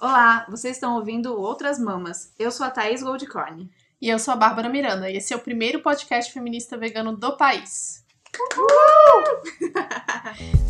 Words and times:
Olá, 0.00 0.46
vocês 0.48 0.76
estão 0.76 0.94
ouvindo 0.94 1.36
Outras 1.36 1.76
Mamas. 1.76 2.32
Eu 2.38 2.52
sou 2.52 2.64
a 2.64 2.70
Thaís 2.70 3.02
Goldcorn. 3.02 3.68
E 4.00 4.08
eu 4.08 4.16
sou 4.20 4.32
a 4.32 4.36
Bárbara 4.36 4.68
Miranda, 4.68 5.10
e 5.10 5.16
esse 5.16 5.34
é 5.34 5.36
o 5.36 5.40
primeiro 5.40 5.82
podcast 5.82 6.32
feminista 6.32 6.78
vegano 6.78 7.16
do 7.16 7.36
país. 7.36 8.06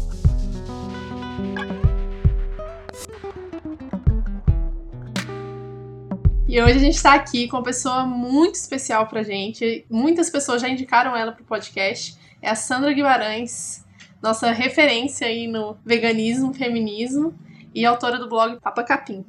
E 6.49 6.63
hoje 6.63 6.77
a 6.77 6.79
gente 6.79 6.95
está 6.95 7.13
aqui 7.13 7.47
com 7.47 7.59
uma 7.59 7.63
pessoa 7.63 8.07
muito 8.07 8.55
especial 8.55 9.07
pra 9.07 9.23
gente. 9.23 9.85
Muitas 9.91 10.31
pessoas 10.31 10.63
já 10.63 10.69
indicaram 10.71 11.15
ela 11.15 11.33
pro 11.33 11.45
podcast. 11.45 12.17
É 12.41 12.49
a 12.49 12.55
Sandra 12.55 12.91
Guimarães, 12.91 13.85
nossa 14.23 14.51
referência 14.51 15.27
aí 15.27 15.47
no 15.47 15.77
veganismo, 15.85 16.55
feminismo 16.55 17.39
e 17.75 17.85
autora 17.85 18.19
do 18.19 18.29
blog 18.29 18.61
Papa 18.61 18.83
Capim. 18.83 19.25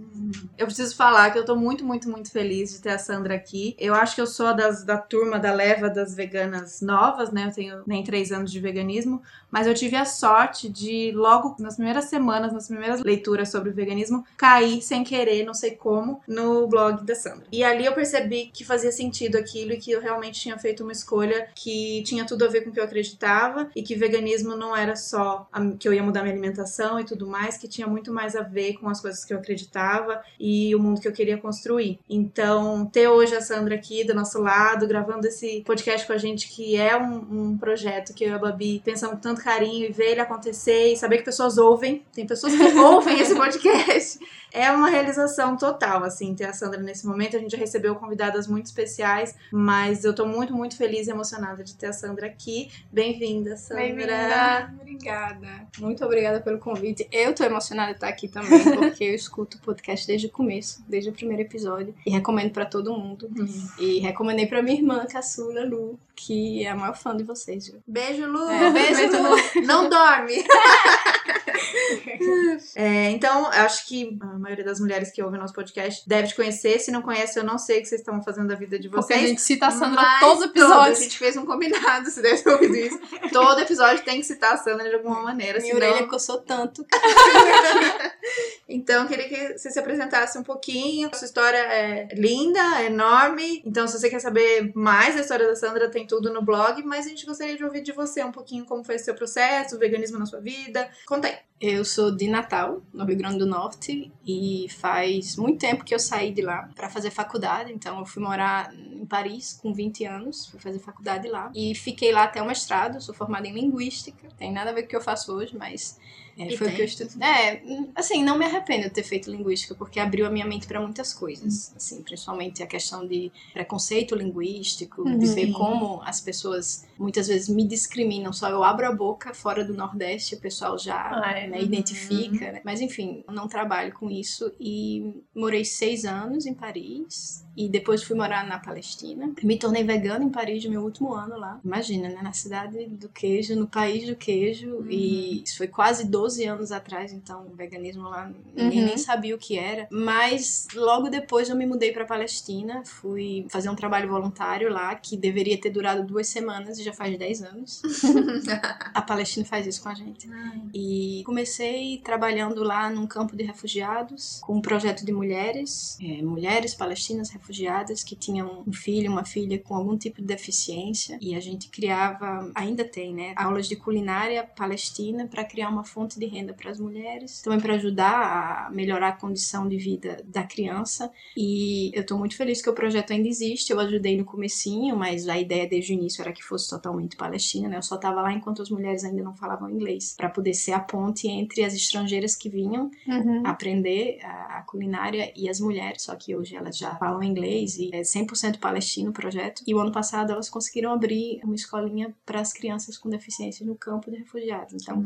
Eu 0.57 0.65
preciso 0.65 0.95
falar 0.95 1.31
que 1.31 1.39
eu 1.39 1.45
tô 1.45 1.55
muito, 1.55 1.85
muito, 1.85 2.09
muito 2.09 2.31
feliz 2.31 2.71
de 2.71 2.81
ter 2.81 2.89
a 2.89 2.97
Sandra 2.97 3.35
aqui. 3.35 3.75
Eu 3.79 3.93
acho 3.93 4.15
que 4.15 4.21
eu 4.21 4.27
sou 4.27 4.55
das, 4.55 4.83
da 4.83 4.97
turma 4.97 5.39
da 5.39 5.53
leva 5.53 5.89
das 5.89 6.13
veganas 6.13 6.81
novas, 6.81 7.31
né? 7.31 7.47
Eu 7.47 7.53
tenho 7.53 7.83
nem 7.87 8.03
três 8.03 8.31
anos 8.31 8.51
de 8.51 8.59
veganismo, 8.59 9.21
mas 9.51 9.67
eu 9.67 9.73
tive 9.73 9.95
a 9.95 10.05
sorte 10.05 10.69
de, 10.69 11.11
logo 11.15 11.55
nas 11.59 11.75
primeiras 11.75 12.05
semanas, 12.05 12.53
nas 12.53 12.67
primeiras 12.67 13.01
leituras 13.01 13.49
sobre 13.49 13.69
o 13.69 13.73
veganismo, 13.73 14.25
cair 14.37 14.81
sem 14.81 15.03
querer, 15.03 15.45
não 15.45 15.53
sei 15.53 15.71
como, 15.71 16.21
no 16.27 16.67
blog 16.67 17.03
da 17.03 17.15
Sandra. 17.15 17.45
E 17.51 17.63
ali 17.63 17.85
eu 17.85 17.93
percebi 17.93 18.51
que 18.53 18.63
fazia 18.63 18.91
sentido 18.91 19.37
aquilo 19.37 19.73
e 19.73 19.77
que 19.77 19.91
eu 19.91 20.01
realmente 20.01 20.39
tinha 20.39 20.57
feito 20.57 20.83
uma 20.83 20.91
escolha 20.91 21.47
que 21.55 22.03
tinha 22.03 22.25
tudo 22.25 22.45
a 22.45 22.47
ver 22.47 22.61
com 22.61 22.69
o 22.69 22.73
que 22.73 22.79
eu 22.79 22.83
acreditava 22.83 23.69
e 23.75 23.81
que 23.81 23.95
veganismo 23.95 24.55
não 24.55 24.75
era 24.75 24.95
só 24.95 25.47
a, 25.51 25.65
que 25.71 25.87
eu 25.87 25.93
ia 25.93 26.03
mudar 26.03 26.21
minha 26.21 26.33
alimentação 26.33 26.99
e 26.99 27.03
tudo 27.03 27.25
mais, 27.25 27.57
que 27.57 27.67
tinha 27.67 27.87
muito 27.87 28.13
mais 28.13 28.28
a 28.35 28.41
ver 28.41 28.73
com 28.73 28.89
as 28.89 29.01
coisas 29.01 29.23
que 29.23 29.33
eu 29.33 29.37
acreditava 29.37 30.21
e 30.39 30.75
o 30.75 30.79
mundo 30.79 31.01
que 31.01 31.07
eu 31.07 31.13
queria 31.13 31.37
construir. 31.37 31.99
Então, 32.09 32.85
ter 32.85 33.07
hoje 33.07 33.35
a 33.35 33.41
Sandra 33.41 33.75
aqui 33.75 34.03
do 34.03 34.13
nosso 34.13 34.41
lado, 34.41 34.87
gravando 34.87 35.27
esse 35.27 35.61
podcast 35.65 36.05
com 36.05 36.13
a 36.13 36.17
gente, 36.17 36.49
que 36.49 36.75
é 36.75 36.97
um, 36.97 37.51
um 37.51 37.57
projeto 37.57 38.13
que 38.13 38.23
eu 38.23 38.29
e 38.29 38.33
a 38.33 38.39
Babi 38.39 38.81
pensamos 38.83 39.15
com 39.15 39.21
tanto 39.21 39.43
carinho 39.43 39.87
e 39.87 39.91
ver 39.91 40.11
ele 40.11 40.21
acontecer 40.21 40.93
e 40.93 40.97
saber 40.97 41.17
que 41.17 41.23
pessoas 41.23 41.57
ouvem, 41.57 42.03
tem 42.13 42.25
pessoas 42.25 42.55
que 42.55 42.63
ouvem 42.79 43.19
esse 43.19 43.35
podcast 43.35 44.19
é 44.51 44.71
uma 44.71 44.89
realização 44.89 45.55
total, 45.55 46.03
assim, 46.03 46.33
ter 46.33 46.45
a 46.45 46.53
Sandra 46.53 46.81
nesse 46.81 47.05
momento. 47.05 47.37
A 47.37 47.39
gente 47.39 47.51
já 47.51 47.57
recebeu 47.57 47.95
convidadas 47.95 48.47
muito 48.47 48.65
especiais, 48.65 49.35
mas 49.51 50.03
eu 50.03 50.13
tô 50.13 50.25
muito, 50.25 50.53
muito 50.53 50.75
feliz 50.75 51.07
e 51.07 51.11
emocionada 51.11 51.63
de 51.63 51.75
ter 51.75 51.87
a 51.87 51.93
Sandra 51.93 52.27
aqui. 52.27 52.71
Bem-vinda, 52.91 53.55
Sandra. 53.55 53.83
Bem-vinda. 53.83 54.73
Obrigada. 54.79 55.67
Muito 55.77 56.03
obrigada 56.03 56.41
pelo 56.41 56.57
convite. 56.57 57.07
Eu 57.11 57.33
tô 57.33 57.43
emocionada 57.43 57.91
de 57.91 57.97
estar 57.97 58.07
aqui 58.07 58.18
também, 58.27 58.59
porque 58.77 59.03
eu 59.03 59.15
escuto 59.15 59.57
o 59.57 59.61
podcast 59.61 60.05
desde 60.05 60.27
o 60.27 60.31
começo, 60.31 60.83
desde 60.87 61.09
o 61.09 61.13
primeiro 61.13 61.43
episódio, 61.43 61.93
e 62.05 62.09
recomendo 62.09 62.51
para 62.51 62.65
todo 62.65 62.93
mundo. 62.93 63.29
Uhum. 63.35 63.69
E 63.79 63.99
recomendei 63.99 64.45
para 64.45 64.61
minha 64.61 64.77
irmã, 64.77 65.05
caçula 65.05 65.63
Lu, 65.65 65.99
que 66.15 66.63
é 66.63 66.69
a 66.69 66.75
maior 66.75 66.95
fã 66.95 67.15
de 67.15 67.23
vocês, 67.23 67.67
viu? 67.67 67.81
Beijo, 67.87 68.25
Lu! 68.27 68.49
É, 68.49 68.71
beijo, 68.71 69.01
Lu! 69.11 69.65
Não 69.65 69.89
dorme! 69.89 70.43
é, 72.75 73.09
então, 73.11 73.47
acho 73.47 73.87
que 73.87 74.17
a 74.21 74.37
maioria 74.37 74.63
das 74.63 74.79
mulheres 74.79 75.11
que 75.11 75.21
ouvem 75.21 75.39
nosso 75.39 75.53
podcast 75.53 76.07
deve 76.07 76.29
te 76.29 76.35
conhecer. 76.35 76.79
Se 76.79 76.91
não 76.91 77.01
conhece, 77.01 77.39
eu 77.39 77.43
não 77.43 77.57
sei 77.57 77.79
o 77.79 77.81
que 77.81 77.87
vocês 77.87 78.01
estão 78.01 78.21
fazendo 78.23 78.47
da 78.47 78.55
vida 78.55 78.77
de 78.77 78.87
vocês. 78.87 79.05
Porque 79.05 79.13
a 79.13 79.27
gente 79.27 79.41
cita 79.41 79.67
a 79.67 79.71
Sandra 79.71 80.03
todos 80.19 80.43
os 80.43 80.49
episódios. 80.49 80.99
A 80.99 81.01
gente 81.01 81.17
fez 81.17 81.37
um 81.37 81.45
combinado, 81.45 82.09
se 82.09 82.21
deve 82.21 82.41
ter 82.41 82.49
ouvido 82.49 82.75
isso. 82.75 82.99
Todo 83.31 83.61
episódio 83.61 84.03
tem 84.03 84.19
que 84.19 84.25
citar 84.25 84.53
a 84.53 84.57
Sandra 84.57 84.89
de 84.89 84.95
alguma 84.95 85.21
maneira. 85.21 85.59
Minha 85.59 85.73
senão... 85.73 85.89
orelha 85.89 86.07
coçou 86.07 86.39
tanto. 86.39 86.85
então, 88.67 89.07
queria 89.07 89.27
que 89.27 89.57
você 89.57 89.71
se 89.71 89.79
apresentasse 89.79 90.37
um 90.37 90.43
pouquinho. 90.43 91.09
Sua 91.13 91.25
história 91.25 91.57
é 91.57 92.07
linda, 92.13 92.81
é 92.81 92.85
enorme. 92.85 93.61
Então, 93.65 93.87
se 93.87 93.99
você 93.99 94.09
quer 94.09 94.19
saber 94.19 94.71
mais 94.75 95.15
da 95.15 95.21
história 95.21 95.47
da 95.47 95.55
Sandra, 95.55 95.89
tem 95.89 96.05
tudo 96.05 96.31
no 96.31 96.41
blog. 96.41 96.83
Mas 96.83 97.05
a 97.05 97.09
gente 97.09 97.25
gostaria 97.25 97.57
de 97.57 97.63
ouvir 97.63 97.81
de 97.81 97.91
você 97.91 98.23
um 98.23 98.31
pouquinho 98.31 98.65
como 98.65 98.83
foi 98.83 98.95
o 98.95 98.99
seu 98.99 99.13
processo, 99.13 99.75
o 99.75 99.79
veganismo 99.79 100.19
na 100.19 100.25
sua 100.25 100.39
vida. 100.39 100.89
Conta 101.05 101.27
aí. 101.27 101.37
Eu 101.61 101.78
sou 101.85 102.11
de 102.11 102.27
Natal, 102.27 102.81
no 102.93 103.05
Rio 103.05 103.17
Grande 103.17 103.39
do 103.39 103.45
Norte, 103.45 104.11
e 104.25 104.67
faz 104.69 105.35
muito 105.35 105.59
tempo 105.59 105.83
que 105.83 105.93
eu 105.93 105.99
saí 105.99 106.33
de 106.33 106.41
lá 106.41 106.69
para 106.75 106.89
fazer 106.89 107.11
faculdade. 107.11 107.71
Então, 107.71 107.99
eu 107.99 108.05
fui 108.05 108.21
morar 108.21 108.73
em 108.73 109.05
Paris 109.05 109.59
com 109.61 109.73
20 109.73 110.05
anos, 110.05 110.47
fui 110.47 110.59
fazer 110.59 110.79
faculdade 110.79 111.27
lá. 111.27 111.51
E 111.55 111.75
fiquei 111.75 112.11
lá 112.11 112.23
até 112.23 112.41
o 112.41 112.45
mestrado, 112.45 113.01
sou 113.01 113.13
formada 113.13 113.47
em 113.47 113.53
Linguística. 113.53 114.27
Tem 114.37 114.51
nada 114.51 114.69
a 114.71 114.73
ver 114.73 114.81
com 114.81 114.87
o 114.87 114.89
que 114.89 114.95
eu 114.95 115.01
faço 115.01 115.33
hoje, 115.33 115.55
mas 115.57 115.99
é, 116.39 116.55
foi 116.55 116.67
o 116.67 116.75
que 116.75 116.81
eu 116.81 116.85
estudei. 116.85 117.27
É, 117.27 117.61
assim, 117.93 118.23
não 118.23 118.37
me 118.37 118.45
arrependo 118.45 118.83
de 118.83 118.91
ter 118.91 119.03
feito 119.03 119.29
linguística, 119.29 119.75
porque 119.75 119.99
abriu 119.99 120.25
a 120.25 120.29
minha 120.29 120.45
mente 120.45 120.65
para 120.65 120.79
muitas 120.79 121.13
coisas. 121.13 121.69
Hum. 121.69 121.73
Assim, 121.75 122.01
principalmente 122.01 122.63
a 122.63 122.67
questão 122.67 123.05
de 123.05 123.31
preconceito 123.53 124.15
linguístico, 124.15 125.01
uhum. 125.01 125.17
de 125.17 125.27
ver 125.27 125.51
como 125.51 126.01
as 126.03 126.21
pessoas 126.21 126.85
muitas 126.97 127.27
vezes 127.27 127.49
me 127.49 127.65
discriminam. 127.65 128.31
Só 128.31 128.49
eu 128.49 128.63
abro 128.63 128.87
a 128.87 128.91
boca 128.91 129.33
fora 129.33 129.63
do 129.63 129.73
Nordeste, 129.73 130.35
o 130.35 130.39
pessoal 130.39 130.77
já 130.77 130.95
ah, 130.95 131.31
é. 131.37 131.47
né, 131.47 131.61
identifica. 131.61 132.45
Uhum. 132.45 132.51
Né? 132.53 132.61
Mas 132.63 132.81
enfim, 132.81 133.23
não 133.29 133.47
trabalho 133.47 133.93
com 133.93 134.09
isso 134.09 134.51
e 134.59 135.13
morei 135.35 135.65
seis 135.65 136.05
anos 136.05 136.45
em 136.45 136.53
Paris 136.53 137.45
e 137.55 137.67
depois 137.67 138.03
fui 138.03 138.15
morar 138.15 138.45
na 138.47 138.59
Palestina. 138.59 139.33
Me 139.43 139.57
tornei 139.57 139.83
vegana 139.83 140.23
em 140.23 140.29
Paris 140.29 140.63
no 140.63 140.71
meu 140.71 140.81
último 140.81 141.13
ano 141.13 141.37
lá. 141.37 141.59
Imagina, 141.63 142.09
né? 142.09 142.21
Na 142.21 142.31
cidade 142.31 142.85
do 142.87 143.09
queijo, 143.09 143.55
no 143.55 143.67
país 143.67 144.07
do 144.07 144.15
queijo. 144.15 144.75
Uhum. 144.75 144.87
E 144.89 145.43
isso 145.43 145.57
foi 145.57 145.67
quase 145.67 146.07
12 146.07 146.28
anos 146.37 146.71
atrás, 146.71 147.11
então 147.13 147.47
o 147.47 147.55
veganismo 147.55 148.03
lá 148.03 148.31
ninguém 148.55 148.81
uhum. 148.81 148.85
nem 148.87 148.97
sabia 148.97 149.35
o 149.35 149.37
que 149.37 149.57
era. 149.57 149.87
Mas 149.91 150.67
logo 150.73 151.09
depois 151.09 151.49
eu 151.49 151.55
me 151.55 151.65
mudei 151.65 151.91
para 151.91 152.05
Palestina, 152.05 152.83
fui 152.85 153.45
fazer 153.49 153.69
um 153.69 153.75
trabalho 153.75 154.09
voluntário 154.09 154.69
lá 154.69 154.93
que 154.95 155.15
deveria 155.17 155.59
ter 155.59 155.69
durado 155.69 156.05
duas 156.05 156.27
semanas 156.27 156.77
e 156.77 156.83
já 156.83 156.93
faz 156.93 157.17
10 157.17 157.43
anos. 157.43 157.81
a 158.93 159.01
Palestina 159.01 159.45
faz 159.45 159.65
isso 159.65 159.81
com 159.81 159.89
a 159.89 159.93
gente. 159.93 160.29
Ai. 160.31 160.61
E 160.73 161.23
comecei 161.25 161.99
trabalhando 162.03 162.63
lá 162.63 162.89
num 162.89 163.07
campo 163.07 163.35
de 163.35 163.43
refugiados 163.43 164.39
com 164.41 164.57
um 164.57 164.61
projeto 164.61 165.05
de 165.05 165.11
mulheres, 165.11 165.97
é, 166.01 166.21
mulheres 166.21 166.73
palestinas 166.73 167.29
refugiadas 167.29 168.03
que 168.03 168.15
tinham 168.15 168.63
um 168.67 168.73
filho, 168.73 169.11
uma 169.11 169.25
filha 169.25 169.57
com 169.59 169.75
algum 169.75 169.97
tipo 169.97 170.21
de 170.21 170.27
deficiência 170.27 171.17
e 171.21 171.35
a 171.35 171.39
gente 171.39 171.69
criava, 171.69 172.51
ainda 172.53 172.83
tem, 172.83 173.13
né, 173.13 173.33
aulas 173.35 173.67
de 173.67 173.75
culinária 173.75 174.43
palestina 174.43 175.27
para 175.27 175.43
criar 175.43 175.69
uma 175.69 175.83
fonte 175.83 176.18
de 176.19 176.25
renda 176.25 176.53
para 176.53 176.69
as 176.69 176.79
mulheres, 176.79 177.41
também 177.41 177.59
para 177.59 177.75
ajudar 177.75 178.67
a 178.67 178.69
melhorar 178.69 179.09
a 179.09 179.11
condição 179.13 179.67
de 179.67 179.77
vida 179.77 180.17
da 180.25 180.43
criança. 180.43 181.11
E 181.35 181.91
eu 181.93 182.01
estou 182.01 182.17
muito 182.17 182.35
feliz 182.35 182.61
que 182.61 182.69
o 182.69 182.73
projeto 182.73 183.11
ainda 183.11 183.27
existe. 183.27 183.71
Eu 183.71 183.79
ajudei 183.79 184.17
no 184.17 184.25
comecinho, 184.25 184.95
mas 184.95 185.27
a 185.27 185.39
ideia 185.39 185.67
desde 185.67 185.93
o 185.93 185.95
início 185.95 186.21
era 186.21 186.33
que 186.33 186.43
fosse 186.43 186.69
totalmente 186.69 187.15
palestina, 187.15 187.67
né? 187.67 187.77
Eu 187.77 187.83
só 187.83 187.95
estava 187.95 188.21
lá 188.21 188.33
enquanto 188.33 188.61
as 188.61 188.69
mulheres 188.69 189.03
ainda 189.03 189.23
não 189.23 189.35
falavam 189.35 189.69
inglês, 189.69 190.13
para 190.15 190.29
poder 190.29 190.53
ser 190.53 190.73
a 190.73 190.79
ponte 190.79 191.27
entre 191.27 191.63
as 191.63 191.73
estrangeiras 191.73 192.35
que 192.35 192.49
vinham 192.49 192.91
uhum. 193.07 193.43
aprender 193.45 194.19
a, 194.23 194.63
culinária 194.67 195.31
e 195.35 195.49
as 195.49 195.59
mulheres, 195.59 196.03
só 196.03 196.15
que 196.15 196.35
hoje 196.35 196.55
elas 196.55 196.77
já 196.77 196.95
falam 196.95 197.23
inglês 197.23 197.77
e 197.77 197.89
é 197.93 198.01
100% 198.01 198.59
palestino 198.59 199.09
o 199.09 199.13
projeto. 199.13 199.63
E 199.65 199.73
o 199.73 199.79
ano 199.79 199.91
passado 199.91 200.31
elas 200.31 200.49
conseguiram 200.49 200.91
abrir 200.91 201.39
uma 201.43 201.55
escolinha 201.55 202.13
para 202.25 202.39
as 202.39 202.53
crianças 202.53 202.97
com 202.97 203.09
deficiência 203.09 203.65
no 203.65 203.75
campo 203.75 204.11
de 204.11 204.17
refugiados. 204.17 204.73
Então, 204.73 205.03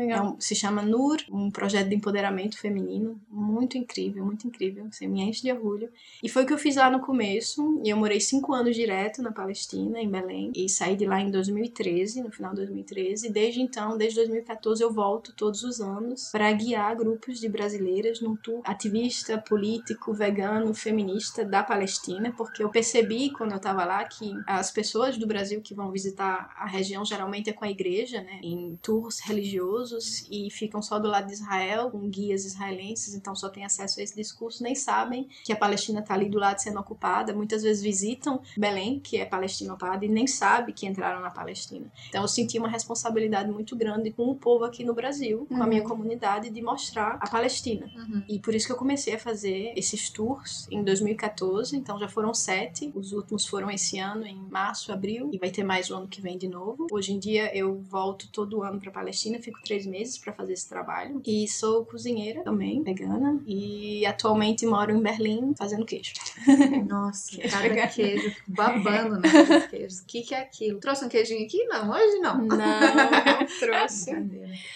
é 0.00 0.20
um, 0.20 0.40
se 0.44 0.54
chama 0.54 0.82
NUR, 0.82 1.18
um 1.30 1.50
projeto 1.50 1.88
de 1.88 1.94
empoderamento 1.94 2.58
feminino 2.58 3.18
muito 3.30 3.78
incrível, 3.78 4.24
muito 4.24 4.46
incrível. 4.46 4.86
Você 4.90 5.06
me 5.06 5.22
enche 5.22 5.42
de 5.42 5.50
orgulho. 5.50 5.88
E 6.22 6.28
foi 6.28 6.44
o 6.44 6.46
que 6.46 6.52
eu 6.52 6.58
fiz 6.58 6.76
lá 6.76 6.90
no 6.90 7.00
começo. 7.00 7.80
E 7.82 7.88
eu 7.88 7.96
morei 7.96 8.20
cinco 8.20 8.52
anos 8.52 8.76
direto 8.76 9.22
na 9.22 9.32
Palestina, 9.32 9.98
em 10.00 10.08
Belém, 10.08 10.52
e 10.54 10.68
saí 10.68 10.96
de 10.96 11.06
lá 11.06 11.18
em 11.18 11.30
2013, 11.30 12.22
no 12.22 12.30
final 12.30 12.50
de 12.50 12.58
2013. 12.58 13.26
E 13.26 13.30
desde 13.30 13.62
então, 13.62 13.96
desde 13.96 14.16
2014, 14.16 14.82
eu 14.82 14.92
volto 14.92 15.32
todos 15.34 15.62
os 15.62 15.80
anos 15.80 16.30
para 16.30 16.52
guiar 16.52 16.94
grupos 16.94 17.40
de 17.40 17.48
brasileiras 17.48 18.20
num 18.20 18.36
tour 18.36 18.60
ativista, 18.64 19.38
político, 19.38 20.12
vegano, 20.12 20.74
feminista 20.74 21.42
da 21.42 21.62
Palestina, 21.62 22.34
porque 22.36 22.62
eu 22.62 22.68
percebi 22.68 23.30
quando 23.30 23.52
eu 23.52 23.56
estava 23.56 23.84
lá 23.84 24.04
que 24.04 24.32
as 24.46 24.70
pessoas 24.70 25.16
do 25.16 25.26
Brasil 25.26 25.62
que 25.62 25.74
vão 25.74 25.90
visitar 25.90 26.52
a 26.56 26.66
região 26.66 27.04
geralmente 27.04 27.48
é 27.48 27.52
com 27.52 27.64
a 27.64 27.70
igreja, 27.70 28.20
né, 28.20 28.40
em 28.42 28.78
tours 28.82 29.20
religiosos 29.20 30.26
e 30.46 30.50
ficam 30.50 30.82
só 30.82 30.98
do 30.98 31.08
lado 31.08 31.26
de 31.26 31.32
Israel, 31.32 31.90
com 31.90 32.08
guias 32.08 32.44
israelenses, 32.44 33.14
então 33.14 33.34
só 33.34 33.48
tem 33.48 33.64
acesso 33.64 34.00
a 34.00 34.02
esse 34.02 34.14
discurso, 34.14 34.62
nem 34.62 34.74
sabem 34.74 35.28
que 35.44 35.52
a 35.52 35.56
Palestina 35.56 36.00
está 36.00 36.14
ali 36.14 36.28
do 36.28 36.38
lado 36.38 36.58
sendo 36.58 36.78
ocupada. 36.80 37.32
Muitas 37.32 37.62
vezes 37.62 37.82
visitam 37.82 38.40
Belém, 38.56 39.00
que 39.00 39.16
é 39.16 39.24
Palestina 39.24 39.72
ocupada, 39.72 40.04
e 40.04 40.08
nem 40.08 40.26
sabe 40.26 40.72
que 40.72 40.86
entraram 40.86 41.20
na 41.20 41.30
Palestina. 41.30 41.86
Então 42.08 42.22
eu 42.22 42.28
senti 42.28 42.58
uma 42.58 42.68
responsabilidade 42.68 43.50
muito 43.50 43.76
grande 43.76 44.10
com 44.10 44.24
o 44.24 44.34
povo 44.34 44.64
aqui 44.64 44.84
no 44.84 44.94
Brasil, 44.94 45.46
com 45.48 45.54
uhum. 45.54 45.62
a 45.62 45.66
minha 45.66 45.82
uhum. 45.82 45.88
comunidade, 45.88 46.50
de 46.50 46.62
mostrar 46.62 47.18
a 47.20 47.28
Palestina. 47.28 47.90
Uhum. 47.94 48.22
E 48.28 48.38
por 48.38 48.54
isso 48.54 48.66
que 48.66 48.72
eu 48.72 48.76
comecei 48.76 49.14
a 49.14 49.18
fazer 49.18 49.72
esses 49.76 50.10
tours 50.10 50.66
em 50.70 50.82
2014 50.82 51.44
12, 51.44 51.76
então 51.76 51.98
já 51.98 52.08
foram 52.08 52.32
sete. 52.32 52.90
Os 52.94 53.12
últimos 53.12 53.46
foram 53.46 53.70
esse 53.70 53.98
ano, 53.98 54.26
em 54.26 54.36
março, 54.36 54.92
abril, 54.92 55.30
e 55.32 55.38
vai 55.38 55.50
ter 55.50 55.62
mais 55.62 55.90
o 55.90 55.94
ano 55.94 56.08
que 56.08 56.20
vem 56.20 56.38
de 56.38 56.48
novo. 56.48 56.86
Hoje 56.90 57.12
em 57.12 57.18
dia 57.18 57.56
eu 57.56 57.80
volto 57.82 58.28
todo 58.30 58.62
ano 58.62 58.80
para 58.80 58.90
Palestina, 58.90 59.38
fico 59.38 59.60
três 59.62 59.86
meses, 59.86 60.18
para 60.24 60.32
fazer 60.32 60.54
esse 60.54 60.68
trabalho. 60.68 61.20
E 61.24 61.46
sou 61.46 61.84
cozinheira 61.84 62.42
também, 62.42 62.82
vegana. 62.82 63.40
E 63.46 64.04
atualmente 64.06 64.66
moro 64.66 64.90
em 64.90 65.00
Berlim 65.00 65.54
fazendo 65.56 65.84
queijo. 65.84 66.12
Nossa, 66.88 67.36
cada 67.42 67.86
queijo, 67.86 68.34
babando 68.48 69.20
né, 69.20 69.28
queijos. 69.68 70.00
O 70.00 70.06
que, 70.06 70.22
que 70.22 70.34
é 70.34 70.40
aquilo? 70.40 70.80
Trouxe 70.80 71.04
um 71.04 71.08
queijinho 71.08 71.44
aqui? 71.44 71.64
Não, 71.66 71.90
hoje 71.90 72.18
não. 72.20 72.38
Não, 72.38 72.56
não 72.56 73.46
trouxe. 73.60 74.12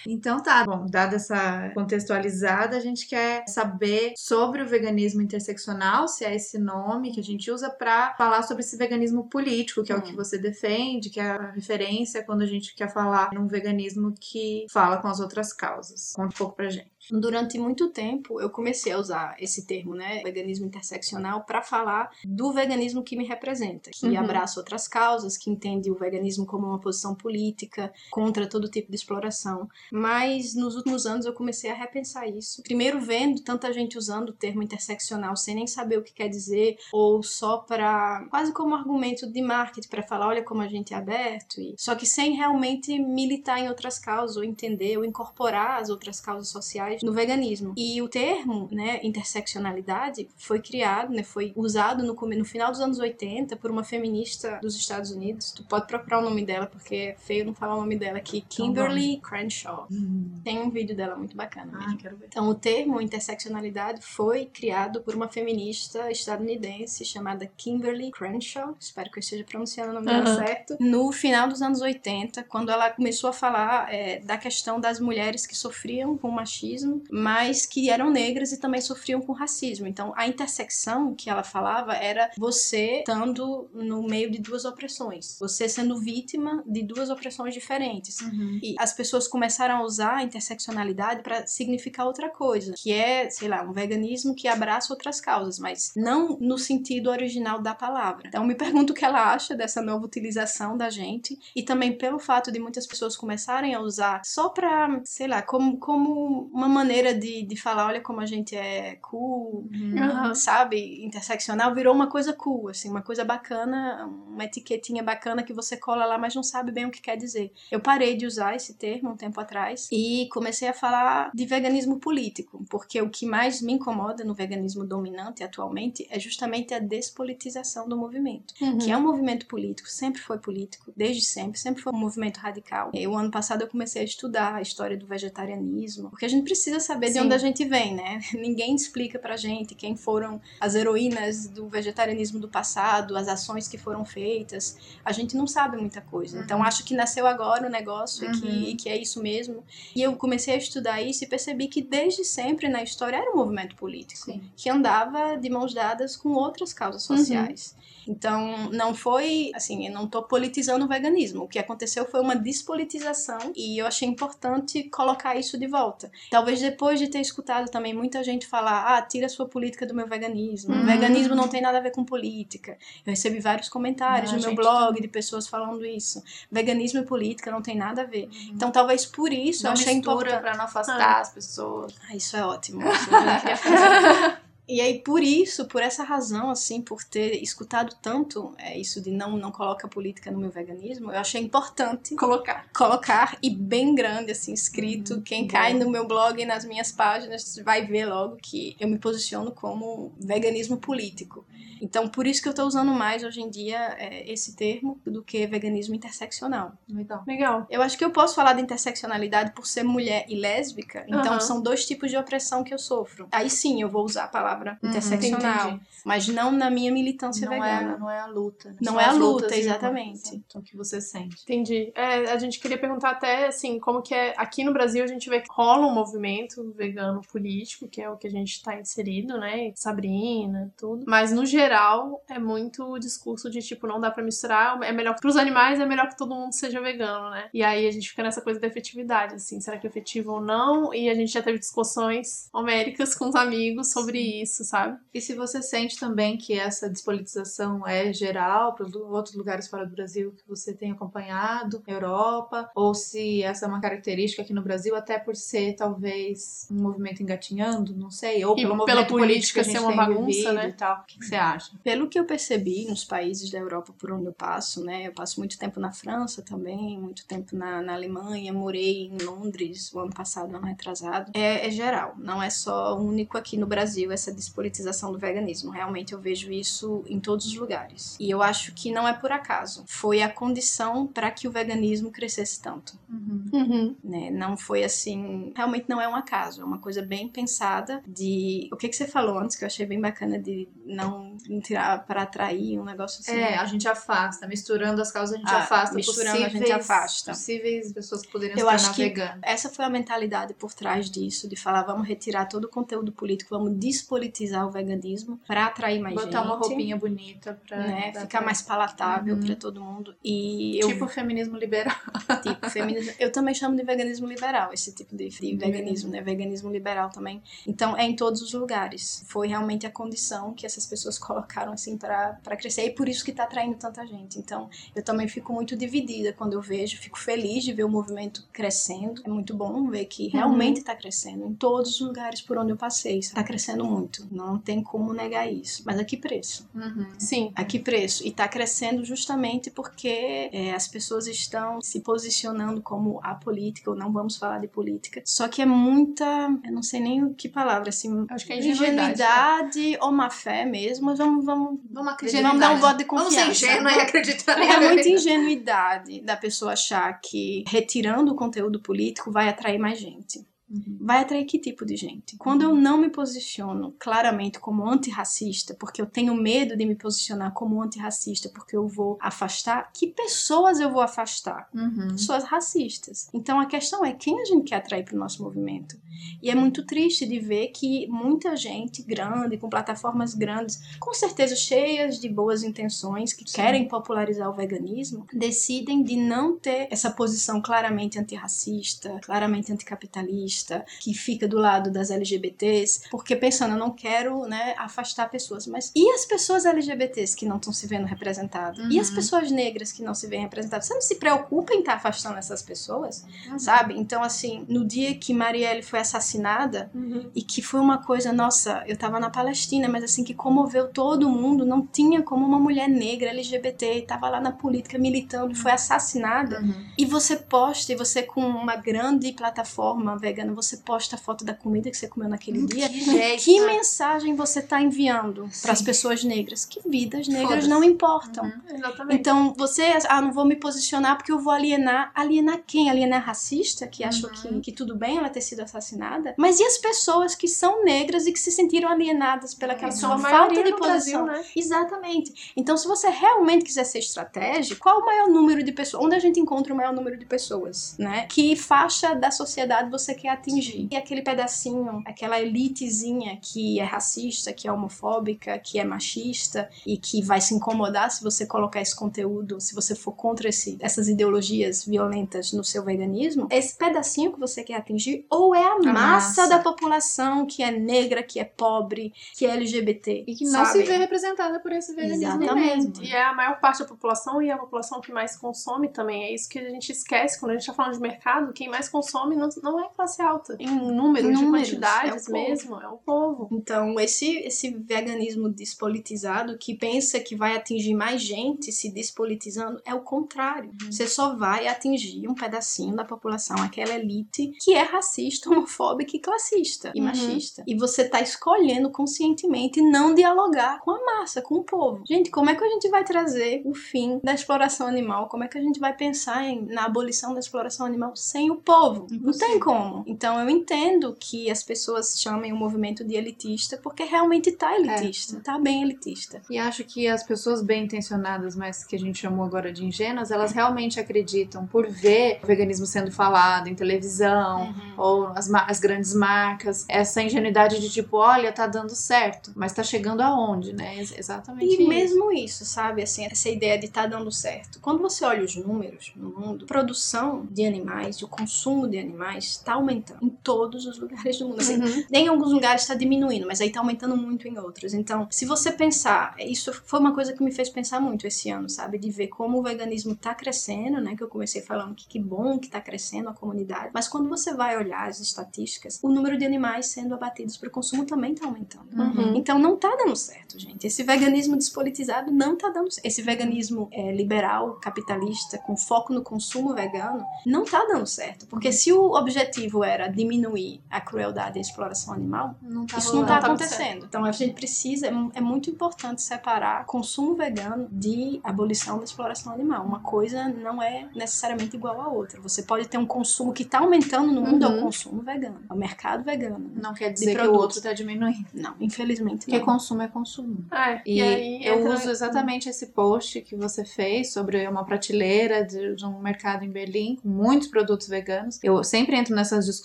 Então 0.06 0.42
tá, 0.42 0.64
bom, 0.64 0.86
dada 0.86 1.16
essa 1.16 1.70
contextualizada, 1.74 2.76
a 2.76 2.80
gente 2.80 3.08
quer 3.08 3.44
saber 3.48 4.12
sobre 4.16 4.62
o 4.62 4.68
veganismo 4.68 5.22
interseccional, 5.22 6.06
se 6.08 6.24
é 6.24 6.34
esse 6.34 6.58
nome 6.58 7.12
que 7.12 7.20
a 7.20 7.24
gente 7.24 7.50
usa 7.50 7.70
para 7.70 8.14
falar 8.16 8.42
sobre 8.42 8.62
esse 8.62 8.76
veganismo 8.76 9.28
político, 9.28 9.82
que 9.82 9.92
é 9.92 9.96
hum. 9.96 9.98
o 9.98 10.02
que 10.02 10.12
hum. 10.12 10.16
você 10.16 10.36
defende, 10.36 11.10
que 11.10 11.20
é 11.20 11.30
a 11.30 11.50
referência 11.52 12.22
quando 12.22 12.42
a 12.42 12.46
gente 12.46 12.74
quer 12.74 12.92
falar 12.92 13.30
num 13.32 13.46
veganismo 13.46 14.14
que 14.18 14.66
fala 14.70 14.98
com 14.98 15.08
as 15.08 15.20
outras 15.20 15.37
causas. 15.52 16.12
Conta 16.14 16.34
um 16.34 16.38
pouco 16.38 16.56
pra 16.56 16.68
gente. 16.68 16.90
Durante 17.10 17.58
muito 17.58 17.90
tempo 17.90 18.40
eu 18.40 18.50
comecei 18.50 18.92
a 18.92 18.98
usar 18.98 19.36
esse 19.38 19.66
termo, 19.66 19.94
né, 19.94 20.22
veganismo 20.22 20.66
interseccional, 20.66 21.44
para 21.44 21.62
falar 21.62 22.10
do 22.24 22.52
veganismo 22.52 23.02
que 23.02 23.16
me 23.16 23.26
representa, 23.26 23.90
que 23.90 24.06
uhum. 24.06 24.18
abraça 24.18 24.60
outras 24.60 24.86
causas, 24.86 25.36
que 25.36 25.50
entende 25.50 25.90
o 25.90 25.94
veganismo 25.94 26.46
como 26.46 26.66
uma 26.66 26.80
posição 26.80 27.14
política 27.14 27.92
contra 28.10 28.46
todo 28.46 28.68
tipo 28.68 28.90
de 28.90 28.96
exploração. 28.96 29.68
Mas 29.90 30.54
nos 30.54 30.76
últimos 30.76 31.06
anos 31.06 31.26
eu 31.26 31.32
comecei 31.32 31.70
a 31.70 31.74
repensar 31.74 32.28
isso. 32.28 32.62
Primeiro 32.62 33.00
vendo 33.00 33.42
tanta 33.42 33.72
gente 33.72 33.98
usando 33.98 34.30
o 34.30 34.32
termo 34.32 34.62
interseccional 34.62 35.36
sem 35.36 35.54
nem 35.54 35.66
saber 35.66 35.98
o 35.98 36.02
que 36.02 36.12
quer 36.12 36.28
dizer 36.28 36.76
ou 36.92 37.22
só 37.22 37.58
para 37.58 38.26
quase 38.30 38.52
como 38.52 38.74
argumento 38.74 39.26
de 39.30 39.42
marketing 39.42 39.88
para 39.88 40.02
falar, 40.02 40.28
olha 40.28 40.42
como 40.42 40.62
a 40.62 40.68
gente 40.68 40.94
é 40.94 40.96
aberto, 40.96 41.60
e... 41.60 41.74
só 41.78 41.94
que 41.94 42.06
sem 42.06 42.32
realmente 42.34 42.98
militar 42.98 43.58
em 43.58 43.68
outras 43.68 43.98
causas 43.98 44.36
ou 44.36 44.44
entender 44.44 44.96
ou 44.96 45.04
incorporar 45.04 45.80
as 45.80 45.88
outras 45.88 46.20
causas 46.20 46.48
sociais 46.48 46.97
no 47.02 47.12
veganismo. 47.12 47.74
E 47.76 48.00
o 48.02 48.08
termo, 48.08 48.68
né, 48.70 49.00
interseccionalidade, 49.02 50.28
foi 50.36 50.60
criado, 50.60 51.12
né, 51.12 51.22
foi 51.22 51.52
usado 51.56 52.02
no, 52.02 52.14
no 52.14 52.44
final 52.44 52.70
dos 52.70 52.80
anos 52.80 52.98
80 52.98 53.56
por 53.56 53.70
uma 53.70 53.84
feminista 53.84 54.58
dos 54.62 54.76
Estados 54.76 55.10
Unidos. 55.10 55.52
Tu 55.52 55.62
pode 55.64 55.86
procurar 55.86 56.20
o 56.20 56.22
nome 56.22 56.44
dela, 56.44 56.66
porque 56.66 56.94
é 56.94 57.16
feio 57.18 57.44
não 57.44 57.54
falar 57.54 57.74
o 57.74 57.80
nome 57.80 57.96
dela 57.96 58.18
aqui. 58.18 58.44
Kimberly 58.48 59.20
Crenshaw. 59.20 59.86
Hum. 59.90 60.30
Tem 60.44 60.60
um 60.60 60.70
vídeo 60.70 60.96
dela 60.96 61.16
muito 61.16 61.36
bacana. 61.36 61.72
Ah, 61.74 61.96
quero 62.00 62.16
ver. 62.16 62.26
Então, 62.26 62.48
o 62.48 62.54
termo 62.54 63.00
interseccionalidade 63.00 64.02
foi 64.02 64.46
criado 64.46 65.00
por 65.02 65.14
uma 65.14 65.28
feminista 65.28 66.10
estadunidense 66.10 67.04
chamada 67.04 67.50
Kimberly 67.56 68.10
Crenshaw. 68.10 68.76
Espero 68.78 69.10
que 69.10 69.18
eu 69.18 69.20
esteja 69.20 69.44
pronunciando 69.44 69.90
o 69.90 69.94
nome 69.94 70.06
dela 70.06 70.36
certo. 70.36 70.76
No 70.80 71.10
final 71.12 71.48
dos 71.48 71.62
anos 71.62 71.80
80, 71.80 72.44
quando 72.44 72.70
ela 72.70 72.90
começou 72.90 73.30
a 73.30 73.32
falar 73.32 73.92
é, 73.92 74.20
da 74.20 74.36
questão 74.36 74.80
das 74.80 75.00
mulheres 75.00 75.46
que 75.46 75.56
sofriam 75.56 76.16
com 76.16 76.30
machismo 76.30 76.77
racismo, 76.78 77.02
mas 77.10 77.66
que 77.66 77.90
eram 77.90 78.10
negras 78.10 78.52
e 78.52 78.60
também 78.60 78.80
sofriam 78.80 79.20
com 79.20 79.32
racismo. 79.32 79.86
Então, 79.86 80.12
a 80.16 80.26
intersecção 80.26 81.14
que 81.14 81.28
ela 81.28 81.42
falava 81.42 81.94
era 81.94 82.30
você 82.36 83.00
estando 83.00 83.68
no 83.72 84.02
meio 84.02 84.30
de 84.30 84.38
duas 84.38 84.64
opressões, 84.64 85.36
você 85.38 85.68
sendo 85.68 85.98
vítima 85.98 86.62
de 86.66 86.82
duas 86.82 87.10
opressões 87.10 87.54
diferentes. 87.54 88.20
Uhum. 88.20 88.60
E 88.62 88.74
as 88.78 88.92
pessoas 88.92 89.26
começaram 89.26 89.76
a 89.76 89.82
usar 89.82 90.16
a 90.16 90.22
interseccionalidade 90.22 91.22
para 91.22 91.46
significar 91.46 92.06
outra 92.06 92.28
coisa, 92.28 92.74
que 92.76 92.92
é, 92.92 93.28
sei 93.30 93.48
lá, 93.48 93.62
um 93.62 93.72
veganismo 93.72 94.34
que 94.34 94.48
abraça 94.48 94.92
outras 94.92 95.20
causas, 95.20 95.58
mas 95.58 95.92
não 95.96 96.38
no 96.40 96.58
sentido 96.58 97.10
original 97.10 97.60
da 97.60 97.74
palavra. 97.74 98.28
Então, 98.28 98.44
me 98.44 98.54
pergunto 98.54 98.92
o 98.92 98.96
que 98.96 99.04
ela 99.04 99.32
acha 99.32 99.54
dessa 99.54 99.82
nova 99.82 100.04
utilização 100.04 100.76
da 100.76 100.90
gente 100.90 101.38
e 101.54 101.62
também 101.62 101.96
pelo 101.96 102.18
fato 102.18 102.52
de 102.52 102.58
muitas 102.58 102.86
pessoas 102.86 103.16
começarem 103.16 103.74
a 103.74 103.80
usar 103.80 104.22
só 104.24 104.48
para, 104.48 105.00
sei 105.04 105.26
lá, 105.26 105.42
como, 105.42 105.78
como 105.78 106.50
uma 106.52 106.67
maneira 106.68 107.14
de, 107.14 107.42
de 107.42 107.56
falar, 107.56 107.86
olha 107.86 108.00
como 108.00 108.20
a 108.20 108.26
gente 108.26 108.56
é 108.56 108.96
cool, 108.96 109.68
uhum. 109.72 110.34
sabe? 110.34 111.04
Interseccional, 111.04 111.74
virou 111.74 111.94
uma 111.94 112.08
coisa 112.08 112.32
cool, 112.32 112.68
assim, 112.68 112.88
uma 112.88 113.02
coisa 113.02 113.24
bacana, 113.24 114.06
uma 114.06 114.44
etiquetinha 114.44 115.02
bacana 115.02 115.42
que 115.42 115.52
você 115.52 115.76
cola 115.76 116.04
lá, 116.04 116.18
mas 116.18 116.34
não 116.34 116.42
sabe 116.42 116.70
bem 116.70 116.86
o 116.86 116.90
que 116.90 117.00
quer 117.00 117.16
dizer. 117.16 117.52
Eu 117.70 117.80
parei 117.80 118.16
de 118.16 118.26
usar 118.26 118.54
esse 118.54 118.74
termo 118.74 119.10
um 119.10 119.16
tempo 119.16 119.40
atrás 119.40 119.88
e 119.90 120.28
comecei 120.32 120.68
a 120.68 120.72
falar 120.72 121.30
de 121.34 121.46
veganismo 121.46 121.98
político, 121.98 122.64
porque 122.68 123.00
o 123.00 123.10
que 123.10 123.26
mais 123.26 123.62
me 123.62 123.72
incomoda 123.72 124.24
no 124.24 124.34
veganismo 124.34 124.84
dominante 124.84 125.42
atualmente 125.42 126.06
é 126.10 126.18
justamente 126.18 126.74
a 126.74 126.78
despolitização 126.78 127.88
do 127.88 127.96
movimento, 127.96 128.54
uhum. 128.60 128.78
que 128.78 128.90
é 128.90 128.96
um 128.96 129.02
movimento 129.02 129.46
político, 129.46 129.88
sempre 129.88 130.20
foi 130.20 130.38
político, 130.38 130.92
desde 130.96 131.24
sempre, 131.24 131.58
sempre 131.58 131.82
foi 131.82 131.92
um 131.92 131.98
movimento 131.98 132.38
radical. 132.38 132.90
E 132.94 133.06
o 133.06 133.16
ano 133.16 133.30
passado 133.30 133.62
eu 133.62 133.68
comecei 133.68 134.02
a 134.02 134.04
estudar 134.04 134.54
a 134.54 134.62
história 134.62 134.96
do 134.96 135.06
vegetarianismo, 135.06 136.10
porque 136.10 136.26
a 136.26 136.28
gente 136.28 136.44
precisa 136.44 136.57
precisa 136.58 136.80
saber 136.80 137.08
Sim. 137.08 137.12
de 137.12 137.20
onde 137.20 137.34
a 137.34 137.38
gente 137.38 137.64
vem, 137.64 137.94
né? 137.94 138.20
Ninguém 138.34 138.74
explica 138.74 139.18
pra 139.18 139.36
gente 139.36 139.74
quem 139.74 139.96
foram 139.96 140.40
as 140.60 140.74
heroínas 140.74 141.48
do 141.48 141.68
vegetarianismo 141.68 142.40
do 142.40 142.48
passado, 142.48 143.16
as 143.16 143.28
ações 143.28 143.68
que 143.68 143.78
foram 143.78 144.04
feitas. 144.04 144.76
A 145.04 145.12
gente 145.12 145.36
não 145.36 145.46
sabe 145.46 145.76
muita 145.76 146.00
coisa. 146.00 146.38
Uhum. 146.38 146.44
Então 146.44 146.62
acho 146.62 146.84
que 146.84 146.94
nasceu 146.94 147.26
agora 147.26 147.66
o 147.66 147.70
negócio 147.70 148.26
uhum. 148.26 148.32
e, 148.32 148.40
que, 148.40 148.46
uhum. 148.46 148.62
e 148.62 148.74
que 148.74 148.88
é 148.88 148.96
isso 148.96 149.22
mesmo. 149.22 149.62
E 149.94 150.02
eu 150.02 150.16
comecei 150.16 150.54
a 150.54 150.58
estudar 150.58 151.00
isso 151.00 151.24
e 151.24 151.26
percebi 151.26 151.68
que 151.68 151.80
desde 151.80 152.24
sempre 152.24 152.68
na 152.68 152.82
história 152.82 153.16
era 153.16 153.30
um 153.32 153.36
movimento 153.36 153.76
político 153.76 154.32
Sim. 154.32 154.42
que 154.56 154.68
andava 154.68 155.36
de 155.36 155.48
mãos 155.48 155.72
dadas 155.72 156.16
com 156.16 156.30
outras 156.30 156.72
causas 156.72 157.08
uhum. 157.08 157.16
sociais. 157.16 157.74
Uhum. 157.76 157.78
Então, 158.08 158.70
não 158.72 158.94
foi, 158.94 159.50
assim, 159.54 159.86
eu 159.86 159.92
não 159.92 160.08
tô 160.08 160.22
politizando 160.22 160.86
o 160.86 160.88
veganismo. 160.88 161.44
O 161.44 161.48
que 161.48 161.58
aconteceu 161.58 162.06
foi 162.06 162.20
uma 162.20 162.34
despolitização 162.34 163.52
e 163.54 163.76
eu 163.76 163.86
achei 163.86 164.08
importante 164.08 164.84
colocar 164.84 165.36
isso 165.36 165.58
de 165.58 165.66
volta. 165.66 166.10
Talvez 166.30 166.47
depois 166.56 166.98
de 166.98 167.08
ter 167.08 167.20
escutado 167.20 167.70
também 167.70 167.92
muita 167.94 168.22
gente 168.24 168.46
falar, 168.46 168.96
ah, 168.96 169.02
tira 169.02 169.26
a 169.26 169.28
sua 169.28 169.46
política 169.46 169.84
do 169.84 169.94
meu 169.94 170.06
veganismo. 170.06 170.74
Uhum. 170.74 170.86
Veganismo 170.86 171.34
não 171.34 171.48
tem 171.48 171.60
nada 171.60 171.78
a 171.78 171.80
ver 171.80 171.90
com 171.90 172.04
política. 172.04 172.78
Eu 173.04 173.10
recebi 173.10 173.40
vários 173.40 173.68
comentários 173.68 174.32
no 174.32 174.40
meu 174.40 174.54
blog 174.54 175.00
de 175.00 175.08
pessoas 175.08 175.46
falando 175.46 175.84
isso. 175.84 176.22
Veganismo 176.50 177.00
e 177.00 177.04
política 177.04 177.50
não 177.50 177.60
tem 177.60 177.76
nada 177.76 178.02
a 178.02 178.04
ver. 178.04 178.24
Uhum. 178.24 178.52
Então, 178.54 178.70
talvez 178.70 179.04
por 179.04 179.32
isso 179.32 179.64
não 179.64 179.70
eu 179.70 179.74
achei 179.74 179.94
importante. 179.94 180.40
para 180.40 180.56
não 180.56 180.64
afastar 180.64 181.00
ah. 181.00 181.20
as 181.20 181.30
pessoas. 181.30 181.94
Ah, 182.08 182.16
isso 182.16 182.36
é 182.36 182.44
ótimo. 182.44 182.82
Isso 182.90 183.10
eu 183.10 183.40
queria 183.40 183.56
fazer. 183.56 184.47
E 184.68 184.82
aí, 184.82 184.98
por 184.98 185.22
isso, 185.22 185.66
por 185.66 185.82
essa 185.82 186.04
razão, 186.04 186.50
assim, 186.50 186.82
por 186.82 187.02
ter 187.02 187.42
escutado 187.42 187.96
tanto 188.02 188.54
é, 188.58 188.78
isso 188.78 189.00
de 189.00 189.10
não, 189.10 189.36
não 189.36 189.50
coloca 189.50 189.88
política 189.88 190.30
no 190.30 190.38
meu 190.38 190.50
veganismo, 190.50 191.10
eu 191.10 191.18
achei 191.18 191.40
importante 191.40 192.14
colocar. 192.16 192.68
Colocar, 192.76 193.38
e 193.42 193.48
bem 193.48 193.94
grande, 193.94 194.32
assim, 194.32 194.52
escrito. 194.52 195.14
Uhum, 195.14 195.22
Quem 195.22 195.48
cai 195.48 195.72
no 195.72 195.88
meu 195.88 196.06
blog 196.06 196.40
e 196.40 196.44
nas 196.44 196.66
minhas 196.66 196.92
páginas 196.92 197.58
vai 197.64 197.86
ver 197.86 198.04
logo 198.04 198.36
que 198.36 198.76
eu 198.78 198.88
me 198.88 198.98
posiciono 198.98 199.52
como 199.52 200.12
veganismo 200.18 200.76
político. 200.76 201.46
Então, 201.80 202.08
por 202.08 202.26
isso 202.26 202.42
que 202.42 202.48
eu 202.48 202.50
estou 202.50 202.66
usando 202.66 202.92
mais 202.92 203.22
hoje 203.24 203.40
em 203.40 203.48
dia 203.48 203.94
é, 203.98 204.30
esse 204.30 204.54
termo 204.54 205.00
do 205.06 205.22
que 205.22 205.46
veganismo 205.46 205.94
interseccional. 205.94 206.72
Legal. 206.88 207.22
Legal. 207.26 207.66
Eu 207.70 207.80
acho 207.82 207.96
que 207.96 208.04
eu 208.04 208.10
posso 208.10 208.34
falar 208.34 208.52
de 208.54 208.62
interseccionalidade 208.62 209.52
por 209.52 209.66
ser 209.66 209.84
mulher 209.84 210.26
e 210.28 210.34
lésbica. 210.34 211.04
Então, 211.08 211.34
uhum. 211.34 211.40
são 211.40 211.62
dois 211.62 211.86
tipos 211.86 212.10
de 212.10 212.16
opressão 212.16 212.64
que 212.64 212.74
eu 212.74 212.78
sofro. 212.78 213.28
Aí 213.30 213.48
sim, 213.48 213.80
eu 213.80 213.88
vou 213.88 214.04
usar 214.04 214.24
a 214.24 214.28
palavra 214.28 214.57
uhum, 214.66 214.88
interseccional. 214.88 215.68
Entendi. 215.68 215.86
Mas 216.04 216.28
não 216.28 216.50
na 216.50 216.70
minha 216.70 216.92
militância 216.92 217.46
não 217.46 217.62
é, 217.62 217.78
vegana. 217.78 217.94
É, 217.94 217.98
não 217.98 218.10
é 218.10 218.20
a 218.20 218.26
luta. 218.26 218.76
Não 218.80 219.00
é 219.00 219.04
a 219.04 219.12
luta, 219.12 219.56
exatamente. 219.56 220.42
O 220.54 220.62
que 220.62 220.76
você 220.76 221.00
sente. 221.00 221.42
Entendi. 221.42 221.92
É, 221.94 222.30
a 222.30 222.38
gente 222.38 222.58
queria 222.58 222.78
perguntar 222.78 223.10
até, 223.10 223.46
assim, 223.46 223.78
como 223.78 224.02
que 224.02 224.14
é... 224.14 224.34
Aqui 224.36 224.64
no 224.64 224.72
Brasil, 224.72 225.04
a 225.04 225.06
gente 225.06 225.28
vê 225.28 225.40
que 225.40 225.48
rola 225.50 225.86
um 225.86 225.94
movimento 225.94 226.72
vegano 226.76 227.20
político, 227.30 227.88
que 227.88 228.00
é 228.00 228.08
o 228.08 228.16
que 228.16 228.26
a 228.26 228.30
gente 228.30 228.52
está 228.52 228.78
inserido, 228.78 229.38
né? 229.38 229.72
Sabrina, 229.74 230.72
tudo. 230.76 231.04
Mas, 231.06 231.32
no 231.32 231.44
geral, 231.44 232.22
é 232.28 232.38
muito 232.38 232.84
o 232.84 232.98
discurso 232.98 233.50
de 233.50 233.60
tipo, 233.60 233.86
não 233.86 234.00
dá 234.00 234.10
para 234.10 234.22
misturar, 234.22 234.80
é 234.82 234.92
melhor 234.92 235.14
pros 235.20 235.36
animais, 235.36 235.80
é 235.80 235.86
melhor 235.86 236.08
que 236.08 236.16
todo 236.16 236.34
mundo 236.34 236.52
seja 236.52 236.80
vegano, 236.80 237.30
né? 237.30 237.48
E 237.52 237.62
aí 237.62 237.86
a 237.86 237.90
gente 237.90 238.08
fica 238.08 238.22
nessa 238.22 238.40
coisa 238.40 238.58
da 238.58 238.66
efetividade, 238.66 239.34
assim, 239.34 239.60
será 239.60 239.78
que 239.78 239.86
é 239.86 239.90
efetivo 239.90 240.32
ou 240.32 240.40
não? 240.40 240.94
E 240.94 241.08
a 241.08 241.14
gente 241.14 241.32
já 241.32 241.42
teve 241.42 241.58
discussões 241.58 242.48
homéricas 242.52 243.14
com 243.14 243.28
os 243.28 243.34
amigos 243.34 243.90
sobre 243.92 244.18
isso, 244.18 244.47
sabe? 244.64 244.98
E 245.12 245.20
se 245.20 245.34
você 245.34 245.62
sente 245.62 245.98
também 245.98 246.36
que 246.36 246.58
essa 246.58 246.88
despolitização 246.88 247.86
é 247.86 248.12
geral 248.12 248.74
para 248.74 248.86
outros 248.86 249.34
lugares 249.34 249.68
fora 249.68 249.86
do 249.86 249.94
Brasil 249.94 250.32
que 250.32 250.48
você 250.48 250.72
tem 250.72 250.92
acompanhado, 250.92 251.82
Europa, 251.86 252.70
ou 252.74 252.94
se 252.94 253.42
essa 253.42 253.66
é 253.66 253.68
uma 253.68 253.80
característica 253.80 254.42
aqui 254.42 254.52
no 254.52 254.62
Brasil, 254.62 254.94
até 254.94 255.18
por 255.18 255.34
ser 255.36 255.74
talvez 255.74 256.66
um 256.70 256.82
movimento 256.82 257.22
engatinhando, 257.22 257.94
não 257.94 258.10
sei, 258.10 258.44
ou 258.44 258.54
pelo 258.54 258.84
pela 258.84 259.04
política 259.04 259.64
ser 259.64 259.80
uma 259.80 259.94
bagunça, 259.94 260.52
né? 260.52 260.68
E 260.68 260.72
tal. 260.72 261.00
O 261.00 261.04
que, 261.04 261.18
que 261.18 261.26
você 261.26 261.36
acha? 261.36 261.58
acha? 261.58 261.72
Pelo 261.82 262.08
que 262.08 262.18
eu 262.18 262.24
percebi 262.24 262.86
nos 262.86 263.04
países 263.04 263.50
da 263.50 263.58
Europa 263.58 263.92
por 263.98 264.12
onde 264.12 264.26
eu 264.26 264.32
passo, 264.32 264.84
né? 264.84 265.06
Eu 265.06 265.12
passo 265.12 265.40
muito 265.40 265.58
tempo 265.58 265.80
na 265.80 265.92
França 265.92 266.42
também, 266.42 266.98
muito 266.98 267.26
tempo 267.26 267.56
na, 267.56 267.82
na 267.82 267.94
Alemanha, 267.94 268.52
morei 268.52 269.06
em 269.06 269.18
Londres 269.22 269.92
o 269.92 270.00
ano 270.00 270.12
passado, 270.12 270.54
ano 270.54 270.66
retrasado. 270.66 271.32
É, 271.34 271.66
é 271.66 271.70
geral, 271.70 272.14
não 272.18 272.42
é 272.42 272.50
só 272.50 272.96
único 272.98 273.36
aqui 273.36 273.56
no 273.56 273.66
Brasil 273.66 274.12
essa 274.12 274.32
despolitização 274.38 275.12
do 275.12 275.18
veganismo. 275.18 275.70
Realmente 275.70 276.12
eu 276.12 276.20
vejo 276.20 276.50
isso 276.50 277.04
em 277.06 277.20
todos 277.20 277.46
os 277.46 277.54
lugares. 277.56 278.16
E 278.18 278.30
eu 278.30 278.42
acho 278.42 278.72
que 278.74 278.90
não 278.92 279.06
é 279.06 279.12
por 279.12 279.30
acaso. 279.32 279.84
Foi 279.86 280.22
a 280.22 280.28
condição 280.28 281.06
para 281.06 281.30
que 281.30 281.46
o 281.46 281.50
veganismo 281.50 282.10
crescesse 282.10 282.60
tanto. 282.60 282.98
Uhum. 283.08 283.44
Uhum. 283.52 283.96
Né? 284.02 284.30
Não 284.30 284.56
foi 284.56 284.84
assim. 284.84 285.52
Realmente 285.56 285.86
não 285.88 286.00
é 286.00 286.08
um 286.08 286.14
acaso. 286.16 286.62
É 286.62 286.64
uma 286.64 286.78
coisa 286.78 287.02
bem 287.02 287.28
pensada 287.28 288.02
de. 288.06 288.68
O 288.72 288.76
que, 288.76 288.88
que 288.88 288.96
você 288.96 289.06
falou 289.06 289.38
antes, 289.38 289.56
que 289.56 289.64
eu 289.64 289.66
achei 289.66 289.84
bem 289.86 290.00
bacana 290.00 290.38
de 290.38 290.68
não 290.84 291.36
tirar 291.62 292.04
para 292.06 292.22
atrair 292.22 292.78
um 292.78 292.84
negócio 292.84 293.20
assim. 293.20 293.32
É, 293.38 293.56
a 293.56 293.64
gente 293.66 293.86
afasta. 293.88 294.46
Misturando 294.46 295.00
as 295.02 295.10
causas, 295.12 295.34
a 295.36 295.38
gente 295.38 295.50
Ah, 295.50 295.58
afasta. 295.58 295.94
misturando, 295.94 296.36
a 296.44 296.48
gente 296.48 296.58
possíveis- 296.60 296.70
afasta. 296.90 297.30
Possíveis 297.32 297.92
pessoas 297.92 298.22
que 298.22 298.28
poderiam 298.32 298.56
Eu 298.58 298.66
se 298.66 298.76
tornar 298.84 298.94
que 298.94 299.02
veganas. 299.02 299.40
essa 299.42 299.68
foi 299.68 299.84
a 299.84 299.90
mentalidade 299.90 300.54
por 300.54 300.72
trás 300.72 301.10
disso, 301.10 301.48
de 301.48 301.56
falar 301.56 301.82
vamos 301.82 302.06
retirar 302.06 302.46
todo 302.46 302.64
o 302.64 302.68
conteúdo 302.68 303.12
político, 303.12 303.50
vamos 303.56 303.78
despolitizar 304.18 304.66
o 304.66 304.70
veganismo 304.70 305.38
para 305.46 305.66
atrair 305.66 306.00
mais 306.00 306.14
Botar 306.14 306.38
gente. 306.38 306.46
uma 306.46 306.56
roupinha 306.56 306.96
bonita 306.96 307.60
pra, 307.66 307.78
né, 307.78 308.10
pra- 308.12 308.20
ficar 308.22 308.40
mais 308.44 308.60
palatável 308.62 309.34
Uhum. 309.36 309.40
para 309.44 309.56
todo 309.56 309.80
mundo. 309.82 310.14
E 310.24 310.78
eu 310.82 310.88
Tipo 310.88 311.06
feminismo 311.08 311.56
liberal. 311.56 311.94
tipo 312.42 312.68
feminismo, 312.70 313.12
eu 313.18 313.30
também 313.32 313.54
chamo 313.54 313.76
de 313.76 313.82
veganismo 313.82 314.26
liberal, 314.26 314.72
esse 314.72 314.92
tipo 314.94 315.14
de, 315.16 315.28
de 315.28 315.56
veganismo, 315.56 316.10
né? 316.10 316.20
Veganismo 316.20 316.70
liberal 316.70 317.10
também. 317.10 317.42
Então 317.66 317.96
é 317.96 318.04
em 318.04 318.16
todos 318.16 318.42
os 318.42 318.52
lugares. 318.52 319.24
Foi 319.28 319.48
realmente 319.48 319.86
a 319.86 319.90
condição 319.90 320.52
que 320.52 320.66
essas 320.66 320.86
pessoas 320.86 321.18
colocaram 321.18 321.72
assim 321.72 321.96
para 321.96 322.38
crescer 322.58 322.84
e 322.86 322.90
por 322.90 323.08
isso 323.08 323.24
que 323.24 323.32
tá 323.32 323.44
atraindo 323.44 323.76
tanta 323.76 324.04
gente. 324.06 324.38
Então 324.38 324.68
eu 324.94 325.02
também 325.02 325.28
fico 325.28 325.52
muito 325.52 325.76
dividida 325.76 326.32
quando 326.32 326.54
eu 326.54 326.60
vejo, 326.62 326.98
fico 326.98 327.18
feliz 327.18 327.64
de 327.64 327.72
ver 327.72 327.84
o 327.84 327.88
movimento 327.88 328.46
crescendo. 328.52 329.22
É 329.24 329.28
muito 329.28 329.54
bom 329.54 329.88
ver 329.88 330.04
que 330.06 330.28
realmente 330.28 330.82
tá 330.82 330.94
crescendo 330.94 331.46
em 331.46 331.54
todos 331.54 331.92
os 331.92 332.00
lugares 332.00 332.40
por 332.40 332.58
onde 332.58 332.72
eu 332.72 332.76
passei. 332.76 333.20
Tá 333.34 333.42
crescendo 333.42 333.84
muito. 333.84 334.07
Não 334.30 334.58
tem 334.58 334.82
como 334.82 335.12
negar 335.12 335.50
isso. 335.50 335.82
Mas 335.86 335.98
a 335.98 336.04
que 336.04 336.16
preço? 336.16 336.68
Uhum. 336.74 337.06
Sim. 337.18 337.52
A 337.54 337.64
que 337.64 337.78
preço? 337.78 338.24
E 338.24 338.28
está 338.28 338.46
crescendo 338.48 339.04
justamente 339.04 339.70
porque 339.70 340.48
é, 340.52 340.72
as 340.74 340.88
pessoas 340.88 341.26
estão 341.26 341.80
se 341.80 342.00
posicionando 342.00 342.80
como 342.82 343.20
a 343.22 343.34
política, 343.34 343.90
ou 343.90 343.96
não 343.96 344.12
vamos 344.12 344.36
falar 344.36 344.58
de 344.58 344.68
política. 344.68 345.22
Só 345.24 345.48
que 345.48 345.62
é 345.62 345.66
muita, 345.66 346.24
eu 346.64 346.72
não 346.72 346.82
sei 346.82 347.00
nem 347.00 347.32
que 347.34 347.48
palavra, 347.48 347.88
assim, 347.90 348.26
Acho 348.30 348.46
que 348.46 348.52
é 348.52 348.58
ingenuidade. 348.58 349.12
ingenuidade 349.12 349.98
ou 350.00 350.12
má 350.12 350.30
fé 350.30 350.64
mesmo, 350.64 351.06
mas 351.06 351.18
vamos, 351.18 351.44
vamos, 351.44 351.80
Vamos 351.90 352.12
acreditar. 352.12 352.42
vamos 352.42 352.60
dar 352.60 352.70
um 352.72 352.78
voto 352.78 352.98
de 352.98 353.04
Vamos 353.04 353.24
confiança. 353.24 353.54
ser 353.54 353.66
ingênua 353.72 353.92
e 353.92 354.00
acreditar 354.00 354.58
É 354.60 354.80
muita 354.94 355.08
ingenuidade 355.08 356.20
da 356.22 356.36
pessoa 356.36 356.72
achar 356.72 357.12
que 357.20 357.64
retirando 357.68 358.32
o 358.32 358.34
conteúdo 358.34 358.80
político 358.80 359.30
vai 359.30 359.48
atrair 359.48 359.78
mais 359.78 359.98
gente. 359.98 360.46
Uhum. 360.70 360.98
Vai 361.00 361.20
atrair 361.20 361.44
que 361.44 361.58
tipo 361.58 361.84
de 361.86 361.96
gente? 361.96 362.36
Quando 362.36 362.62
eu 362.62 362.74
não 362.74 362.98
me 362.98 363.08
posiciono 363.08 363.94
claramente 363.98 364.58
como 364.58 364.86
antirracista, 364.86 365.74
porque 365.74 366.00
eu 366.00 366.06
tenho 366.06 366.34
medo 366.34 366.76
de 366.76 366.84
me 366.84 366.94
posicionar 366.94 367.52
como 367.52 367.82
antirracista, 367.82 368.50
porque 368.50 368.76
eu 368.76 368.86
vou 368.86 369.16
afastar, 369.20 369.90
que 369.92 370.06
pessoas 370.06 370.78
eu 370.78 370.90
vou 370.90 371.00
afastar? 371.00 371.68
Uhum. 371.74 372.08
Pessoas 372.08 372.44
racistas. 372.44 373.28
Então 373.32 373.58
a 373.58 373.66
questão 373.66 374.04
é 374.04 374.12
quem 374.12 374.40
a 374.40 374.44
gente 374.44 374.68
quer 374.68 374.76
atrair 374.76 375.04
para 375.04 375.16
o 375.16 375.18
nosso 375.18 375.42
movimento. 375.42 375.96
E 376.42 376.50
é 376.50 376.54
muito 376.54 376.84
triste 376.84 377.26
de 377.26 377.38
ver 377.38 377.68
que 377.68 378.06
muita 378.08 378.56
gente 378.56 379.02
grande, 379.02 379.56
com 379.56 379.68
plataformas 379.68 380.34
grandes, 380.34 380.80
com 380.98 381.14
certeza 381.14 381.54
cheias 381.56 382.20
de 382.20 382.28
boas 382.28 382.62
intenções, 382.62 383.32
que 383.32 383.44
querem 383.44 383.88
popularizar 383.88 384.48
o 384.50 384.54
veganismo, 384.54 385.26
decidem 385.32 386.02
de 386.02 386.16
não 386.16 386.58
ter 386.58 386.88
essa 386.90 387.10
posição 387.10 387.60
claramente 387.62 388.18
antirracista, 388.18 389.20
claramente 389.22 389.72
anticapitalista, 389.72 390.57
que 391.00 391.14
fica 391.14 391.46
do 391.48 391.58
lado 391.58 391.90
das 391.90 392.10
LGBTs, 392.10 393.02
porque 393.10 393.34
pensando, 393.36 393.72
eu 393.74 393.78
não 393.78 393.90
quero 393.90 394.42
né, 394.46 394.74
afastar 394.78 395.30
pessoas. 395.30 395.66
Mas 395.66 395.92
e 395.94 396.10
as 396.12 396.24
pessoas 396.24 396.64
LGBTs 396.64 397.36
que 397.36 397.46
não 397.46 397.56
estão 397.56 397.72
se 397.72 397.86
vendo 397.86 398.06
representadas? 398.06 398.78
E 398.90 398.98
as 398.98 399.08
Uhum. 399.08 399.14
pessoas 399.14 399.50
negras 399.50 399.92
que 399.92 400.02
não 400.02 400.14
se 400.14 400.26
veem 400.26 400.42
representadas? 400.42 400.86
Você 400.86 400.94
não 400.94 401.00
se 401.02 401.16
preocupa 401.16 401.74
em 401.74 401.80
estar 401.80 401.94
afastando 401.94 402.36
essas 402.38 402.62
pessoas? 402.62 403.24
Uhum. 403.50 403.58
sabe? 403.58 403.94
Então, 403.98 404.22
assim, 404.22 404.64
no 404.68 404.84
dia 404.86 405.14
que 405.14 405.32
Marielle 405.34 405.82
foi 405.82 405.98
assassinada, 405.98 406.90
Uhum. 406.94 407.30
e 407.34 407.42
que 407.42 407.60
foi 407.62 407.80
uma 407.80 407.98
coisa, 407.98 408.32
nossa, 408.32 408.82
eu 408.86 408.96
tava 408.96 409.18
na 409.20 409.30
Palestina, 409.30 409.88
mas 409.88 410.04
assim, 410.04 410.22
que 410.24 410.34
comoveu 410.34 410.88
todo 410.88 411.28
mundo, 411.28 411.64
não 411.64 411.86
tinha 411.86 412.22
como 412.22 412.46
uma 412.46 412.58
mulher 412.58 412.88
negra, 412.88 413.30
LGBT, 413.30 414.02
tava 414.06 414.28
lá 414.28 414.40
na 414.40 414.52
política 414.52 414.98
militando, 414.98 415.54
foi 415.54 415.72
assassinada, 415.72 416.60
Uhum. 416.60 416.86
e 416.96 417.04
você 417.04 417.36
posta, 417.36 417.92
e 417.92 417.96
você 417.96 418.22
com 418.22 418.40
uma 418.40 418.76
grande 418.76 419.32
plataforma 419.32 420.16
vegana, 420.16 420.47
você 420.54 420.76
posta 420.78 421.16
a 421.16 421.18
foto 421.18 421.44
da 421.44 421.54
comida 421.54 421.90
que 421.90 421.96
você 421.96 422.08
comeu 422.08 422.28
naquele 422.28 422.66
dia, 422.66 422.88
Que 422.88 423.00
jeito. 423.00 423.44
que 423.44 423.60
mensagem 423.60 424.34
você 424.34 424.60
tá 424.62 424.80
enviando 424.80 425.48
para 425.62 425.72
as 425.72 425.82
pessoas 425.82 426.22
negras? 426.24 426.64
Que 426.64 426.80
vidas 426.88 427.28
negras 427.28 427.66
não 427.66 427.82
importam. 427.84 428.44
Uhum. 428.44 429.08
Então, 429.10 429.54
você, 429.56 429.92
ah, 430.08 430.20
não 430.20 430.32
vou 430.32 430.44
me 430.44 430.56
posicionar 430.56 431.16
porque 431.16 431.32
eu 431.32 431.38
vou 431.38 431.52
alienar. 431.52 432.10
Alienar 432.14 432.60
quem? 432.66 432.90
Alienar 432.90 433.22
racista, 433.24 433.86
que 433.86 434.04
achou 434.04 434.30
que, 434.30 434.48
Uhum. 434.48 434.60
que 434.60 434.72
tudo 434.72 434.96
bem 434.96 435.18
ela 435.18 435.28
ter 435.28 435.40
sido 435.40 435.60
assassinada? 435.60 436.34
Mas 436.36 436.58
e 436.60 436.64
as 436.64 436.78
pessoas 436.78 437.34
que 437.34 437.48
são 437.48 437.84
negras 437.84 438.26
e 438.26 438.32
que 438.32 438.38
se 438.40 438.50
sentiram 438.50 438.88
alienadas 438.88 439.54
pelaquela 439.54 439.92
São 439.92 440.18
sua 440.18 440.30
falta 440.30 440.62
de 440.62 440.70
posição? 440.72 441.24
Brasil, 441.24 441.24
né? 441.24 441.44
Exatamente. 441.56 442.52
Então, 442.56 442.76
se 442.76 442.86
você 442.86 443.08
realmente 443.08 443.64
quiser 443.64 443.84
ser 443.84 443.98
estratégico, 443.98 444.80
qual 444.80 445.00
o 445.00 445.04
maior 445.04 445.28
número 445.28 445.62
de 445.62 445.72
pessoas? 445.72 446.04
Onde 446.04 446.14
a 446.14 446.18
gente 446.18 446.40
encontra 446.40 446.72
o 446.72 446.76
maior 446.76 446.92
número 446.92 447.16
de 447.16 447.26
pessoas, 447.26 447.94
né? 447.98 448.26
Que 448.28 448.56
faixa 448.56 449.14
da 449.14 449.30
sociedade 449.30 449.90
você 449.90 450.14
quer 450.14 450.30
atingir? 450.38 450.88
E 450.90 450.96
aquele 450.96 451.22
pedacinho, 451.22 452.02
aquela 452.04 452.40
elitezinha 452.40 453.38
que 453.40 453.80
é 453.80 453.84
racista, 453.84 454.52
que 454.52 454.66
é 454.66 454.72
homofóbica, 454.72 455.58
que 455.58 455.78
é 455.78 455.84
machista 455.84 456.68
e 456.86 456.96
que 456.96 457.22
vai 457.22 457.40
se 457.40 457.54
incomodar 457.54 458.10
se 458.10 458.22
você 458.22 458.46
colocar 458.46 458.80
esse 458.80 458.96
conteúdo, 458.96 459.60
se 459.60 459.74
você 459.74 459.94
for 459.94 460.12
contra 460.12 460.48
esse, 460.48 460.76
essas 460.80 461.08
ideologias 461.08 461.84
violentas 461.84 462.52
no 462.52 462.64
seu 462.64 462.84
veganismo, 462.84 463.46
é 463.50 463.58
esse 463.58 463.76
pedacinho 463.76 464.32
que 464.32 464.40
você 464.40 464.62
quer 464.62 464.76
atingir 464.76 465.26
ou 465.30 465.54
é 465.54 465.64
a, 465.64 465.78
massa, 465.78 466.42
massa. 466.42 466.48
da 466.48 466.58
população 466.58 467.46
que 467.46 467.62
é 467.62 467.70
negra, 467.70 468.22
que 468.22 468.40
é 468.40 468.44
pobre, 468.44 469.12
que 469.36 469.46
é 469.46 469.50
LGBT? 469.50 470.24
E 470.26 470.34
que 470.34 470.44
não 470.44 470.64
sabe? 470.64 470.78
se 470.78 470.82
vê 470.84 470.96
representada 470.96 471.60
por 471.60 471.72
esse 471.72 471.94
veganismo 471.94 472.42
Exatamente. 472.42 473.00
mesmo. 473.00 473.04
E 473.04 473.12
é 473.12 473.22
a 473.22 473.34
maior 473.34 473.60
parte 473.60 473.80
da 473.80 473.86
população 473.86 474.40
e 474.42 474.48
é 474.48 474.52
a 474.52 474.58
população 474.58 475.00
que 475.00 475.12
mais 475.12 475.36
consome 475.36 475.88
também. 475.88 476.24
É 476.24 476.34
isso 476.34 476.48
que 476.48 476.58
a 476.58 476.70
gente 476.70 476.90
esquece 476.90 477.38
quando 477.38 477.52
a 477.52 477.54
gente 477.54 477.66
tá 477.66 477.74
falando 477.74 477.94
de 477.94 478.00
mercado. 478.00 478.52
Quem 478.52 478.68
mais 478.68 478.88
consome 478.88 479.36
não, 479.36 479.48
não 479.62 479.80
é 479.80 479.88
classe 479.94 480.20
alta. 480.28 480.56
Em 480.58 480.66
números, 480.68 481.28
de 481.38 481.44
Números, 481.44 481.68
quantidades 481.68 482.28
é 482.28 482.32
mesmo, 482.32 482.80
é 482.80 482.88
o 482.88 482.96
povo. 482.98 483.48
Então, 483.52 483.98
esse, 484.00 484.36
esse 484.38 484.70
veganismo 484.70 485.48
despolitizado 485.48 486.56
que 486.58 486.74
pensa 486.74 487.18
que 487.20 487.34
vai 487.34 487.56
atingir 487.56 487.94
mais 487.94 488.20
gente 488.22 488.70
se 488.72 488.90
despolitizando 488.92 489.80
é 489.84 489.94
o 489.94 490.00
contrário. 490.00 490.70
Você 490.90 491.06
só 491.06 491.34
vai 491.36 491.66
atingir 491.66 492.28
um 492.28 492.34
pedacinho 492.34 492.94
da 492.94 493.04
população, 493.04 493.56
aquela 493.62 493.94
elite 493.94 494.52
que 494.60 494.74
é 494.74 494.82
racista, 494.82 495.50
homofóbica 495.50 496.16
e 496.16 496.20
classista 496.20 496.92
e 496.94 497.00
Uhum. 497.00 497.06
machista. 497.06 497.64
E 497.66 497.74
você 497.74 498.04
tá 498.08 498.20
escolhendo 498.20 498.90
conscientemente 498.90 499.80
não 499.80 500.14
dialogar 500.14 500.80
com 500.80 500.90
a 500.90 501.04
massa, 501.04 501.40
com 501.40 501.56
o 501.56 501.64
povo. 501.64 502.02
Gente, 502.06 502.30
como 502.30 502.50
é 502.50 502.54
que 502.54 502.64
a 502.64 502.68
gente 502.68 502.88
vai 502.88 503.04
trazer 503.04 503.62
o 503.64 503.74
fim 503.74 504.20
da 504.22 504.34
exploração 504.34 504.86
animal? 504.86 505.28
Como 505.28 505.44
é 505.44 505.48
que 505.48 505.56
a 505.58 505.60
gente 505.60 505.80
vai 505.80 505.94
pensar 505.96 506.44
em, 506.44 506.66
na 506.66 506.84
abolição 506.84 507.32
da 507.32 507.40
exploração 507.40 507.86
animal 507.86 508.14
sem 508.14 508.50
o 508.50 508.56
povo? 508.56 509.06
Não 509.10 509.32
tem 509.32 509.56
Impossível. 509.56 509.60
como. 509.60 510.04
Então 510.18 510.36
eu 510.40 510.50
entendo 510.50 511.16
que 511.18 511.48
as 511.48 511.62
pessoas 511.62 512.18
chamem 512.20 512.52
o 512.52 512.56
movimento 512.56 513.04
de 513.04 513.14
elitista 513.14 513.76
porque 513.80 514.02
realmente 514.02 514.50
tá 514.50 514.74
elitista, 514.76 515.38
tá 515.44 515.56
bem 515.60 515.84
elitista. 515.84 516.42
E 516.50 516.58
acho 516.58 516.82
que 516.82 517.06
as 517.06 517.22
pessoas 517.22 517.62
bem 517.62 517.84
intencionadas, 517.84 518.56
mas 518.56 518.82
que 518.82 518.96
a 518.96 518.98
gente 518.98 519.16
chamou 519.20 519.46
agora 519.46 519.72
de 519.72 519.84
ingênuas, 519.84 520.32
elas 520.32 520.50
realmente 520.50 520.98
acreditam, 520.98 521.68
por 521.68 521.88
ver 521.88 522.40
o 522.42 522.46
veganismo 522.48 522.84
sendo 522.84 523.12
falado 523.12 523.68
em 523.68 523.76
televisão, 523.76 524.74
ou 524.96 525.28
as, 525.28 525.48
as 525.54 525.78
grandes 525.78 526.12
marcas, 526.14 526.84
essa 526.88 527.22
ingenuidade 527.22 527.78
de 527.80 527.88
tipo, 527.88 528.16
olha, 528.16 528.50
tá 528.52 528.66
dando 528.66 528.96
certo, 528.96 529.52
mas 529.54 529.72
tá 529.72 529.84
chegando 529.84 530.20
aonde, 530.20 530.72
né? 530.72 530.96
Ex- 530.98 531.16
Exatamente 531.16 531.64
E 531.64 531.74
isso. 531.78 531.88
mesmo 531.88 532.32
isso, 532.32 532.64
sabe, 532.64 533.02
assim, 533.02 533.24
essa 533.24 533.48
ideia 533.48 533.78
de 533.78 533.86
tá 533.88 534.04
dando 534.04 534.32
certo. 534.32 534.80
Quando 534.80 535.00
você 535.00 535.24
olha 535.24 535.44
os 535.44 535.54
números 535.54 536.12
no 536.16 536.30
mundo, 536.30 536.64
a 536.64 536.66
produção 536.68 537.46
de 537.48 537.64
animais, 537.64 538.20
o 538.20 538.26
consumo 538.26 538.88
de 538.88 538.98
animais 538.98 539.44
está 539.44 539.74
aumentando 539.74 539.97
em 540.20 540.28
todos 540.28 540.86
os 540.86 540.98
lugares 540.98 541.38
do 541.38 541.48
mundo. 541.48 541.60
Assim, 541.60 541.78
Uhum. 541.78 542.04
Em 542.12 542.26
alguns 542.26 542.52
lugares 542.52 542.82
está 542.82 542.94
diminuindo, 542.94 543.46
mas 543.46 543.60
aí 543.60 543.68
está 543.68 543.80
aumentando 543.80 544.16
muito 544.16 544.48
em 544.48 544.58
outros. 544.58 544.94
Então, 544.94 545.28
se 545.30 545.44
você 545.46 545.70
pensar, 545.70 546.34
isso 546.38 546.72
foi 546.72 546.98
uma 546.98 547.14
coisa 547.14 547.32
que 547.32 547.42
me 547.42 547.52
fez 547.52 547.68
pensar 547.68 548.00
muito 548.00 548.26
esse 548.26 548.50
ano, 548.50 548.68
sabe? 548.68 548.98
De 548.98 549.10
ver 549.10 549.28
como 549.28 549.58
o 549.58 549.62
veganismo 549.62 550.12
está 550.12 550.34
crescendo, 550.34 551.00
né? 551.00 551.14
Que 551.14 551.22
eu 551.22 551.28
comecei 551.28 551.62
falando 551.62 551.94
que 551.94 552.08
que 552.08 552.18
bom 552.18 552.58
que 552.58 552.66
está 552.66 552.80
crescendo 552.80 553.28
a 553.28 553.34
comunidade. 553.34 553.90
Mas 553.92 554.08
quando 554.08 554.28
você 554.28 554.54
vai 554.54 554.76
olhar 554.76 555.08
as 555.08 555.20
estatísticas, 555.20 556.00
o 556.02 556.08
número 556.08 556.36
de 556.36 556.44
animais 556.44 556.86
sendo 556.86 557.14
abatidos 557.14 557.56
para 557.56 557.68
o 557.68 557.72
consumo 557.72 558.04
também 558.04 558.32
está 558.32 558.46
aumentando. 558.46 558.88
Uhum. 558.96 559.36
Então 559.36 559.58
não 559.58 559.76
tá 559.76 559.94
dando 559.96 560.16
certo, 560.16 560.58
gente. 560.58 560.86
Esse 560.86 561.02
veganismo 561.02 561.56
despolitizado 561.56 562.32
não 562.32 562.56
tá 562.56 562.70
dando 562.70 562.90
certo. 562.90 563.06
Esse 563.06 563.22
veganismo 563.22 563.88
é, 563.92 564.12
liberal, 564.12 564.74
capitalista, 564.80 565.58
com 565.58 565.76
foco 565.76 566.12
no 566.12 566.22
consumo 566.22 566.74
vegano, 566.74 567.24
não 567.46 567.64
tá 567.64 567.84
dando 567.86 568.06
certo. 568.06 568.46
Porque 568.46 568.72
se 568.72 568.92
o 568.92 569.12
objetivo 569.12 569.84
era 569.88 570.08
diminuir 570.08 570.80
a 570.90 571.00
crueldade 571.00 571.56
e 571.56 571.60
a 571.60 571.62
exploração 571.62 572.14
animal, 572.14 572.54
Não 572.62 572.86
tá 572.86 572.98
isso 572.98 573.14
não 573.14 573.22
está 573.22 573.40
tá 573.40 573.46
acontecendo. 573.46 574.04
Então 574.06 574.24
a 574.24 574.32
gente 574.32 574.54
precisa, 574.54 575.06
é 575.06 575.12
é 575.34 575.40
muito 575.40 575.68
importante 575.70 576.22
separar 576.22 576.84
consumo 576.86 577.34
vegano 577.34 577.88
de 577.90 578.40
abolição 578.44 578.98
da 578.98 579.04
exploração 579.04 579.52
animal. 579.52 579.84
Uma 579.84 580.00
coisa 580.00 580.48
não 580.48 580.82
é 580.82 581.08
necessariamente 581.14 581.76
igual 581.76 582.00
à 582.00 582.08
outra. 582.08 582.40
Você 582.40 582.62
pode 582.62 582.86
ter 582.88 582.98
um 582.98 583.06
consumo 583.06 583.52
que 583.52 583.62
está 583.62 583.78
aumentando 583.80 584.32
no 584.32 584.40
mundo, 584.42 584.64
é 584.64 584.68
o 584.68 584.72
Uhum. 584.72 584.82
consumo 584.82 585.22
vegano, 585.22 585.60
é 585.68 585.72
o 585.72 585.76
mercado 585.76 586.22
vegano. 586.24 586.70
Não 586.74 586.94
quer 586.94 587.10
dizer 587.12 587.36
que 587.36 587.46
o 587.46 587.52
outro 587.54 587.80
tá 587.80 587.92
diminuindo. 587.92 588.46
Não, 588.54 588.74
infelizmente 588.80 589.46
Porque 589.46 589.58
não. 589.58 589.64
consumo 589.66 590.02
é 590.02 590.08
consumo. 590.08 590.64
É, 590.72 591.00
E, 591.06 591.20
aí 591.22 591.64
eu 591.66 591.80
entra- 591.80 591.94
uso 591.94 592.10
exatamente 592.10 592.68
esse 592.68 592.86
post 592.88 593.40
que 593.42 593.56
você 593.56 593.84
fez 593.84 594.32
sobre 594.32 594.66
uma 594.66 594.84
prateleira 594.84 595.64
de, 595.64 595.94
de 595.94 596.04
um 596.06 596.18
mercado 596.20 596.64
em 596.64 596.70
Berlim 596.70 597.16
com 597.22 597.28
muitos 597.28 597.68
produtos 597.68 598.08
veganos. 598.08 598.58
Eu 598.62 598.82
sempre 598.84 599.16
entro 599.16 599.34
nessas 599.34 599.64
discussões 599.66 599.77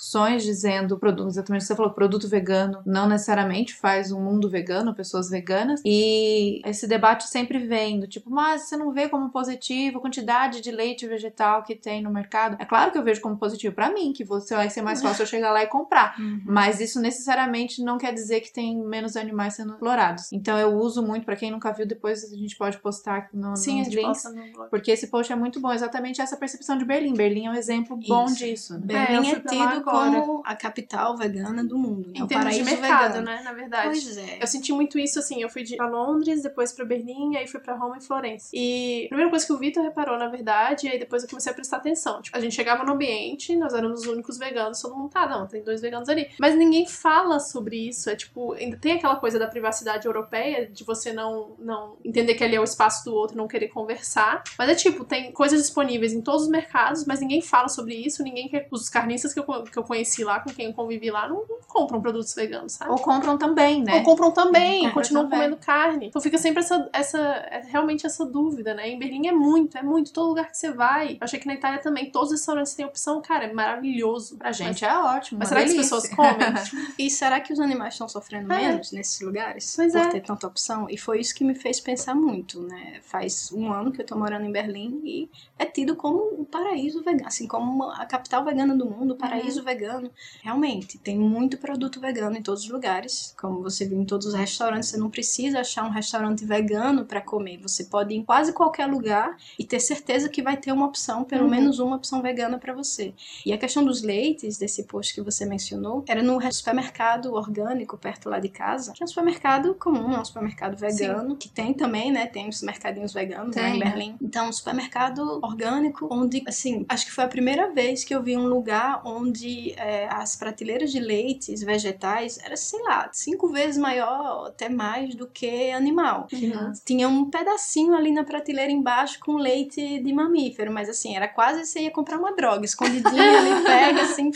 dizendo 0.44 0.98
produto, 0.98 1.28
exatamente 1.30 1.62
o 1.62 1.64
que 1.64 1.68
você 1.68 1.76
falou, 1.76 1.92
produto 1.92 2.28
vegano 2.28 2.82
não 2.86 3.08
necessariamente 3.08 3.74
faz 3.76 4.12
um 4.12 4.22
mundo 4.22 4.50
vegano, 4.50 4.94
pessoas 4.94 5.30
veganas. 5.30 5.82
E 5.86 6.62
esse 6.66 6.88
debate 6.88 7.28
sempre 7.28 7.60
vem 7.60 8.00
do 8.00 8.08
tipo, 8.08 8.30
mas 8.30 8.64
você 8.64 8.78
não 8.78 8.92
vê 8.92 9.10
como 9.10 9.30
positivo 9.30 9.98
a 9.98 10.02
quantidade 10.02 10.62
de 10.62 10.72
leite 10.72 11.08
vegetal 11.08 11.64
que 11.64 11.76
tem 11.76 12.02
no 12.02 12.12
mercado? 12.12 12.58
É 12.60 12.66
claro 12.66 12.92
que 12.92 12.98
eu 12.98 13.04
vejo 13.04 13.22
como 13.22 13.38
positivo 13.38 13.74
pra 13.74 13.92
mim, 13.92 14.14
que 14.14 14.24
você 14.24 14.56
vai 14.56 14.70
ser 14.70 14.82
mais 14.82 15.02
fácil 15.02 15.24
eu 15.24 15.28
chegar 15.28 15.52
lá 15.52 15.64
e 15.64 15.68
comprar. 15.68 16.20
Uhum. 16.20 16.42
Mas 16.46 16.80
isso 16.80 17.00
necessariamente 17.00 17.82
não 17.84 17.98
quer 17.98 18.14
dizer 18.14 18.42
que 18.42 18.52
tem 18.52 18.78
menos 18.78 19.16
animais 19.16 19.56
sendo 19.56 19.74
explorados. 19.74 20.32
Então 20.32 20.58
eu 20.58 20.78
uso 20.78 21.02
muito, 21.02 21.26
pra 21.26 21.36
quem 21.36 21.52
nunca 21.52 21.72
viu, 21.72 21.86
depois 21.86 22.24
a 22.24 22.36
gente 22.36 22.56
pode 22.58 22.78
postar 22.78 23.18
aqui 23.18 23.38
no, 23.38 23.56
Sim, 23.56 23.82
a 23.82 23.84
nos 23.84 23.94
gente 23.94 24.06
links. 24.06 24.24
no 24.26 24.54
blog. 24.54 24.70
Porque 24.70 24.92
esse 24.92 25.08
post 25.08 25.32
é 25.32 25.36
muito 25.36 25.60
bom, 25.60 25.72
exatamente 25.72 26.22
essa 26.22 26.38
percepção 26.38 26.78
de 26.78 26.86
Berlim. 26.86 27.14
Berlim 27.14 27.48
é 27.48 27.52
um 27.52 27.56
exemplo 27.56 27.98
bom 28.08 28.26
Isso. 28.26 28.36
disso. 28.36 28.74
É, 28.76 28.78
Berlim 28.78 29.30
é, 29.30 29.34
lá 29.34 29.40
tido 29.40 29.83
agora. 29.90 30.22
como 30.22 30.42
a 30.46 30.56
capital 30.56 31.16
vegana 31.18 31.63
do 31.63 31.78
mundo, 31.78 32.08
né? 32.08 32.20
Em 32.20 32.24
o 32.24 32.28
termos 32.28 32.56
de 32.56 32.63
mercado, 32.63 33.13
vegano. 33.13 33.25
né? 33.25 33.42
Na 33.44 33.54
verdade. 33.54 33.90
Pois 33.90 34.18
é. 34.18 34.38
Eu 34.42 34.48
senti 34.48 34.72
muito 34.72 34.98
isso, 35.00 35.20
assim, 35.20 35.42
eu 35.42 35.50
fui 35.50 35.63
de 35.63 35.75
pra 35.75 35.88
Londres, 35.88 36.44
depois 36.44 36.72
pra 36.72 36.86
Berlim, 36.86 37.36
aí 37.38 37.48
fui 37.48 37.60
pra 37.60 37.75
Roma 37.75 37.98
e 37.98 38.02
Florença. 38.02 38.50
E 38.54 39.06
a 39.06 39.08
primeira 39.10 39.30
coisa 39.30 39.46
que 39.46 39.54
o 39.54 39.58
Vitor 39.58 39.84
reparou, 39.84 40.18
na 40.18 40.28
verdade, 40.28 40.88
e 40.88 40.90
aí 40.90 41.00
depois 41.00 41.24
eu 41.24 41.30
comecei 41.30 41.52
a 41.52 41.56
prestar 41.56 41.78
atenção. 41.78 42.22
Tipo, 42.22 42.38
a 42.38 42.40
gente 42.40 42.56
chegava 42.56 42.84
no 42.84 42.94
ambiente, 42.94 43.56
nós 43.56 43.74
éramos 43.74 44.02
os 44.02 44.08
únicos 44.08 44.38
veganos, 44.38 44.82
todo 44.82 44.96
mundo 44.96 45.10
tá, 45.10 45.28
não, 45.28 45.48
tem 45.48 45.63
dois 45.63 45.82
veganos 45.82 46.10
ali. 46.10 46.30
Mas 46.40 46.56
ninguém 46.56 46.88
fala 46.88 47.40
sobre 47.40 47.88
isso, 47.88 48.10
é 48.10 48.16
tipo, 48.16 48.54
ainda 48.54 48.78
tem 48.78 48.94
aquela 48.94 49.16
coisa 49.16 49.38
da 49.40 49.48
privacidade 49.48 50.06
europeia, 50.06 50.68
de 50.68 50.84
você 50.84 51.12
não, 51.13 51.56
não 51.60 51.98
entender 52.04 52.36
que 52.36 52.44
ali 52.44 52.56
é 52.56 52.60
o 52.60 52.63
espaço 52.63 53.06
do 53.06 53.13
outro, 53.13 53.38
não 53.38 53.48
querer 53.48 53.68
conversar. 53.70 54.44
Mas 54.58 54.70
é 54.70 54.75
tipo, 54.75 55.04
tem 55.06 55.32
coisas 55.32 55.62
disponíveis 55.62 56.13
em 56.13 56.22
todos 56.22 56.44
os 56.44 56.50
mercados, 56.50 57.06
mas 57.06 57.20
ninguém 57.20 57.42
fala 57.42 57.68
sobre 57.68 57.96
isso, 57.96 58.24
ninguém 58.24 58.48
quer. 58.48 58.68
Os 58.72 58.90
carnistas 58.90 59.34
que 59.34 59.40
eu, 59.40 59.46
que 59.74 59.80
eu 59.80 59.84
conheci 59.84 60.24
lá, 60.24 60.39
com 60.39 60.50
quem 60.51 60.68
eu 60.68 60.74
convivi 60.74 61.10
lá, 61.10 61.27
não, 61.27 61.44
não 61.50 61.58
compram 61.68 62.00
produtos 62.01 62.34
veganos, 62.36 62.74
sabe? 62.74 62.92
Ou 62.92 62.98
compram 63.00 63.38
também, 63.38 63.84
né? 63.84 63.96
Ou 63.96 64.03
compram 64.03 64.32
também, 64.32 64.84
Compram 64.84 64.94
continuam 64.94 65.24
também. 65.25 65.39
comendo 65.39 65.58
carne. 65.58 66.08
Então 66.08 66.22
fica 66.22 66.38
sempre 66.38 66.60
essa, 66.62 66.88
essa, 66.94 67.18
é 67.20 67.63
realmente 67.68 68.06
essa 68.06 68.25
dúvida, 68.25 68.74
né? 68.74 68.88
Em 68.89 69.00
Berlim 69.00 69.27
é 69.27 69.32
muito, 69.32 69.77
é 69.77 69.82
muito. 69.82 70.13
Todo 70.13 70.30
lugar 70.30 70.50
que 70.51 70.58
você 70.58 70.72
vai. 70.72 71.13
Eu 71.13 71.18
achei 71.22 71.39
que 71.39 71.48
na 71.48 71.56
Itália 71.56 71.80
também, 71.82 72.12
todos 72.12 72.30
os 72.32 72.39
restaurantes 72.39 72.75
têm 72.75 72.86
opção, 72.86 73.22
cara, 73.22 73.46
é 73.46 73.53
maravilhoso. 73.53 74.38
Pra 74.38 74.51
gente 74.51 74.86
é 74.86 74.96
ótimo. 74.98 75.39
Mas 75.39 75.50
será 75.50 75.62
que 75.62 75.68
as 75.68 75.74
delícia. 75.74 75.98
pessoas 75.98 76.15
comem? 76.15 76.34
E 77.00 77.10
será 77.10 77.39
que 77.39 77.51
os 77.51 77.60
animais 77.60 77.96
estão 77.96 78.08
sofrendo 78.08 78.51
É. 78.53 78.58
menos 78.58 78.92
nesses 78.92 79.20
lugares? 79.22 79.74
Pois 79.75 79.92
por 79.94 80.01
é. 80.01 80.08
ter 80.10 80.22
tanta 80.22 80.46
opção? 80.46 80.88
E 80.89 80.98
foi 80.98 81.20
isso 81.20 81.34
que 81.34 81.44
me 81.44 81.56
fez 81.56 81.80
pensar 81.80 82.13
muito, 82.13 82.62
né? 82.62 83.00
Faz 83.01 83.51
um 83.51 83.72
ano 83.74 83.92
que 83.92 84.01
eu 84.01 84.06
tô 84.06 84.15
morando 84.15 84.46
em 84.46 84.51
Berlim 84.51 85.01
e 85.03 85.30
é 85.58 85.65
tido 85.65 85.96
como 85.96 86.39
um 86.39 86.46
paraíso 86.46 87.01
vegano, 87.03 87.25
assim 87.27 87.48
como 87.48 87.72
uma- 87.72 87.96
a 88.01 88.06
capital 88.06 88.44
vegana 88.46 88.75
do 88.75 88.86
mundo, 88.86 89.13
o 89.13 89.18
paraíso 89.18 89.62
Vegano. 89.63 90.12
Realmente, 90.43 90.98
tem 90.98 91.17
muito 91.17 91.58
produto 91.58 92.00
vegano 92.00 92.38
em 92.38 92.41
todos 92.43 92.63
os 92.63 92.70
lugares. 92.70 93.34
Como 93.39 93.62
você 93.62 93.86
viu 93.86 94.00
em 94.00 94.05
todos 94.05 94.27
os 94.27 94.34
restaurantes, 94.34 94.89
você 94.89 94.98
não 94.98 95.10
precisa 95.10 95.60
achar 95.62 95.86
um 95.86 95.89
restaurante 95.89 96.46
vegano 96.46 97.05
para 97.05 97.22
comer. 97.22 97.58
Você 97.62 97.86
pode 97.86 98.13
ir 98.13 98.17
em 98.17 98.24
quase 98.24 98.53
qualquer 98.53 98.86
lugar 98.88 99.36
e 99.58 99.63
ter 99.65 99.79
certeza 99.79 100.29
que 100.29 100.41
vai 100.41 100.58
ter 100.58 100.72
uma 100.72 100.86
opção, 100.86 101.24
pelo 101.24 101.43
Uhum. 101.43 101.50
menos 101.50 101.79
uma 101.79 101.96
opção 101.96 102.22
vegana 102.22 102.58
para 102.58 102.74
você. 102.74 103.13
E 103.46 103.53
a 103.53 103.58
questão 103.58 103.84
dos 103.86 104.01
leites, 104.01 104.58
desse 104.58 104.84
post 104.84 105.13
que 105.13 105.22
você 105.22 105.46
mencionou, 105.46 106.03
era 106.08 106.22
no 106.24 106.39
supermercado 106.51 107.34
orgânico 107.34 107.98
perto 107.98 108.29
lá 108.29 108.39
de 108.39 108.50
casa, 108.50 108.93
que 108.93 109.03
é 109.03 109.05
um 109.05 109.08
supermercado 109.08 109.75
comum, 109.75 110.13
é 110.13 110.20
um 110.20 110.25
supermercado 110.25 110.75
vegano, 110.77 111.36
que 111.36 111.50
tem 111.50 111.74
também, 111.74 112.12
né? 112.12 112.25
Tem 112.27 112.50
os 112.50 112.62
mercadinhos 112.62 113.13
veganos 113.13 113.55
lá 113.55 113.63
Tem, 113.63 113.75
em 113.75 113.79
né? 113.79 113.85
Berlim. 113.85 114.16
Então, 114.22 114.50
um 114.50 114.51
supermercado 114.53 115.40
orgânico, 115.42 116.07
onde, 116.11 116.44
assim, 116.48 116.85
acho 116.90 117.05
que 117.05 117.11
foi 117.11 117.24
a 117.24 117.27
primeira 117.27 117.72
vez 117.72 118.03
que 118.03 118.14
eu 118.14 118.22
vi 118.22 118.35
um 118.38 118.48
lugar 118.48 119.01
onde 119.05 119.52
é, 119.77 120.07
as 120.09 120.35
prateleiras 120.35 120.92
de 120.92 121.00
leites 121.00 121.61
vegetais 121.61 122.37
era, 122.44 122.55
sei 122.57 122.81
lá, 122.83 123.09
cinco 123.11 123.48
vezes 123.50 123.77
maior, 123.77 124.48
até 124.48 124.70
mais 124.70 125.16
do 125.16 125.27
que 125.27 125.72
animal. 125.72 126.27
Uhum. 126.31 126.72
Tinha 126.85 127.07
um 127.07 127.29
pedacinho 127.29 127.94
ali 127.94 128.11
na 128.11 128.24
prateleira 128.24 128.72
embaixo 128.72 129.20
com 129.20 129.35
leite 129.35 130.00
de 130.00 130.13
mamífero, 130.13 130.72
mas 130.72 130.89
assim, 130.89 131.16
era 131.16 131.27
quase 131.27 131.66
você 131.66 131.81
ia 131.81 131.92
comprar 131.92 132.18
uma 132.18 132.35
droga, 132.35 132.66
escondidinha 132.66 133.37
ali, 133.39 133.63
pega 133.66 134.01
assim, 134.03 134.31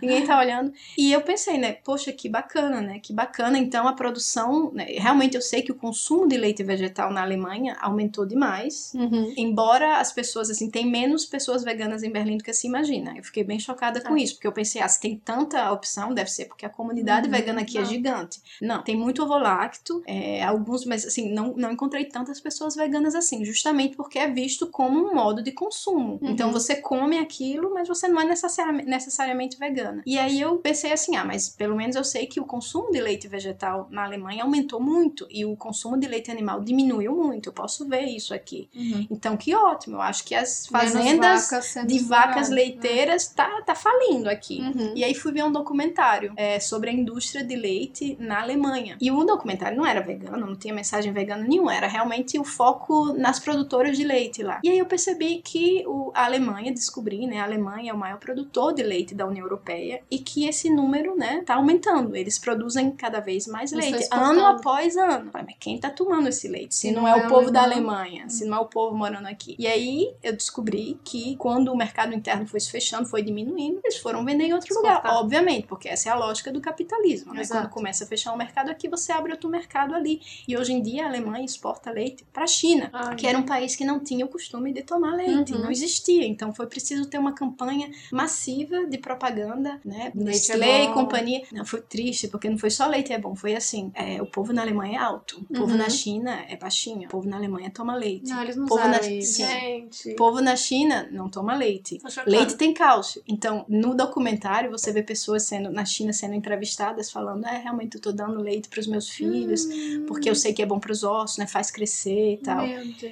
ninguém 0.00 0.26
tá 0.26 0.38
olhando. 0.38 0.72
E 0.96 1.12
eu 1.12 1.20
pensei, 1.22 1.58
né, 1.58 1.72
poxa, 1.84 2.12
que 2.12 2.28
bacana, 2.28 2.80
né, 2.80 2.98
que 3.00 3.12
bacana. 3.12 3.58
Então 3.58 3.86
a 3.88 3.92
produção, 3.92 4.70
né, 4.72 4.86
realmente 4.90 5.34
eu 5.36 5.42
sei 5.42 5.62
que 5.62 5.72
o 5.72 5.74
consumo 5.74 6.26
de 6.26 6.36
leite 6.36 6.62
vegetal 6.62 7.10
na 7.12 7.22
Alemanha 7.22 7.76
aumentou 7.80 8.26
demais. 8.26 8.92
Uhum. 8.94 9.32
Embora 9.36 9.98
as 9.98 10.12
pessoas, 10.12 10.50
assim, 10.50 10.70
tem 10.70 10.86
menos 10.90 11.24
pessoas 11.24 11.62
veganas 11.64 12.02
em 12.02 12.10
Berlim 12.10 12.38
do 12.38 12.44
que 12.44 12.52
se 12.52 12.66
imagina. 12.66 13.14
Eu 13.16 13.22
fiquei 13.22 13.44
bem 13.44 13.58
chocada 13.58 14.00
com 14.00 14.14
Ah. 14.14 14.18
isso, 14.18 14.34
porque 14.34 14.46
eu 14.46 14.52
pensei, 14.56 14.80
ah, 14.80 14.88
se 14.88 15.00
tem 15.00 15.16
tanta 15.16 15.70
opção, 15.70 16.12
deve 16.14 16.30
ser 16.30 16.46
porque 16.46 16.64
a 16.64 16.68
comunidade 16.70 17.26
Uhum. 17.26 17.32
vegana 17.32 17.60
aqui 17.60 17.76
é 17.78 17.82
Não. 17.82 17.88
gigante. 17.88 18.40
Não, 18.60 18.82
tem 18.82 18.96
muito 18.96 19.22
ovolacto, 19.22 20.02
é, 20.06 20.42
alguns, 20.42 20.84
mas 20.84 21.04
assim, 21.04 21.32
não, 21.32 21.54
não 21.56 21.70
encontrei 21.72 22.06
tantas 22.06 22.40
pessoas 22.40 22.74
veganas 22.74 23.14
assim, 23.14 23.44
justamente 23.44 23.96
porque 23.96 24.18
é 24.18 24.28
visto 24.28 24.66
como 24.68 24.98
um 24.98 25.14
modo 25.14 25.42
de 25.42 25.52
consumo. 25.52 26.18
Uhum. 26.22 26.30
Então 26.30 26.50
você 26.50 26.76
come 26.76 27.18
aquilo, 27.18 27.72
mas 27.74 27.86
você 27.86 28.08
não 28.08 28.20
é 28.20 28.24
necessariamente, 28.24 28.88
necessariamente 28.88 29.58
vegana. 29.58 30.02
E 30.06 30.18
aí 30.18 30.40
eu 30.40 30.56
pensei 30.58 30.92
assim, 30.92 31.16
ah, 31.16 31.24
mas 31.24 31.48
pelo 31.48 31.76
menos 31.76 31.94
eu 31.96 32.04
sei 32.04 32.26
que 32.26 32.40
o 32.40 32.44
consumo 32.44 32.90
de 32.90 33.00
leite 33.00 33.28
vegetal 33.28 33.86
na 33.90 34.04
Alemanha 34.04 34.42
aumentou 34.42 34.80
muito 34.80 35.26
e 35.30 35.44
o 35.44 35.54
consumo 35.56 35.98
de 35.98 36.08
leite 36.08 36.30
animal 36.30 36.60
diminuiu 36.62 37.14
muito. 37.14 37.50
Eu 37.50 37.52
posso 37.52 37.86
ver 37.86 38.04
isso 38.04 38.32
aqui. 38.32 38.68
Uhum. 38.74 39.06
Então 39.10 39.36
que 39.36 39.54
ótimo, 39.54 39.96
eu 39.96 40.00
acho 40.00 40.24
que 40.24 40.34
as 40.34 40.66
fazendas 40.66 41.42
sendo 41.62 41.88
de 41.88 41.98
vacas 41.98 42.48
né? 42.48 42.56
leiteiras 42.56 43.26
tá, 43.28 43.62
tá 43.62 43.74
falindo 43.74 44.28
aqui. 44.28 44.45
Uhum. 44.54 44.92
E 44.94 45.04
aí 45.04 45.14
fui 45.14 45.32
ver 45.32 45.44
um 45.44 45.52
documentário 45.52 46.32
é, 46.36 46.60
sobre 46.60 46.90
a 46.90 46.92
indústria 46.92 47.44
de 47.44 47.56
leite 47.56 48.16
na 48.20 48.40
Alemanha. 48.42 48.96
E 49.00 49.10
o 49.10 49.24
documentário 49.24 49.76
não 49.76 49.84
era 49.84 50.00
vegano, 50.00 50.46
não 50.46 50.56
tinha 50.56 50.72
mensagem 50.72 51.12
vegana 51.12 51.44
nenhuma, 51.44 51.74
era 51.74 51.86
realmente 51.86 52.38
o 52.38 52.44
foco 52.44 53.12
nas 53.12 53.38
produtoras 53.38 53.96
de 53.96 54.04
leite 54.04 54.42
lá. 54.42 54.60
E 54.62 54.70
aí 54.70 54.78
eu 54.78 54.86
percebi 54.86 55.40
que 55.42 55.82
o, 55.86 56.12
a 56.14 56.24
Alemanha, 56.24 56.72
descobri, 56.72 57.26
né, 57.26 57.40
a 57.40 57.44
Alemanha 57.44 57.90
é 57.90 57.94
o 57.94 57.98
maior 57.98 58.18
produtor 58.18 58.72
de 58.72 58.82
leite 58.82 59.14
da 59.14 59.26
União 59.26 59.44
Europeia 59.44 60.00
e 60.10 60.18
que 60.18 60.46
esse 60.46 60.70
número, 60.70 61.16
né, 61.16 61.42
tá 61.44 61.56
aumentando. 61.56 62.14
Eles 62.14 62.38
produzem 62.38 62.90
cada 62.92 63.20
vez 63.20 63.46
mais 63.46 63.72
Eles 63.72 63.90
leite, 63.90 64.08
ano 64.12 64.44
após 64.46 64.96
ano. 64.96 65.30
Mas 65.32 65.46
quem 65.58 65.78
tá 65.78 65.90
tomando 65.90 66.28
esse 66.28 66.46
leite? 66.48 66.74
Se 66.74 66.92
não, 66.92 67.02
não 67.02 67.08
é 67.08 67.16
é 67.18 67.26
o 67.26 67.28
povo 67.28 67.50
da. 67.50 67.62
Alemanha, 67.62 68.28
se 68.28 68.44
não 68.44 68.58
é 68.58 68.60
o 68.60 68.66
povo 68.66 68.96
morando 68.96 69.26
aqui. 69.26 69.56
E 69.58 69.66
aí 69.66 70.14
eu 70.22 70.32
descobri 70.32 70.98
que 71.04 71.36
quando 71.36 71.72
o 71.72 71.76
mercado 71.76 72.14
interno 72.14 72.46
foi 72.46 72.60
se 72.60 72.70
fechando, 72.70 73.08
foi 73.08 73.22
diminuindo, 73.22 73.80
eles 73.82 73.98
foram 73.98 74.22
vender 74.26 74.44
em 74.44 74.52
outro 74.52 74.74
lugar. 74.74 74.96
Exportar. 74.96 75.20
Obviamente, 75.22 75.66
porque 75.66 75.88
essa 75.88 76.08
é 76.08 76.12
a 76.12 76.14
lógica 76.16 76.52
do 76.52 76.60
capitalismo. 76.60 77.32
Né? 77.32 77.42
Quando 77.46 77.68
começa 77.70 78.04
a 78.04 78.06
fechar 78.06 78.32
um 78.34 78.36
mercado 78.36 78.70
aqui, 78.70 78.88
você 78.88 79.12
abre 79.12 79.32
outro 79.32 79.48
mercado 79.48 79.94
ali. 79.94 80.20
E 80.46 80.56
hoje 80.56 80.72
em 80.72 80.82
dia 80.82 81.04
a 81.04 81.08
Alemanha 81.08 81.44
exporta 81.44 81.90
leite 81.90 82.24
para 82.32 82.44
a 82.44 82.46
China, 82.46 82.90
que 83.16 83.26
era 83.26 83.38
um 83.38 83.44
país 83.44 83.74
que 83.76 83.84
não 83.84 84.00
tinha 84.00 84.24
o 84.26 84.28
costume 84.28 84.72
de 84.72 84.82
tomar 84.82 85.14
leite, 85.14 85.52
Uhum. 85.54 85.60
não 85.62 85.70
existia. 85.70 86.26
Então 86.26 86.52
foi 86.52 86.66
preciso 86.66 87.06
ter 87.06 87.18
uma 87.18 87.32
campanha 87.32 87.88
massiva 88.12 88.86
de 88.86 88.98
propaganda, 88.98 89.80
né? 89.84 90.10
Leite 90.14 90.50
é 90.52 90.56
Nestlé 90.56 90.84
e 90.84 90.92
companhia. 90.92 91.42
Não, 91.52 91.64
foi 91.64 91.80
triste, 91.80 92.28
porque 92.28 92.48
não 92.50 92.58
foi 92.58 92.70
só 92.70 92.86
leite 92.86 93.12
é 93.12 93.18
bom, 93.18 93.34
foi 93.36 93.54
assim. 93.54 93.90
é, 93.94 94.20
o 94.20 94.26
povo 94.26 94.52
na 94.52 94.62
Alemanha 94.62 94.98
é 94.98 95.00
alto, 95.02 95.40
o 95.50 95.54
povo 95.54 95.72
Uhum. 95.72 95.78
na 95.78 95.88
China 95.90 96.44
é 96.48 96.56
baixinho, 96.56 97.06
o 97.06 97.08
povo 97.08 97.28
na 97.28 97.36
Alemanha 97.36 97.70
toma 97.70 97.94
leite. 97.94 98.28
Não, 98.30 98.42
eles 98.42 98.56
não 98.56 98.66
povo 98.66 98.86
na-. 98.88 99.02
Sim. 99.02 99.20
Gente. 99.46 100.10
O 100.12 100.16
povo 100.16 100.40
na 100.40 100.56
China 100.56 101.08
não 101.12 101.28
toma 101.28 101.54
leite. 101.54 101.98
Leite 102.26 102.56
tem 102.56 102.72
cálcio. 102.74 103.22
Então, 103.28 103.64
no 103.68 103.94
documentário, 104.16 104.70
você 104.70 104.90
vê 104.90 105.02
pessoas 105.02 105.42
sendo 105.42 105.70
na 105.70 105.84
China 105.84 106.12
sendo 106.12 106.34
entrevistadas 106.34 107.10
falando: 107.10 107.46
"É, 107.46 107.58
realmente 107.58 107.96
eu 107.96 108.00
tô 108.00 108.12
dando 108.12 108.40
leite 108.40 108.68
para 108.68 108.80
os 108.80 108.86
meus 108.86 109.08
filhos, 109.10 109.66
porque 110.06 110.28
eu 110.30 110.34
sei 110.34 110.52
que 110.54 110.62
é 110.62 110.66
bom 110.66 110.80
para 110.80 110.90
os 110.90 111.04
ossos, 111.04 111.36
né? 111.36 111.46
Faz 111.46 111.70
crescer 111.70 112.34
e 112.34 112.36
tal". 112.38 112.64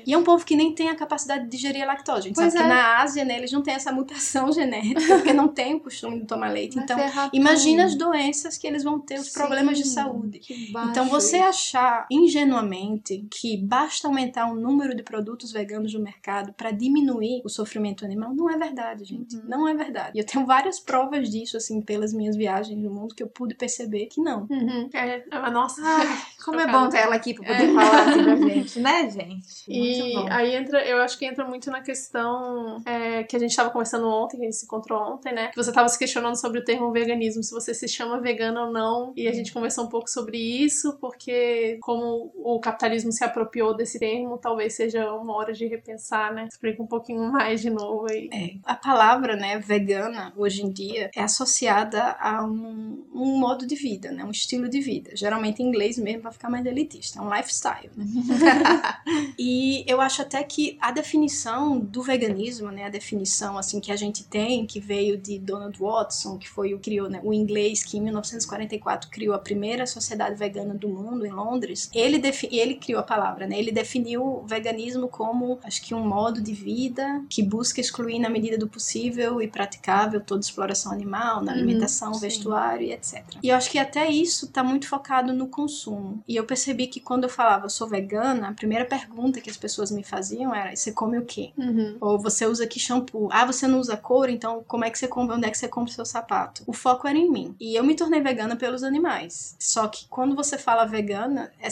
E 0.07 0.13
é 0.13 0.17
um 0.19 0.25
povo 0.25 0.45
que 0.45 0.57
nem 0.57 0.75
tem 0.75 0.89
a 0.89 0.95
capacidade 0.97 1.45
de 1.45 1.51
digerir 1.51 1.83
a 1.83 1.87
lactose. 1.87 2.19
A 2.19 2.23
gente 2.23 2.35
Pois 2.37 2.53
sabe 2.53 2.65
que 2.65 2.71
é. 2.71 2.75
na 2.75 2.99
Ásia, 3.03 3.25
né, 3.25 3.37
eles 3.37 3.53
não 3.53 3.63
têm 3.63 3.75
essa 3.75 3.93
mutação 3.93 4.51
genética, 4.53 5.17
porque 5.17 5.33
não 5.33 5.49
tem 5.49 5.75
o 5.75 5.81
costume 5.81 6.21
de 6.21 6.27
tomar 6.27 6.51
leite. 6.51 6.75
Vai 6.77 6.85
Então, 6.85 6.99
ferrar 6.99 7.31
imagina 7.33 7.85
as 7.85 7.95
doenças 7.95 8.57
que 8.57 8.67
eles 8.67 8.83
vão 8.83 8.99
ter, 8.99 9.21
os 9.21 9.29
problemas 9.31 9.77
de 9.77 9.85
Sim, 9.85 9.91
saúde. 9.95 10.39
que 10.39 10.73
Então, 10.91 11.07
você 11.09 11.37
achar 11.37 12.07
ingenuamente 12.11 13.27
que 13.31 13.57
basta 13.59 14.09
aumentar 14.09 14.51
o 14.51 14.55
número 14.55 14.95
de 14.97 15.03
produtos 15.03 15.53
veganos 15.53 15.93
no 15.93 16.01
mercado 16.01 16.53
para 16.55 16.71
diminuir 16.71 17.43
o 17.45 17.49
sofrimento 17.49 18.05
animal, 18.05 18.35
não 18.35 18.49
é 18.51 18.57
verdade, 18.57 19.05
gente. 19.05 19.37
Uhum. 19.37 19.43
Não 19.47 19.69
é 19.69 19.75
verdade. 19.75 20.13
E 20.15 20.21
eu 20.21 20.27
tenho 20.27 20.47
várias 20.47 20.79
Que 20.79 20.87
provas 20.95 21.29
disso, 21.29 21.57
assim, 21.57 21.83
pelas 21.83 22.13
minhas 22.13 22.37
viagens 22.37 22.79
no 22.79 22.89
mundo, 22.89 23.17
que 23.17 23.23
eu 23.23 23.27
pude 23.27 23.57
perceber 23.57 24.07
que 24.07 24.21
não. 24.21 24.47
Uhum. 24.49 24.89
É, 24.95 25.25
a 25.29 25.51
nossa. 25.51 25.83
Ai, 25.85 26.07
como 26.45 26.61
é 26.61 26.71
bom 26.71 26.89
ter 26.89 26.99
ela 26.99 27.17
aqui 27.17 27.35
pra 27.35 27.45
poder 27.45 27.75
falar 27.75 28.09
assim 28.09 28.23
pra 28.23 28.37
gente, 28.49 28.79
né, 28.79 29.11
gente? 29.11 29.65
E 29.67 30.03
Muito 30.03 30.21
bom. 30.21 30.29
aí 30.31 30.55
entra, 30.55 30.87
eu 30.87 30.99
acho 31.03 31.19
que 31.19 31.27
entra 31.27 31.45
muito 31.45 31.69
na 31.71 31.81
questão 31.81 32.81
é, 32.87 33.25
que 33.25 33.35
a 33.35 33.39
gente 33.41 33.57
tava 33.57 33.71
conversando 33.71 34.07
ontem, 34.07 34.37
que 34.37 34.43
a 34.43 34.45
gente 34.45 34.57
se 34.57 34.67
encontrou 34.67 35.01
ontem, 35.01 35.35
né? 35.35 35.49
Que 35.49 35.57
você 35.57 35.73
tava 35.73 35.89
se 35.89 35.99
questionando 35.99 36.37
sobre 36.37 36.61
o 36.61 36.65
termo 36.65 36.93
veganismo, 36.93 37.43
se 37.43 37.51
você 37.51 37.75
se 37.75 37.89
chama 37.89 38.21
vegana 38.21 38.67
ou 38.67 38.73
não. 38.73 39.13
E 39.17 39.27
a 39.27 39.33
gente 39.33 39.53
conversou 39.53 39.85
um 39.85 39.89
pouco 39.89 40.09
sobre 40.09 40.39
isso, 40.39 40.97
porque 41.01 41.79
como 41.81 42.31
o 42.37 42.61
capitalismo 42.61 43.11
se 43.11 43.25
apropriou 43.25 43.75
desse 43.75 43.99
termo, 43.99 44.39
talvez 44.39 44.75
seja 44.75 45.13
uma 45.13 45.35
hora 45.35 45.53
de 45.53 45.67
repensar, 45.67 46.33
né? 46.33 46.47
Explica 46.49 46.81
um 46.81 46.87
pouquinho 46.87 47.33
mais 47.33 47.61
de 47.61 47.71
novo 47.71 48.07
aí. 48.09 48.29
É, 48.33 48.55
a 48.65 48.77
palavra, 48.77 49.35
né, 49.35 49.59
vegana, 49.59 50.33
hoje 50.37 50.63
em 50.63 50.71
dia, 50.71 50.84
é 51.15 51.23
associada 51.23 52.17
a 52.21 52.45
um, 52.45 53.05
um 53.15 53.39
modo 53.39 53.67
de 53.67 53.75
vida, 53.75 54.11
né, 54.11 54.25
um 54.25 54.31
estilo 54.31 54.69
de 54.69 54.81
vida. 54.81 55.11
Geralmente 55.15 55.63
em 55.63 55.67
inglês 55.67 55.99
mesmo, 55.99 56.23
pra 56.23 56.33
ficar 56.33 56.51
mais 56.51 56.65
elitista, 56.67 57.19
é 57.19 57.23
um 57.23 57.35
lifestyle. 57.35 57.91
né? 57.97 58.05
e 59.39 59.85
eu 59.87 60.01
acho 60.01 60.23
até 60.23 60.43
que 60.43 60.77
a 60.81 60.91
definição 60.91 61.79
do 61.79 62.03
veganismo, 62.03 62.71
né, 62.71 62.85
a 62.85 62.91
definição 62.91 63.57
assim 63.59 63.81
que 63.81 63.93
a 63.93 63.97
gente 63.97 64.25
tem, 64.25 64.67
que 64.67 64.81
veio 64.81 65.17
de 65.17 65.39
Donald 65.39 65.79
Watson, 65.79 66.39
que 66.39 66.49
foi 66.49 66.75
o 66.75 66.79
criou, 66.79 67.09
né, 67.09 67.21
o 67.23 67.33
inglês 67.33 67.83
que 67.83 67.97
em 67.99 68.01
1944 68.01 69.11
criou 69.11 69.35
a 69.35 69.39
primeira 69.39 69.87
sociedade 69.87 70.37
vegana 70.37 70.75
do 70.75 70.89
mundo 70.89 71.27
em 71.27 71.31
Londres. 71.31 71.91
Ele 71.95 72.23
ele 72.51 72.75
criou 72.75 73.01
a 73.01 73.05
palavra, 73.05 73.47
né? 73.47 73.59
Ele 73.59 73.71
definiu 73.71 74.23
o 74.23 74.47
veganismo 74.47 75.09
como 75.09 75.59
acho 75.63 75.83
que 75.83 75.95
um 75.95 76.07
modo 76.07 76.41
de 76.41 76.53
vida 76.53 77.23
que 77.29 77.43
busca 77.43 77.81
excluir 77.81 78.19
na 78.19 78.29
medida 78.29 78.59
do 78.59 78.69
possível 78.69 79.41
e 79.41 79.49
praticável 79.49 80.21
toda 80.21 80.41
exploração 80.41 80.74
animal, 80.93 81.43
na 81.43 81.53
Uhum, 81.53 81.59
alimentação, 81.59 82.15
sim. 82.15 82.21
vestuário 82.21 82.87
e 82.87 82.93
etc. 82.93 83.23
E 83.43 83.49
eu 83.49 83.57
acho 83.57 83.71
que 83.71 83.79
até 83.79 84.09
isso 84.11 84.49
tá 84.49 84.63
muito 84.63 84.89
focado 84.89 85.33
no 85.33 85.49
consumo. 85.49 86.23
E 86.27 86.37
eu 86.37 86.45
percebi 86.45 86.87
que 86.87 87.01
quando 87.01 87.25
eu 87.25 87.29
falava 87.29 87.67
eu 87.67 87.71
sou 87.71 87.87
vegana, 87.87 88.49
a 88.49 88.53
primeira 88.53 88.85
pergunta 88.85 89.41
que 89.41 89.51
as 89.51 89.57
pessoas 89.57 89.91
me 89.91 90.03
faziam 90.03 90.55
era: 90.55 90.75
você 90.75 90.93
come 90.93 91.19
o 91.19 91.25
quê? 91.25 91.53
Uhum. 91.57 91.97
Ou 92.01 92.19
você 92.19 92.47
usa 92.47 92.67
que 92.67 92.79
shampoo? 92.81 93.29
Ah, 93.33 93.45
você 93.45 93.67
não 93.67 93.79
usa 93.79 93.97
couro, 93.97 94.31
então 94.31 94.65
como 94.67 94.85
é 94.85 94.91
que 94.91 94.99
você 94.99 95.07
compra? 95.09 95.37
Onde 95.37 95.47
é 95.47 95.51
que 95.51 95.59
você 95.59 95.69
compra 95.69 95.91
o 95.91 95.95
seu 95.95 96.05
sapato? 96.05 96.63
O 96.67 96.73
foco 96.73 97.07
era 97.07 97.19
em 97.19 97.31
mim. 97.31 97.55
E 97.61 97.75
eu 97.75 97.85
me 97.85 97.95
tornei 97.95 98.21
vegana 98.21 98.57
pelos 98.57 98.83
animais. 98.83 99.57
Só 99.59 99.87
que 99.89 100.07
quando 100.09 100.35
você 100.35 100.59
fala 100.59 100.85
vegana, 100.85 101.51
é 101.61 101.69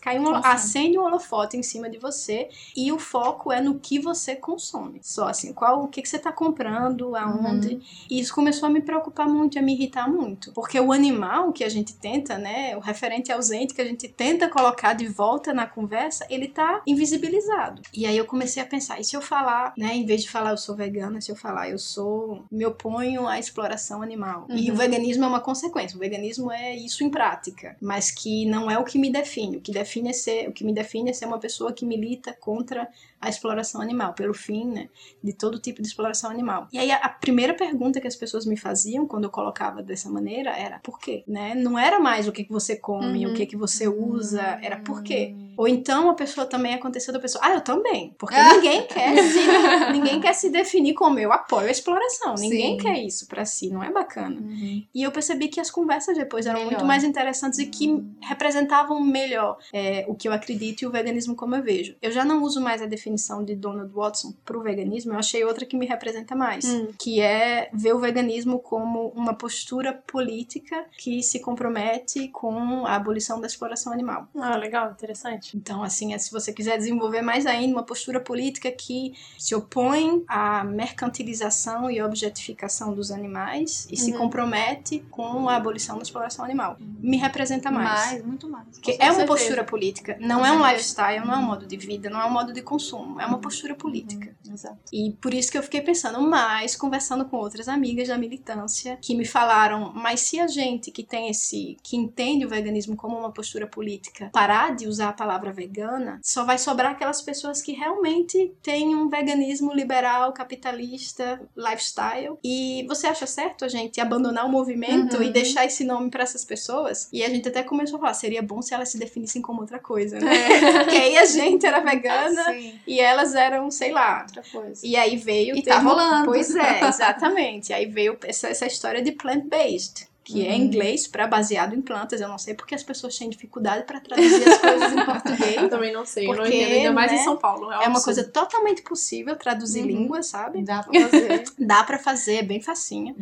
cai 0.00 0.18
um, 0.18 0.34
acende 0.34 0.98
um 0.98 1.02
holofote 1.04 1.56
em 1.56 1.62
cima 1.62 1.88
de 1.88 1.98
você 1.98 2.48
e 2.76 2.90
o 2.92 2.98
foco 2.98 3.52
é 3.52 3.60
no 3.60 3.78
que 3.78 3.98
você 3.98 4.34
consome. 4.36 5.00
Só 5.02 5.28
assim, 5.28 5.52
qual 5.52 5.84
o 5.84 5.88
que, 5.88 6.02
que 6.02 6.08
você 6.08 6.18
tá 6.18 6.32
comprando, 6.32 7.14
aonde. 7.16 7.80
E 8.10 8.18
isso 8.20 8.34
começou 8.40 8.66
a 8.68 8.70
me 8.70 8.80
preocupar 8.80 9.28
muito, 9.28 9.58
a 9.58 9.62
me 9.62 9.74
irritar 9.74 10.10
muito. 10.10 10.50
Porque 10.52 10.80
o 10.80 10.92
animal 10.92 11.52
que 11.52 11.62
a 11.62 11.68
gente 11.68 11.94
tenta, 11.94 12.38
né, 12.38 12.74
o 12.74 12.80
referente 12.80 13.30
ausente 13.30 13.74
que 13.74 13.82
a 13.82 13.84
gente 13.84 14.08
tenta 14.08 14.48
colocar 14.48 14.94
de 14.94 15.06
volta 15.06 15.52
na 15.52 15.66
conversa, 15.66 16.26
ele 16.30 16.48
tá 16.48 16.80
invisibilizado. 16.86 17.82
E 17.92 18.06
aí 18.06 18.16
eu 18.16 18.24
comecei 18.24 18.62
a 18.62 18.66
pensar, 18.66 18.98
e 18.98 19.04
se 19.04 19.14
eu 19.14 19.20
falar, 19.20 19.74
né, 19.76 19.94
em 19.94 20.06
vez 20.06 20.22
de 20.22 20.30
falar 20.30 20.50
eu 20.52 20.56
sou 20.56 20.74
vegana, 20.74 21.20
se 21.20 21.30
eu 21.30 21.36
falar 21.36 21.68
eu 21.68 21.78
sou, 21.78 22.44
me 22.50 22.64
oponho 22.64 23.28
à 23.28 23.38
exploração 23.38 24.00
animal. 24.02 24.46
E 24.48 24.68
Uhum. 24.70 24.74
o 24.74 24.78
veganismo 24.78 25.24
é 25.24 25.28
uma 25.28 25.40
consequência. 25.40 25.96
O 25.96 26.00
veganismo 26.00 26.50
é 26.50 26.74
isso 26.74 27.04
em 27.04 27.10
prática, 27.10 27.76
mas 27.80 28.10
que 28.10 28.46
não 28.46 28.70
é 28.70 28.78
o 28.78 28.84
que 28.84 28.98
me 28.98 29.10
define. 29.12 29.58
O 29.58 29.60
que 29.60 29.70
define 29.72 30.10
é 30.10 30.12
ser, 30.14 30.48
o 30.48 30.52
que 30.52 30.64
me 30.64 30.72
define 30.72 31.10
é 31.10 31.12
ser 31.12 31.26
uma 31.26 31.38
pessoa 31.38 31.72
que 31.72 31.84
milita 31.84 32.32
contra 32.32 32.88
a 33.20 33.28
exploração 33.28 33.80
animal, 33.80 34.14
pelo 34.14 34.32
fim, 34.32 34.64
né, 34.66 34.88
de 35.22 35.32
todo 35.32 35.58
tipo 35.58 35.82
de 35.82 35.88
exploração 35.88 36.30
animal. 36.30 36.66
E 36.72 36.78
aí 36.78 36.90
a, 36.90 36.96
a 36.96 37.08
primeira 37.08 37.52
pergunta 37.54 38.00
que 38.00 38.06
as 38.08 38.16
pessoas 38.16 38.46
me 38.46 38.56
faziam 38.56 39.06
quando 39.06 39.24
eu 39.24 39.30
colocava 39.30 39.82
dessa 39.82 40.08
maneira 40.08 40.50
era 40.56 40.78
por 40.80 40.98
quê, 40.98 41.22
né? 41.28 41.54
Não 41.54 41.78
era 41.78 42.00
mais 42.00 42.26
o 42.26 42.32
que, 42.32 42.44
que 42.44 42.52
você 42.52 42.76
come, 42.76 43.26
Uhum. 43.26 43.32
o 43.32 43.34
que, 43.34 43.44
que 43.46 43.56
você 43.56 43.86
usa, 43.88 44.58
era 44.62 44.78
por 44.78 45.02
quê. 45.02 45.34
Ou 45.56 45.68
então 45.68 46.08
a 46.08 46.14
pessoa 46.14 46.46
também 46.46 46.72
aconteceu 46.74 47.12
da 47.12 47.20
pessoa, 47.20 47.44
ah, 47.44 47.52
eu 47.54 47.60
também, 47.60 48.14
porque 48.18 48.34
ninguém 48.42 48.86
quer 48.86 49.14
se, 49.22 49.92
ninguém 49.92 50.18
quer 50.20 50.32
se 50.32 50.48
definir 50.48 50.94
como 50.94 51.18
eu 51.18 51.30
apoio 51.32 51.68
a 51.68 51.70
exploração, 51.70 52.34
ninguém 52.36 52.78
Sim. 52.78 52.84
quer 52.86 52.98
isso 53.04 53.26
pra 53.28 53.44
si, 53.44 53.68
não 53.68 53.82
é 53.82 53.90
bacana. 53.92 54.40
Uhum. 54.40 54.82
E 54.94 55.02
eu 55.02 55.10
percebi 55.12 55.48
que 55.48 55.60
as 55.60 55.70
conversas 55.70 56.16
depois 56.16 56.46
eram 56.46 56.60
Melhor. 56.60 56.70
muito 56.70 56.84
mais 56.86 57.04
interessantes 57.04 57.58
e 57.58 57.66
que 57.66 58.02
representavam 58.22 59.00
melhor 59.02 59.58
é, 59.72 60.06
o 60.08 60.14
que 60.14 60.26
eu 60.28 60.32
acredito 60.32 60.80
e 60.82 60.86
o 60.86 60.90
veganismo 60.90 61.34
como 61.36 61.54
eu 61.54 61.62
vejo. 61.62 61.94
Eu 62.00 62.10
já 62.10 62.24
não 62.24 62.42
uso 62.42 62.60
mais 62.60 62.80
a 62.80 62.86
definição 62.86 63.09
de 63.44 63.54
Donald 63.54 63.92
Watson 63.92 64.32
pro 64.44 64.60
veganismo, 64.62 65.12
eu 65.12 65.18
achei 65.18 65.44
outra 65.44 65.64
que 65.66 65.76
me 65.76 65.86
representa 65.86 66.34
mais, 66.34 66.64
Hum. 66.64 66.88
que 66.98 67.20
é 67.20 67.68
ver 67.72 67.94
o 67.94 67.98
veganismo 67.98 68.58
como 68.58 69.08
uma 69.08 69.34
postura 69.34 69.92
política 70.06 70.84
que 70.98 71.22
se 71.22 71.40
compromete 71.40 72.28
com 72.28 72.86
a 72.86 72.94
abolição 72.96 73.40
da 73.40 73.46
exploração 73.46 73.92
animal. 73.92 74.28
Ah, 74.36 74.56
legal, 74.56 74.90
interessante. 74.90 75.56
Então, 75.56 75.82
assim, 75.82 76.14
é, 76.14 76.18
se 76.18 76.30
você 76.30 76.52
quiser 76.52 76.76
desenvolver 76.78 77.22
mais 77.22 77.46
ainda 77.46 77.72
uma 77.74 77.82
postura 77.82 78.20
política 78.20 78.70
que 78.70 79.14
se 79.38 79.54
opõe 79.54 80.24
à 80.28 80.62
mercantilização 80.64 81.90
e 81.90 82.00
objetificação 82.02 82.94
dos 82.94 83.10
animais 83.10 83.86
e 83.90 83.96
se 83.96 84.12
Uhum. 84.12 84.18
compromete 84.18 85.00
com 85.10 85.48
a 85.48 85.56
abolição 85.56 85.96
da 85.96 86.02
exploração 86.02 86.44
animal. 86.44 86.76
Me 87.00 87.16
representa 87.16 87.70
mais. 87.70 87.90
Mais, 87.90 88.24
muito 88.24 88.48
mais. 88.48 88.66
Porque 88.72 88.92
é 88.92 89.04
uma 89.06 89.14
certeza. 89.14 89.26
postura 89.26 89.64
política, 89.64 90.16
não 90.20 90.40
Com 90.40 90.46
é 90.46 90.50
um 90.52 90.54
certeza. 90.58 90.72
lifestyle, 90.72 91.26
não 91.26 91.34
é 91.34 91.38
um 91.38 91.42
modo 91.42 91.66
de 91.66 91.76
vida, 91.76 92.08
não 92.10 92.20
é 92.20 92.26
um 92.26 92.30
modo 92.30 92.52
de 92.52 92.62
consumo, 92.62 92.99
é 93.20 93.26
uma 93.26 93.38
postura 93.38 93.74
política. 93.74 94.34
Exato. 94.50 94.78
E 94.92 95.12
por 95.20 95.32
isso 95.34 95.50
que 95.50 95.58
eu 95.58 95.62
fiquei 95.62 95.80
pensando 95.80 96.20
mais, 96.20 96.74
conversando 96.76 97.24
com 97.24 97.36
outras 97.36 97.68
amigas 97.68 98.08
da 98.08 98.18
militância, 98.18 98.98
que 99.00 99.14
me 99.14 99.24
falaram, 99.24 99.92
mas 99.94 100.20
se 100.20 100.40
a 100.40 100.46
gente 100.46 100.90
que 100.90 101.02
tem 101.02 101.28
esse, 101.28 101.76
que 101.82 101.96
entende 101.96 102.44
o 102.44 102.48
veganismo 102.48 102.96
como 102.96 103.16
uma 103.18 103.30
postura 103.32 103.66
política, 103.66 104.30
parar 104.32 104.74
de 104.74 104.86
usar 104.86 105.08
a 105.08 105.12
palavra 105.12 105.52
vegana, 105.52 106.20
só 106.22 106.44
vai 106.44 106.58
sobrar 106.58 106.92
aquelas 106.92 107.22
pessoas 107.22 107.62
que 107.62 107.72
realmente 107.72 108.52
têm 108.62 108.94
um 108.94 109.08
veganismo 109.08 109.72
liberal, 109.72 110.32
capitalista, 110.32 111.40
lifestyle. 111.56 112.36
E 112.44 112.84
você 112.88 113.06
acha 113.06 113.26
certo 113.26 113.64
a 113.64 113.68
gente 113.68 114.00
abandonar 114.00 114.46
o 114.46 114.48
movimento 114.48 115.16
Uhum. 115.16 115.22
e 115.22 115.30
deixar 115.30 115.64
esse 115.66 115.84
nome 115.84 116.10
para 116.10 116.22
essas 116.22 116.44
pessoas? 116.44 117.08
E 117.12 117.22
a 117.24 117.28
gente 117.28 117.48
até 117.48 117.62
começou 117.62 117.96
a 117.96 118.00
falar, 118.00 118.14
seria 118.14 118.42
bom 118.42 118.62
se 118.62 118.74
elas 118.74 118.88
se 118.90 118.98
definissem 118.98 119.42
como 119.42 119.60
outra 119.60 119.78
coisa, 119.78 120.18
né? 120.18 120.30
Porque 120.84 120.96
aí 120.96 121.16
a 121.18 121.24
gente 121.24 121.64
era 121.66 121.80
vegana 121.80 122.44
Sim, 122.52 122.78
e 122.94 123.00
elas 123.00 123.34
eram, 123.34 123.70
sei 123.70 123.92
lá, 123.92 124.22
outra 124.26 124.42
coisa. 124.50 124.80
e 124.86 124.96
aí 124.96 125.16
veio 125.16 125.56
E 125.56 125.62
tá 125.62 125.74
termo- 125.74 125.90
rolando. 125.90 126.24
Pois 126.26 126.54
é, 126.54 126.80
exatamente. 126.88 127.72
aí 127.72 127.86
veio 127.86 128.16
essa, 128.24 128.48
essa 128.48 128.66
história 128.66 129.00
de 129.02 129.12
plant-based, 129.12 130.08
que 130.22 130.46
é 130.46 130.50
Uhum. 130.50 130.54
em 130.56 130.60
inglês 130.66 131.08
para 131.08 131.26
baseado 131.26 131.74
em 131.74 131.80
plantas. 131.80 132.20
Eu 132.20 132.28
não 132.28 132.38
sei 132.38 132.54
porque 132.54 132.74
as 132.74 132.82
pessoas 132.82 133.16
têm 133.18 133.28
dificuldade 133.30 133.84
para 133.84 133.98
traduzir 134.00 134.48
as 134.48 134.58
coisas 134.58 134.92
em 134.92 135.04
português. 135.04 135.56
Eu 135.62 135.68
também 135.68 135.92
não 135.92 136.04
sei, 136.04 136.24
eu 136.24 136.28
não 136.34 136.36
Porque, 136.44 136.56
entendo, 136.56 136.72
ainda 136.76 136.92
mais 136.92 137.10
né, 137.12 137.18
em 137.18 137.24
São 137.24 137.36
Paulo. 137.36 137.66
um 137.68 137.72
É 137.72 137.88
uma 137.88 138.02
coisa 138.02 138.22
totalmente 138.24 138.82
possível 138.82 139.34
traduzir 139.36 139.80
Uhum. 139.80 139.86
língua, 139.88 140.22
sabe? 140.22 140.62
Dá 140.62 140.82
pra 140.82 141.00
fazer. 141.08 141.44
Dá 141.58 141.84
para 141.84 141.98
fazer, 141.98 142.34
é 142.36 142.42
bem 142.42 142.60
facinho. 142.60 143.16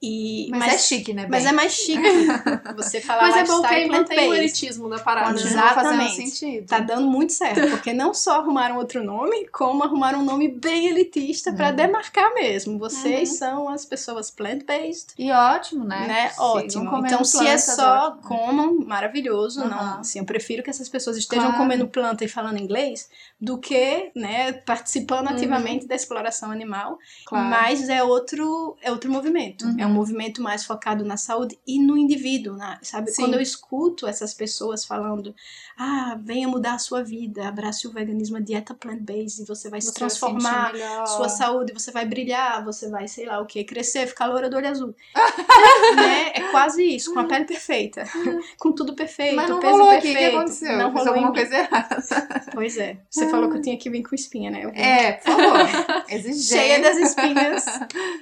E 0.00 0.48
Mas, 0.50 0.74
é 0.74 0.78
chique, 0.78 1.12
né? 1.12 1.26
mas 1.28 1.44
é 1.44 1.50
mais 1.50 1.72
chique 1.72 1.98
você 2.76 3.00
falar 3.00 3.22
Mas 3.22 3.36
é 3.36 3.44
bom 3.44 3.60
que 3.62 3.66
aí 3.74 3.88
mantém 3.88 4.02
o 4.04 4.06
plant-based. 4.06 4.38
elitismo 4.38 4.88
da 4.88 4.98
parada. 5.00 5.32
né? 5.32 5.40
Exatamente. 5.40 6.14
sentido. 6.30 6.66
Tá 6.68 6.78
dando 6.78 7.08
muito 7.08 7.32
certo, 7.32 7.68
porque 7.70 7.92
não 7.92 8.14
só 8.14 8.36
arrumaram 8.36 8.76
outro 8.76 9.02
nome, 9.02 9.48
como 9.48 9.82
arrumaram 9.82 10.20
um 10.20 10.24
nome 10.24 10.46
bem 10.48 10.86
elitista 10.86 11.52
pra 11.52 11.70
Uhum. 11.70 11.74
demarcar 11.76 12.32
mesmo. 12.34 12.78
Vocês 12.78 13.30
Uhum. 13.30 13.36
são 13.36 13.68
as 13.68 13.84
pessoas 13.84 14.30
plant-based. 14.30 15.14
E 15.18 15.32
ótimo, 15.32 15.84
né? 15.84 16.06
Né? 16.06 16.32
Ótimo. 16.38 16.96
Então, 17.04 17.24
se 17.24 17.44
é 17.44 17.58
só 17.58 18.06
ótimo. 18.08 18.22
comam, 18.22 18.78
maravilhoso. 18.86 19.60
Não, 19.66 19.78
Aham. 19.78 19.98
assim, 20.00 20.20
eu 20.20 20.24
prefiro 20.24 20.62
que 20.62 20.70
essas 20.70 20.88
pessoas 20.88 21.16
estejam 21.16 21.46
Claro. 21.46 21.58
comendo 21.58 21.88
planta 21.88 22.24
e 22.24 22.28
falando 22.28 22.58
inglês 22.58 23.08
do 23.40 23.58
que, 23.58 24.12
né, 24.14 24.52
participando 24.52 25.26
Uhum. 25.26 25.32
ativamente 25.34 25.86
da 25.88 25.96
exploração 25.96 26.52
animal. 26.52 26.98
Claro. 27.26 27.48
Mas 27.48 27.88
é 27.88 28.00
outro, 28.02 28.76
é 28.80 28.92
outro 28.92 29.10
movimento. 29.10 29.64
Uhum. 29.66 29.76
É 29.78 29.87
um 29.88 29.92
movimento 29.94 30.42
mais 30.42 30.64
focado 30.64 31.04
na 31.04 31.16
saúde 31.16 31.58
e 31.66 31.80
no 31.80 31.96
indivíduo, 31.96 32.56
na- 32.56 32.78
sabe? 32.82 33.10
Sim. 33.10 33.22
Quando 33.22 33.34
eu 33.34 33.40
escuto 33.40 34.06
essas 34.06 34.32
pessoas 34.34 34.84
falando, 34.84 35.34
ah, 35.76 36.16
venha 36.22 36.46
mudar 36.48 36.74
a 36.74 36.78
sua 36.78 37.02
vida, 37.02 37.48
abrace 37.48 37.86
o 37.86 37.92
veganismo, 37.92 38.36
a 38.36 38.40
dieta 38.40 38.74
plant-based, 38.74 39.44
você 39.46 39.68
vai 39.68 39.80
se 39.80 39.88
Você 39.88 39.92
vai 39.92 39.98
transformar, 39.98 40.72
melhor. 40.72 41.06
sua 41.06 41.28
saúde, 41.28 41.72
você 41.72 41.90
vai 41.90 42.04
brilhar, 42.04 42.64
você 42.64 42.88
vai, 42.88 43.08
sei 43.08 43.26
lá 43.26 43.40
o 43.40 43.46
que, 43.46 43.64
crescer, 43.64 44.06
ficar 44.06 44.26
loura 44.26 44.48
do 44.50 44.56
olho 44.56 44.68
azul. 44.68 44.94
né? 45.96 46.32
É 46.34 46.40
quase 46.50 46.82
isso, 46.84 47.12
com 47.12 47.20
a 47.20 47.24
pele 47.24 47.44
perfeita, 47.44 48.04
com 48.58 48.72
tudo 48.72 48.94
perfeito, 48.94 49.36
Mas 49.36 49.48
não 49.50 49.60
peso 49.60 49.72
rolou 49.72 49.88
aqui, 49.90 49.98
o 49.98 50.02
perfeito. 50.12 50.30
que 50.30 50.36
aconteceu? 50.36 50.78
Não 50.78 50.90
fiz 50.92 50.98
rolou 51.00 51.14
alguma 51.14 51.32
coisa 51.32 51.56
errada. 51.56 51.98
Pois 52.58 52.76
é. 52.76 52.98
Você 53.08 53.28
falou 53.28 53.48
que 53.50 53.58
eu 53.58 53.62
tinha 53.62 53.78
que 53.78 53.88
vir 53.88 54.02
com 54.02 54.14
espinha, 54.16 54.50
né? 54.50 54.64
Eu 54.64 54.70
É, 54.70 55.12
por 55.12 55.24
favor. 55.32 56.04
Exigente. 56.08 56.42
cheia 56.48 56.80
das 56.82 56.96
espinhas 56.96 57.64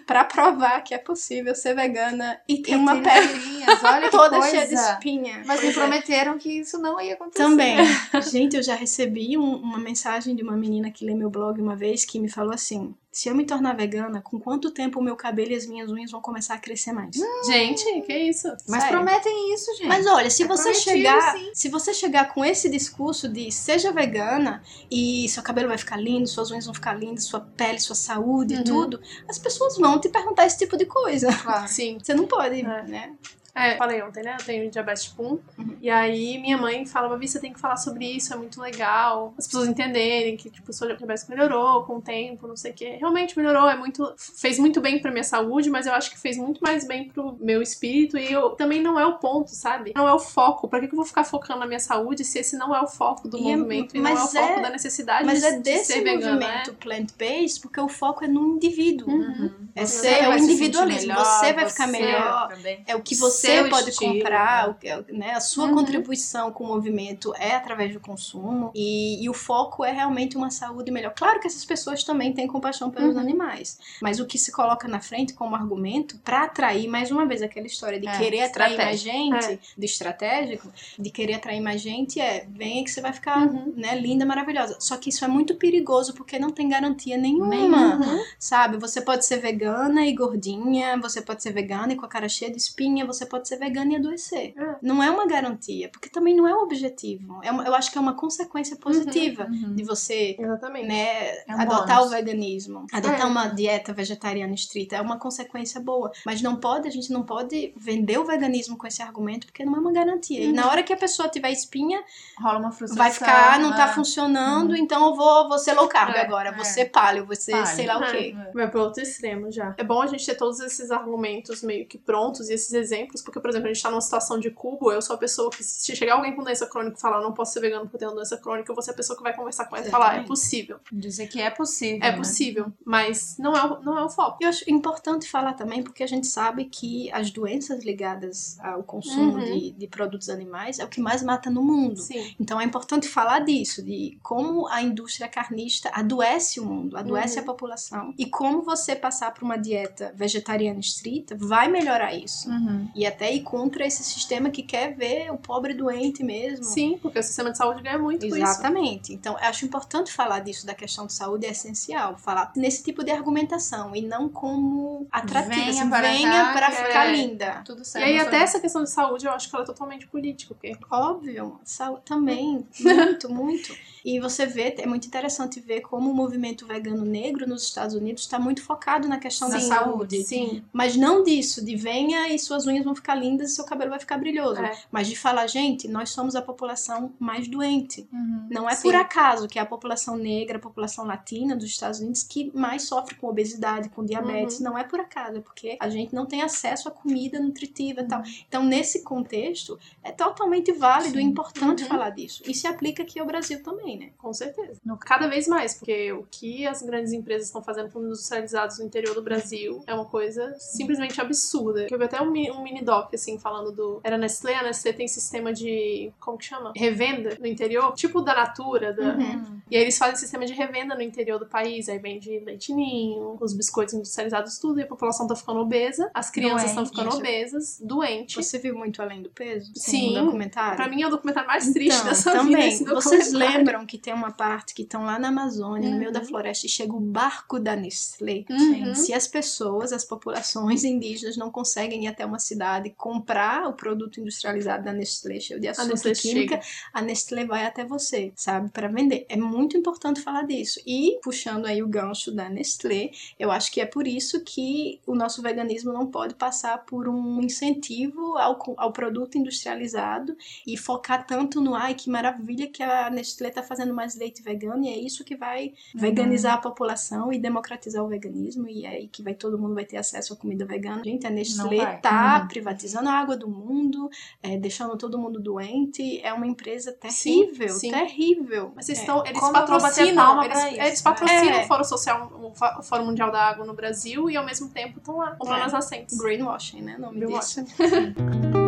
pra 0.07 0.25
provar 0.25 0.83
que 0.83 0.93
é 0.95 0.99
possível 0.99 1.55
ser 1.57 1.75
vegana 1.75 2.39
e 2.49 2.59
ter 2.63 2.73
E 2.73 2.77
uma 2.77 2.95
pele 3.01 3.29
toda 4.11 4.39
coisa. 4.39 4.51
cheia 4.51 4.67
de 4.69 4.75
espinha. 4.75 5.43
Mas 5.47 5.63
me 5.63 5.73
prometeram 5.73 6.39
que 6.39 6.61
isso 6.61 6.79
não 6.79 7.01
ia 7.01 7.15
acontecer. 7.15 7.43
Também. 7.43 7.77
Gente, 8.31 8.57
eu 8.57 8.63
já 8.63 8.75
recebi 8.75 9.37
um- 9.37 9.57
uma 9.57 9.79
mensagem 9.79 10.35
de 10.37 10.43
uma 10.43 10.57
menina 10.57 10.91
que 10.91 11.05
lê 11.05 11.15
meu 11.15 11.31
blog 11.31 11.61
uma 11.61 11.75
vez 11.77 12.05
que 12.05 12.21
me 12.21 12.29
falou 12.29 12.53
assim: 12.55 12.95
se 13.19 13.31
eu 13.31 13.35
me 13.35 13.47
tornar 13.47 13.75
vegana, 13.75 14.21
com 14.21 14.39
quanto 14.39 14.71
tempo 14.71 15.01
o 15.01 15.03
meu 15.03 15.17
cabelo 15.17 15.51
e 15.53 15.55
as 15.55 15.65
minhas 15.65 15.91
unhas 15.91 16.11
vão 16.11 16.21
começar 16.21 16.53
a 16.53 16.59
crescer 16.59 16.93
mais? 16.93 17.17
Gente, 17.47 18.03
que 18.03 18.13
isso? 18.15 18.47
Mas 18.69 18.83
Sério. 18.83 18.99
prometem 18.99 19.55
isso, 19.55 19.75
gente. 19.77 19.87
Mas 19.87 20.05
olha, 20.07 20.29
se 20.29 20.43
É 20.43 20.47
você 20.47 20.75
chegar, 20.75 21.33
sim. 21.33 21.51
se 21.55 21.69
você 21.71 21.95
chegar 21.95 22.35
com 22.35 22.45
esse 22.45 22.69
discurso 22.69 23.27
de 23.27 23.51
seja 23.51 23.91
vegana 23.91 24.63
e 24.91 25.27
seu 25.31 25.43
cabelo 25.43 25.69
vai 25.69 25.79
ficar 25.79 25.97
lindo, 25.97 26.29
suas 26.29 26.51
unhas 26.51 26.67
vão 26.67 26.75
ficar 26.75 26.93
lindas, 26.93 27.25
sua 27.25 27.41
pele, 27.41 27.81
sua 27.81 27.97
saúde 27.97 28.53
e 28.53 28.59
Uhum. 28.59 28.65
tudo, 28.65 29.01
as 29.27 29.39
pessoas 29.39 29.79
vão 29.79 29.99
te 29.99 30.11
perguntar 30.11 30.45
esse 30.45 30.59
tipo 30.59 30.77
de 30.77 30.85
coisa. 30.85 31.33
Claro. 31.33 31.69
Sim. 31.69 31.97
Você 32.05 32.13
não 32.13 32.27
pode, 32.27 32.61
É. 32.61 32.83
né? 32.83 33.15
É, 33.57 33.77
falei 33.77 34.03
ontem, 34.03 34.23
né? 34.23 34.37
Eu 34.39 34.45
tenho 34.45 34.71
diabetes 34.71 35.05
tipo 35.05 35.23
1. 35.23 35.27
Uhum. 35.27 35.41
E 35.81 35.89
aí 35.91 36.39
minha 36.39 36.59
mãe 36.59 36.85
falava, 36.87 37.17
Vi, 37.17 37.27
você 37.29 37.41
tem 37.41 37.53
que 37.53 37.59
falar 37.61 37.77
sobre 37.77 38.05
isso, 38.05 38.33
é 38.33 38.37
muito 38.37 38.61
legal. 38.61 39.35
As 39.39 39.47
pessoas 39.47 39.69
entenderem 39.69 40.37
que, 40.37 40.51
tipo, 40.51 40.73
sua 40.73 40.95
diabetes 40.95 41.27
melhorou 41.29 41.85
com 41.85 41.97
o 41.97 42.03
tempo, 42.03 42.47
não 42.47 42.57
sei 42.57 42.71
o 42.73 42.75
quê. 42.75 42.97
Realmente 42.99 43.37
melhorou, 43.37 43.69
é 43.69 43.77
muito. 43.77 44.15
Fez 44.17 44.59
muito 44.59 44.81
bem 44.81 45.01
pra 45.01 45.11
minha 45.11 45.25
saúde, 45.25 45.71
mas 45.71 45.87
eu 45.87 45.95
acho 45.95 46.11
que 46.11 46.19
fez 46.19 46.37
muito 46.37 46.61
mais 46.63 46.87
bem 46.87 47.09
pro 47.09 47.37
meu 47.41 47.63
espírito. 47.63 48.19
E 48.19 48.31
eu 48.33 48.51
também 48.51 48.81
não 48.83 48.99
é 49.01 49.07
o 49.07 49.15
ponto, 49.19 49.51
sabe? 49.51 49.93
Não 49.97 50.07
é 50.07 50.13
o 50.13 50.19
foco. 50.19 50.69
Pra 50.69 50.81
que, 50.81 50.87
que 50.89 50.93
eu 50.95 50.97
vou 50.97 51.07
ficar 51.07 51.25
focando 51.25 51.61
na 51.61 51.67
minha 51.67 51.81
saúde 51.81 52.25
se 52.25 52.39
esse 52.39 52.57
não 52.57 52.75
é 52.75 52.81
o 52.83 52.87
foco 52.87 53.29
do 53.29 53.37
E 53.39 53.51
é- 53.51 53.57
movimento 53.57 53.97
e 53.97 54.01
não 54.01 54.11
é 54.11 54.15
o 54.15 54.19
foco 54.19 54.37
é- 54.39 54.61
da 54.61 54.71
necessidade 54.71 55.25
Mas 55.25 55.41
de, 55.41 55.47
é 55.47 55.51
de 55.53 55.59
desse 55.61 55.93
ser 55.95 56.03
vegana, 56.05 56.33
movimento 56.33 56.71
né? 56.73 56.77
plant-based 56.81 57.61
porque 57.61 57.81
o 57.81 57.89
foco 57.89 58.25
é 58.25 58.29
no 58.29 58.57
indivíduo. 58.57 59.09
Uhum. 59.11 59.51
É, 59.75 59.85
ser, 59.87 60.09
é 60.25 60.29
o 60.29 60.37
individualismo. 60.39 61.09
melhor, 61.09 61.25
você 61.25 61.53
vai 61.53 61.69
ficar 61.69 61.87
melhor. 61.87 62.49
também. 62.49 62.83
É 62.87 62.97
o 62.97 63.03
que 63.03 63.15
você 63.15 63.46
Seu 63.47 63.69
pode 63.69 63.91
estilo, 63.91 64.15
comprar, 64.15 64.71
o 64.71 64.75
que 64.75 64.89
é- 64.89 65.05
né? 65.09 65.33
a 65.33 65.41
sua 65.41 65.67
Uhum. 65.67 65.75
contribuição 65.75 66.51
com 66.53 66.65
o 66.65 66.67
movimento 66.69 67.35
é 67.37 67.55
através 67.55 67.93
do 67.93 68.01
consumo 68.01 68.71
e, 68.75 69.23
e 69.25 69.29
o 69.29 69.35
foco 69.35 69.85
é 69.85 69.93
realmente 69.93 70.37
uma 70.37 70.51
saúde 70.51 70.91
melhor. 70.91 71.13
Claro 71.15 71.41
que 71.41 71.47
essas 71.47 71.65
pessoas 71.65 72.03
também 72.05 72.33
têm 72.33 72.47
compaixão 72.47 72.91
pelos 72.91 73.15
Uhum. 73.15 73.21
animais, 73.21 73.79
mas 74.03 74.21
o 74.21 74.27
que 74.27 74.39
se 74.39 74.51
coloca 74.53 74.87
na 74.89 75.01
frente 75.01 75.33
como 75.35 75.55
argumento 75.55 76.19
para 76.19 76.45
atrair 76.45 76.89
mais 76.89 77.11
uma 77.11 77.27
vez 77.27 77.43
aquela 77.43 77.67
história 77.67 77.99
de 78.01 78.09
É, 78.09 78.19
querer 78.19 78.43
atrair 78.43 78.77
mais 78.77 79.01
gente, 79.01 79.59
de 79.77 79.87
estratégico, 79.87 80.69
de 80.99 81.11
querer 81.11 81.35
atrair 81.35 81.61
mais 81.61 81.81
gente 81.81 82.21
é 82.21 82.47
venha 82.49 82.83
que 82.85 82.91
você 82.91 83.01
vai 83.01 83.13
ficar 83.13 83.39
Uhum. 83.47 83.73
né, 83.77 83.95
linda, 83.99 84.25
maravilhosa. 84.25 84.77
Só 84.81 84.97
que 84.97 85.11
isso 85.11 85.25
é 85.25 85.29
muito 85.29 85.55
perigoso 85.57 86.15
porque 86.15 86.39
não 86.39 86.51
tem 86.51 86.69
garantia 86.69 87.17
nenhuma 87.17 87.47
Nenhuma. 87.49 88.21
sabe? 88.39 88.77
Você 88.79 89.01
pode 89.01 89.25
ser 89.27 89.39
vegana 89.39 90.07
e 90.07 90.13
gordinha, 90.15 90.97
você 91.01 91.21
pode 91.21 91.43
ser 91.43 91.53
vegana 91.53 91.93
e 91.93 91.97
com 91.97 92.05
a 92.05 92.09
cara 92.09 92.29
cheia 92.29 92.51
de 92.51 92.57
espinha, 92.57 93.05
você 93.05 93.27
pode 93.27 93.36
ser 93.45 93.57
vegana 93.57 93.93
e 93.93 93.97
adoecer. 93.97 94.55
É. 94.57 94.77
Não 94.83 95.03
é 95.03 95.11
uma 95.11 95.27
garantia, 95.27 95.89
porque 95.91 96.09
também 96.09 96.35
não 96.35 96.47
é 96.47 96.55
o 96.55 96.59
objetivo. 96.63 97.41
É 97.43 97.51
uma- 97.51 97.65
eu 97.65 97.75
acho 97.75 97.91
que 97.91 97.99
é 97.99 98.01
uma 98.01 98.15
consequência 98.15 98.77
positiva 98.77 99.45
Uhum. 99.45 99.75
de 99.75 99.83
você 99.85 100.37
Exatamente. 100.39 100.87
né, 100.89 101.31
É 101.47 101.55
um 101.57 101.61
adotar 101.61 101.99
bônus. 101.99 102.13
o 102.13 102.15
veganismo, 102.17 102.87
adotar 102.93 103.21
É. 103.21 103.25
uma 103.25 103.47
dieta 103.49 103.93
vegetariana 103.93 104.55
estrita 104.55 104.97
é 104.97 105.01
uma 105.01 105.19
consequência 105.19 105.81
boa, 105.81 106.11
mas 106.25 106.41
não 106.43 106.57
pode, 106.57 106.89
a 106.89 106.91
gente 106.91 107.13
não 107.13 107.23
pode 107.23 107.73
vender 107.77 108.19
o 108.19 108.25
veganismo 108.25 108.77
com 108.77 108.87
esse 108.87 109.03
argumento 109.03 109.47
porque 109.47 109.65
não 109.65 109.77
é 109.77 109.79
uma 109.79 109.93
garantia. 109.93 110.41
E 110.43 110.49
Uhum. 110.49 110.55
na 110.55 110.69
hora 110.69 110.83
que 110.83 110.93
a 110.93 110.97
pessoa 110.97 111.29
tiver 111.29 111.51
espinha, 111.51 112.03
Rola 112.41 112.59
uma 112.59 112.71
frustração. 112.73 112.97
vai 113.05 113.11
ficar, 113.13 113.55
"Ah, 113.55 113.59
não 113.59 113.71
tá 113.71 113.87
né? 113.89 113.93
funcionando, 113.93 114.77
então 114.77 115.07
eu 115.11 115.15
vou, 115.15 115.49
vou 115.49 115.59
ser 115.59 115.73
low 115.75 115.89
carb 115.89 116.15
É, 116.15 116.21
agora, 116.21 116.51
é. 116.51 116.53
vou 116.53 116.65
ser 116.65 116.87
paleo, 116.87 117.27
vou 117.27 117.35
ser 117.37 117.53
Paleo. 117.53 117.67
sei 117.67 117.87
lá 117.87 117.99
o 117.99 118.03
É. 118.05 118.13
quê. 118.13 118.37
Vai 118.55 118.71
pro 118.71 118.81
outro 118.81 119.03
extremo 119.03 119.51
já. 119.51 119.75
É 119.77 119.85
bom 119.85 120.01
a 120.01 120.07
gente 120.07 120.25
ter 120.25 120.35
todos 120.35 120.61
esses 120.61 120.91
argumentos 120.91 121.63
meio 121.63 121.87
que 121.87 121.99
prontos 121.99 122.49
e 122.49 122.55
esses 122.55 122.73
exemplos, 122.73 123.16
porque, 123.23 123.41
por 123.41 123.51
exemplo, 123.51 123.69
a 123.69 123.73
gente 123.73 123.83
tá 123.83 123.91
numa 123.91 124.01
situação 124.01 124.39
de 124.39 124.51
cubo, 124.51 124.91
eu 124.93 125.01
sou 125.03 125.15
a 125.17 125.19
pessoa 125.19 125.51
que, 125.51 125.63
se 125.65 125.95
chegar 125.97 126.15
alguém 126.15 126.35
com 126.35 126.43
doença 126.43 126.67
crônica 126.67 126.97
e 126.97 127.01
falar, 127.01 127.19
eu 127.19 127.23
não 127.23 127.33
posso 127.33 127.53
ser 127.53 127.61
vegano 127.61 127.83
porque 127.83 127.97
eu 127.97 128.01
tenho 128.01 128.13
doença 128.13 128.37
crônica, 128.37 128.71
eu 128.71 128.75
vou 128.75 128.83
ser 128.83 128.91
a 128.93 128.95
pessoa 128.95 129.17
que 129.17 129.23
vai 129.23 129.35
conversar 129.35 129.65
com 129.67 129.77
ela 129.77 129.87
e 129.87 129.91
falar, 129.91 130.17
é 130.17 130.23
possível. 130.23 130.79
Dizer 130.93 131.27
que 131.29 131.41
é 131.41 131.51
possível. 131.51 131.99
É 132.07 132.11
né? 132.13 132.17
possível, 132.17 132.73
mas 132.85 133.37
não 133.39 133.57
é, 133.57 133.65
o- 133.65 133.83
não 133.83 133.99
é 133.99 134.05
o 134.05 134.09
foco. 134.09 134.39
Eu 134.41 134.49
acho 134.49 134.69
importante 134.71 135.29
falar 135.31 135.55
também, 135.55 135.83
porque 135.83 136.03
a 136.03 136.07
gente 136.07 136.27
sabe 136.27 136.65
que 136.67 137.11
as 137.13 137.31
doenças 137.31 137.85
ligadas 137.85 138.59
ao 138.61 138.83
consumo 138.83 139.39
Uhum. 139.39 139.45
de, 139.59 139.71
de 139.73 139.87
produtos 139.89 140.29
animais 140.29 140.79
é 140.79 140.85
o 140.85 140.89
que 140.89 141.01
mais 141.01 141.23
mata 141.23 141.49
no 141.51 141.63
mundo. 141.63 142.01
Sim. 142.01 142.35
Então 142.39 142.61
é 142.61 142.65
importante 142.65 143.09
falar 143.09 143.41
disso, 143.41 143.83
de 143.83 144.19
como 144.23 144.67
a 144.69 144.83
indústria 144.83 145.29
carnista 145.29 145.91
adoece 145.93 146.61
o 146.61 146.65
mundo, 146.65 146.97
adoece 146.97 147.37
Uhum. 147.37 147.43
a 147.43 147.47
população. 147.47 148.15
E 148.19 148.27
como 148.27 148.63
você 148.63 148.95
passar 148.97 149.33
por 149.33 149.43
uma 149.45 149.57
dieta 149.57 150.13
vegetariana 150.17 150.81
estrita 150.81 151.37
vai 151.39 151.69
melhorar 151.69 152.15
isso. 152.15 152.49
Uhum. 152.51 152.89
E 152.95 153.06
até 153.07 153.33
ir 153.33 153.43
contra 153.43 153.87
esse 153.87 154.03
sistema 154.05 154.51
que 154.51 154.63
quer 154.63 154.95
ver 154.95 155.31
o 155.33 155.37
pobre 155.37 155.75
doente 155.75 156.23
mesmo. 156.25 156.65
Sim, 156.65 156.99
porque 157.01 157.19
o 157.19 157.23
sistema 157.23 157.51
de 157.51 157.59
saúde 157.59 157.83
ganha 157.83 157.99
muito 157.99 158.21
com 158.21 158.27
isso. 158.27 158.37
Exatamente. 158.37 159.13
Então, 159.13 159.37
acho 159.41 159.65
importante 159.65 160.13
falar 160.13 160.41
disso, 160.41 160.67
da 160.67 160.75
questão 160.75 161.07
de 161.07 161.13
saúde, 161.13 161.47
é 161.47 161.51
essencial. 161.51 162.17
Falar 162.19 162.53
nesse 162.57 162.83
tipo 162.83 163.03
de 163.05 163.11
argumentação 163.11 163.95
e 163.95 164.03
não 164.03 164.29
como 164.29 165.07
atrativa. 165.11 165.55
Venha 165.55 165.71
assim, 165.83 165.91
para 165.91 166.01
venha 166.03 166.31
cá, 166.31 166.53
para 166.53 166.71
ficar 166.71 167.07
é- 167.07 167.13
linda. 167.13 167.63
Tudo 167.65 167.83
E 167.83 167.85
certo. 167.85 168.05
aí, 168.07 168.17
Nossa, 168.17 168.29
até 168.29 168.39
essa 168.39 168.61
questão 168.61 168.83
de 168.85 168.91
saúde, 168.91 169.27
eu 169.27 169.33
acho 169.33 169.49
que 169.49 169.55
ela 169.55 169.65
é 169.65 169.67
totalmente 169.67 170.07
política, 170.07 170.55
porque 170.55 170.77
Óbvio, 170.91 171.61
saúde 171.65 172.03
também. 172.05 172.67
Muito, 172.81 173.29
muito. 173.33 173.77
E 174.05 174.21
você 174.21 174.47
vê, 174.47 174.75
é 174.79 174.87
muito 174.87 175.07
interessante 175.07 175.59
ver 175.61 175.81
como 175.81 176.11
o 176.11 176.15
movimento 176.15 176.65
vegano 176.67 177.05
negro 177.05 177.47
nos 177.49 177.65
Estados 177.65 177.95
Unidos 177.95 178.23
está 178.23 178.39
muito 178.39 178.63
focado 178.63 179.09
na 179.09 179.19
questão 179.19 179.51
da 179.51 179.59
Sim, 179.59 179.69
saúde. 179.69 180.23
Sim. 180.25 180.63
Mas 180.73 180.97
não 180.97 181.25
disso, 181.25 181.65
de 181.65 181.75
venha 181.75 182.29
e 182.33 182.39
suas 182.39 182.67
unhas 182.67 182.85
vão 182.85 182.95
ficar 182.97 183.15
lindas 183.15 183.51
e 183.51 183.55
seu 183.55 183.65
cabelo 183.65 183.91
vai 183.91 183.99
ficar 184.01 184.19
brilhoso. 184.19 184.61
É. 184.61 184.77
Mas 184.91 185.07
de 185.09 185.17
falar, 185.17 185.47
gente, 185.47 185.87
nós 185.89 186.11
somos 186.11 186.35
a 186.35 186.43
população 186.43 187.13
mais 187.19 187.47
doente. 187.49 188.09
Uhum. 188.13 188.49
Não 188.51 188.69
é 188.69 188.75
Sim. 188.75 188.83
por 188.83 188.95
acaso 188.95 189.49
que 189.49 189.59
é 189.59 189.63
a 189.63 189.67
população 189.67 190.17
negra, 190.17 190.57
a 190.59 190.61
população 190.61 191.05
latina 191.05 191.55
dos 191.55 191.67
Estados 191.67 192.01
Unidos 192.01 192.23
que 192.23 192.51
mais 192.57 192.83
sofre 192.85 193.15
com 193.15 193.29
obesidade, 193.29 193.89
com 193.91 194.05
diabetes. 194.05 194.61
Não 194.61 194.77
é 194.77 194.85
por 194.85 195.01
acaso, 195.01 195.39
é 195.39 195.41
porque 195.41 195.77
a 195.81 195.89
gente 195.89 196.15
não 196.15 196.27
tem 196.27 196.43
acesso 196.43 196.89
a 196.89 196.91
comida 196.91 197.39
nutritiva 197.41 198.01
e 198.01 198.05
tal. 198.09 198.23
Então, 198.49 198.63
nesse 198.65 199.03
contexto, 199.03 199.79
é 200.03 200.11
totalmente 200.13 200.73
válido 200.73 201.19
e 201.19 201.23
Sim. 201.23 201.29
importante 201.29 201.83
Uhum. 201.83 201.89
falar 201.89 202.11
disso. 202.11 202.43
E 202.47 202.55
se 202.55 202.67
aplica 202.67 203.03
aqui 203.03 203.19
ao 203.19 203.27
Brasil 203.27 203.63
também, 203.63 203.99
né? 203.99 204.11
Com 204.19 204.33
certeza. 204.33 204.81
Cada 205.01 205.27
vez 205.29 205.47
mais, 205.47 205.75
porque 205.75 206.13
o 206.13 206.27
que 206.31 206.67
as 206.67 206.83
grandes 206.83 207.13
empresas 207.13 207.47
estão 207.47 207.63
fazendo 207.63 207.91
com 207.91 208.01
industrializados 208.01 208.79
no 208.79 208.85
interior 208.85 209.15
do 209.15 209.23
Brasil 209.23 209.83
é 209.87 209.95
uma 209.95 210.05
coisa 210.05 210.55
simplesmente 210.59 211.21
absurda. 211.21 211.87
Eu 211.91 211.99
vi 211.99 212.05
até 212.05 212.21
um, 212.21 212.29
um 212.29 212.63
mini 212.63 212.83
doc, 212.87 213.13
assim, 213.15 213.39
falando 213.39 213.71
do. 213.73 214.01
Era 214.03 214.17
Nestlé, 214.17 214.55
a 214.55 214.63
Nestlé 214.63 214.93
tem 214.93 215.07
sistema 215.09 215.53
de. 215.53 216.11
Como 216.21 216.39
que 216.39 216.45
chama? 216.47 216.73
Revenda 216.75 217.37
no 217.41 217.47
interior, 217.47 217.93
tipo 217.95 218.21
da 218.23 218.35
Natura. 218.35 218.93
Da... 218.93 219.15
Uhum. 219.15 219.61
E 219.71 219.77
aí 219.77 219.83
eles 219.83 219.99
fazem 219.99 220.17
sistema 220.17 220.47
de 220.47 220.53
revenda 220.53 220.95
no 220.95 221.03
interior 221.03 221.39
do 221.39 221.47
país. 221.47 221.89
Aí 221.89 221.99
vende 221.99 222.39
leitinho, 222.41 223.37
os 223.41 223.53
biscoitos 223.53 223.95
industrializados, 223.95 224.59
tudo, 224.59 224.81
e 224.81 224.83
a 224.83 224.87
população 224.87 225.27
tá 225.27 225.35
ficando 225.35 225.61
obesa, 225.61 226.11
as 226.15 226.31
crianças 226.31 226.71
estão 226.71 226.87
ficando 226.87 227.15
obesas, 227.17 227.79
doentes. 227.83 228.37
Você 228.47 228.59
viu 228.59 228.75
muito 228.77 229.03
além 229.03 229.23
do 229.23 229.31
peso? 229.31 229.73
Sim. 229.75 230.15
No 230.17 230.27
documentário? 230.27 230.77
Pra 230.77 230.89
mim 230.89 231.03
é 231.03 231.07
o 231.07 231.11
documentário 231.11 231.49
mais 231.49 231.73
triste 231.73 231.97
Então, 231.97 232.09
dessa 232.09 232.31
vida. 232.31 232.45
também, 232.45 232.69
esse 232.69 232.85
vocês 232.85 233.33
lembram 233.33 233.85
que 233.87 233.99
tem 233.99 234.15
uma 234.15 234.31
parte 234.31 234.75
que 234.75 234.83
estão 234.83 235.05
lá 235.05 235.19
na 235.19 235.29
Amazônia, 235.29 235.91
no 235.91 235.99
meio 235.99 236.13
da 236.13 236.21
Uhum. 236.21 236.27
floresta, 236.27 236.67
e 236.67 236.69
chega 236.69 236.93
o 236.95 237.01
barco 237.01 237.59
da 237.59 237.75
Nestlé. 237.77 238.45
Uhum. 238.49 238.95
Se 238.95 239.13
as 239.13 239.27
pessoas, 239.27 239.93
as 239.93 240.05
populações 240.05 240.85
indígenas 240.85 241.37
não 241.37 241.51
conseguem 241.51 242.05
ir 242.05 242.09
até 242.09 242.25
uma 242.25 242.39
cidade 242.39 242.76
e 242.85 242.91
comprar 242.91 243.69
o 243.69 243.73
produto 243.73 244.21
industrializado 244.21 244.85
da 244.85 244.93
Nestlé, 244.93 245.41
cheio 245.41 245.61
de 245.61 245.69
açúcar 245.69 246.13
química, 246.13 246.61
a 246.93 247.01
Nestlé 247.01 247.45
vai 247.45 247.65
até 247.65 247.85
você, 247.85 248.33
sabe, 248.35 248.71
para 248.71 248.89
vender. 248.89 249.25
É 249.29 249.37
muito 249.37 249.77
importante 249.77 250.21
falar 250.21 250.43
disso. 250.43 250.81
E 250.87 251.19
puxando 251.23 251.67
aí 251.67 251.83
o 251.83 251.89
gancho 251.89 252.33
da 252.33 252.49
Nestlé, 252.49 253.11
eu 253.39 253.51
acho 253.51 253.71
que 253.73 253.81
é 253.81 253.87
por 253.87 254.07
isso 254.07 254.43
que 254.43 255.01
o 255.07 255.15
nosso 255.15 255.41
veganismo 255.41 255.93
não 255.93 256.07
pode 256.07 256.35
passar 256.35 256.85
por 256.85 257.09
um 257.09 257.41
incentivo 257.41 258.37
ao, 258.37 258.59
ao 258.77 258.93
produto 258.93 259.39
industrializado 259.39 260.37
e 260.67 260.77
focar 260.77 261.27
tanto 261.27 261.61
no 261.61 261.75
ai 261.75 261.95
que 261.95 262.11
maravilha 262.11 262.67
que 262.69 262.83
a 262.83 263.09
Nestlé 263.11 263.51
tá 263.51 263.63
fazendo 263.63 263.95
mais 263.95 264.17
leite 264.17 264.43
vegano 264.43 264.85
e 264.85 264.89
é 264.89 264.99
isso 264.99 265.25
que 265.25 265.37
vai 265.37 265.73
veganizar 265.95 266.55
a 266.55 266.59
população 266.59 267.33
e 267.33 267.39
democratizar 267.39 268.05
o 268.05 268.09
veganismo 268.09 268.69
e 268.69 268.85
é 268.85 268.89
aí 268.89 269.09
que 269.09 269.23
vai 269.23 269.35
todo 269.35 269.59
mundo 269.59 269.75
vai 269.75 269.85
ter 269.85 269.97
acesso 269.97 270.33
à 270.33 270.37
comida 270.37 270.65
vegana. 270.65 271.03
Gente, 271.05 271.27
a 271.27 271.31
Nestlé 271.31 271.97
tá 271.97 272.41
Uhum. 272.41 272.49
Privatizando 272.67 273.09
a 273.09 273.13
água 273.13 273.37
do 273.37 273.49
mundo, 273.49 274.11
é, 274.43 274.59
deixando 274.59 274.97
todo 274.99 275.17
mundo 275.19 275.41
doente, 275.41 276.21
é 276.23 276.33
uma 276.33 276.47
empresa 276.47 276.93
terrível, 276.93 277.69
sim. 277.69 277.91
terrível. 277.93 278.73
Mas 278.75 278.89
É. 278.89 278.93
estão, 278.93 279.25
eles 279.25 279.39
como 279.39 279.53
vou 279.53 279.63
bater 279.63 279.81
patrocinam, 279.81 280.43
eles, 280.43 280.59
isso? 280.59 280.81
eles 280.81 281.03
patrocinam 281.03 281.63
o 281.63 281.67
Fórum 281.67 281.85
Social, 281.85 282.33
o 282.79 282.83
Fórum 282.83 283.05
Mundial 283.07 283.31
da 283.31 283.41
Água 283.43 283.65
no 283.65 283.75
Brasil 283.75 284.29
e 284.29 284.37
ao 284.37 284.45
mesmo 284.45 284.69
tempo 284.71 284.99
estão 284.99 285.17
lá 285.19 285.37
comprando 285.37 285.61
É. 285.63 285.65
as 285.67 285.73
nascentes. 285.73 286.17
Greenwashing, 286.19 286.83
né? 286.83 286.97
Nome 286.99 287.21
Greenwashing. 287.21 287.65
disso. 287.65 287.77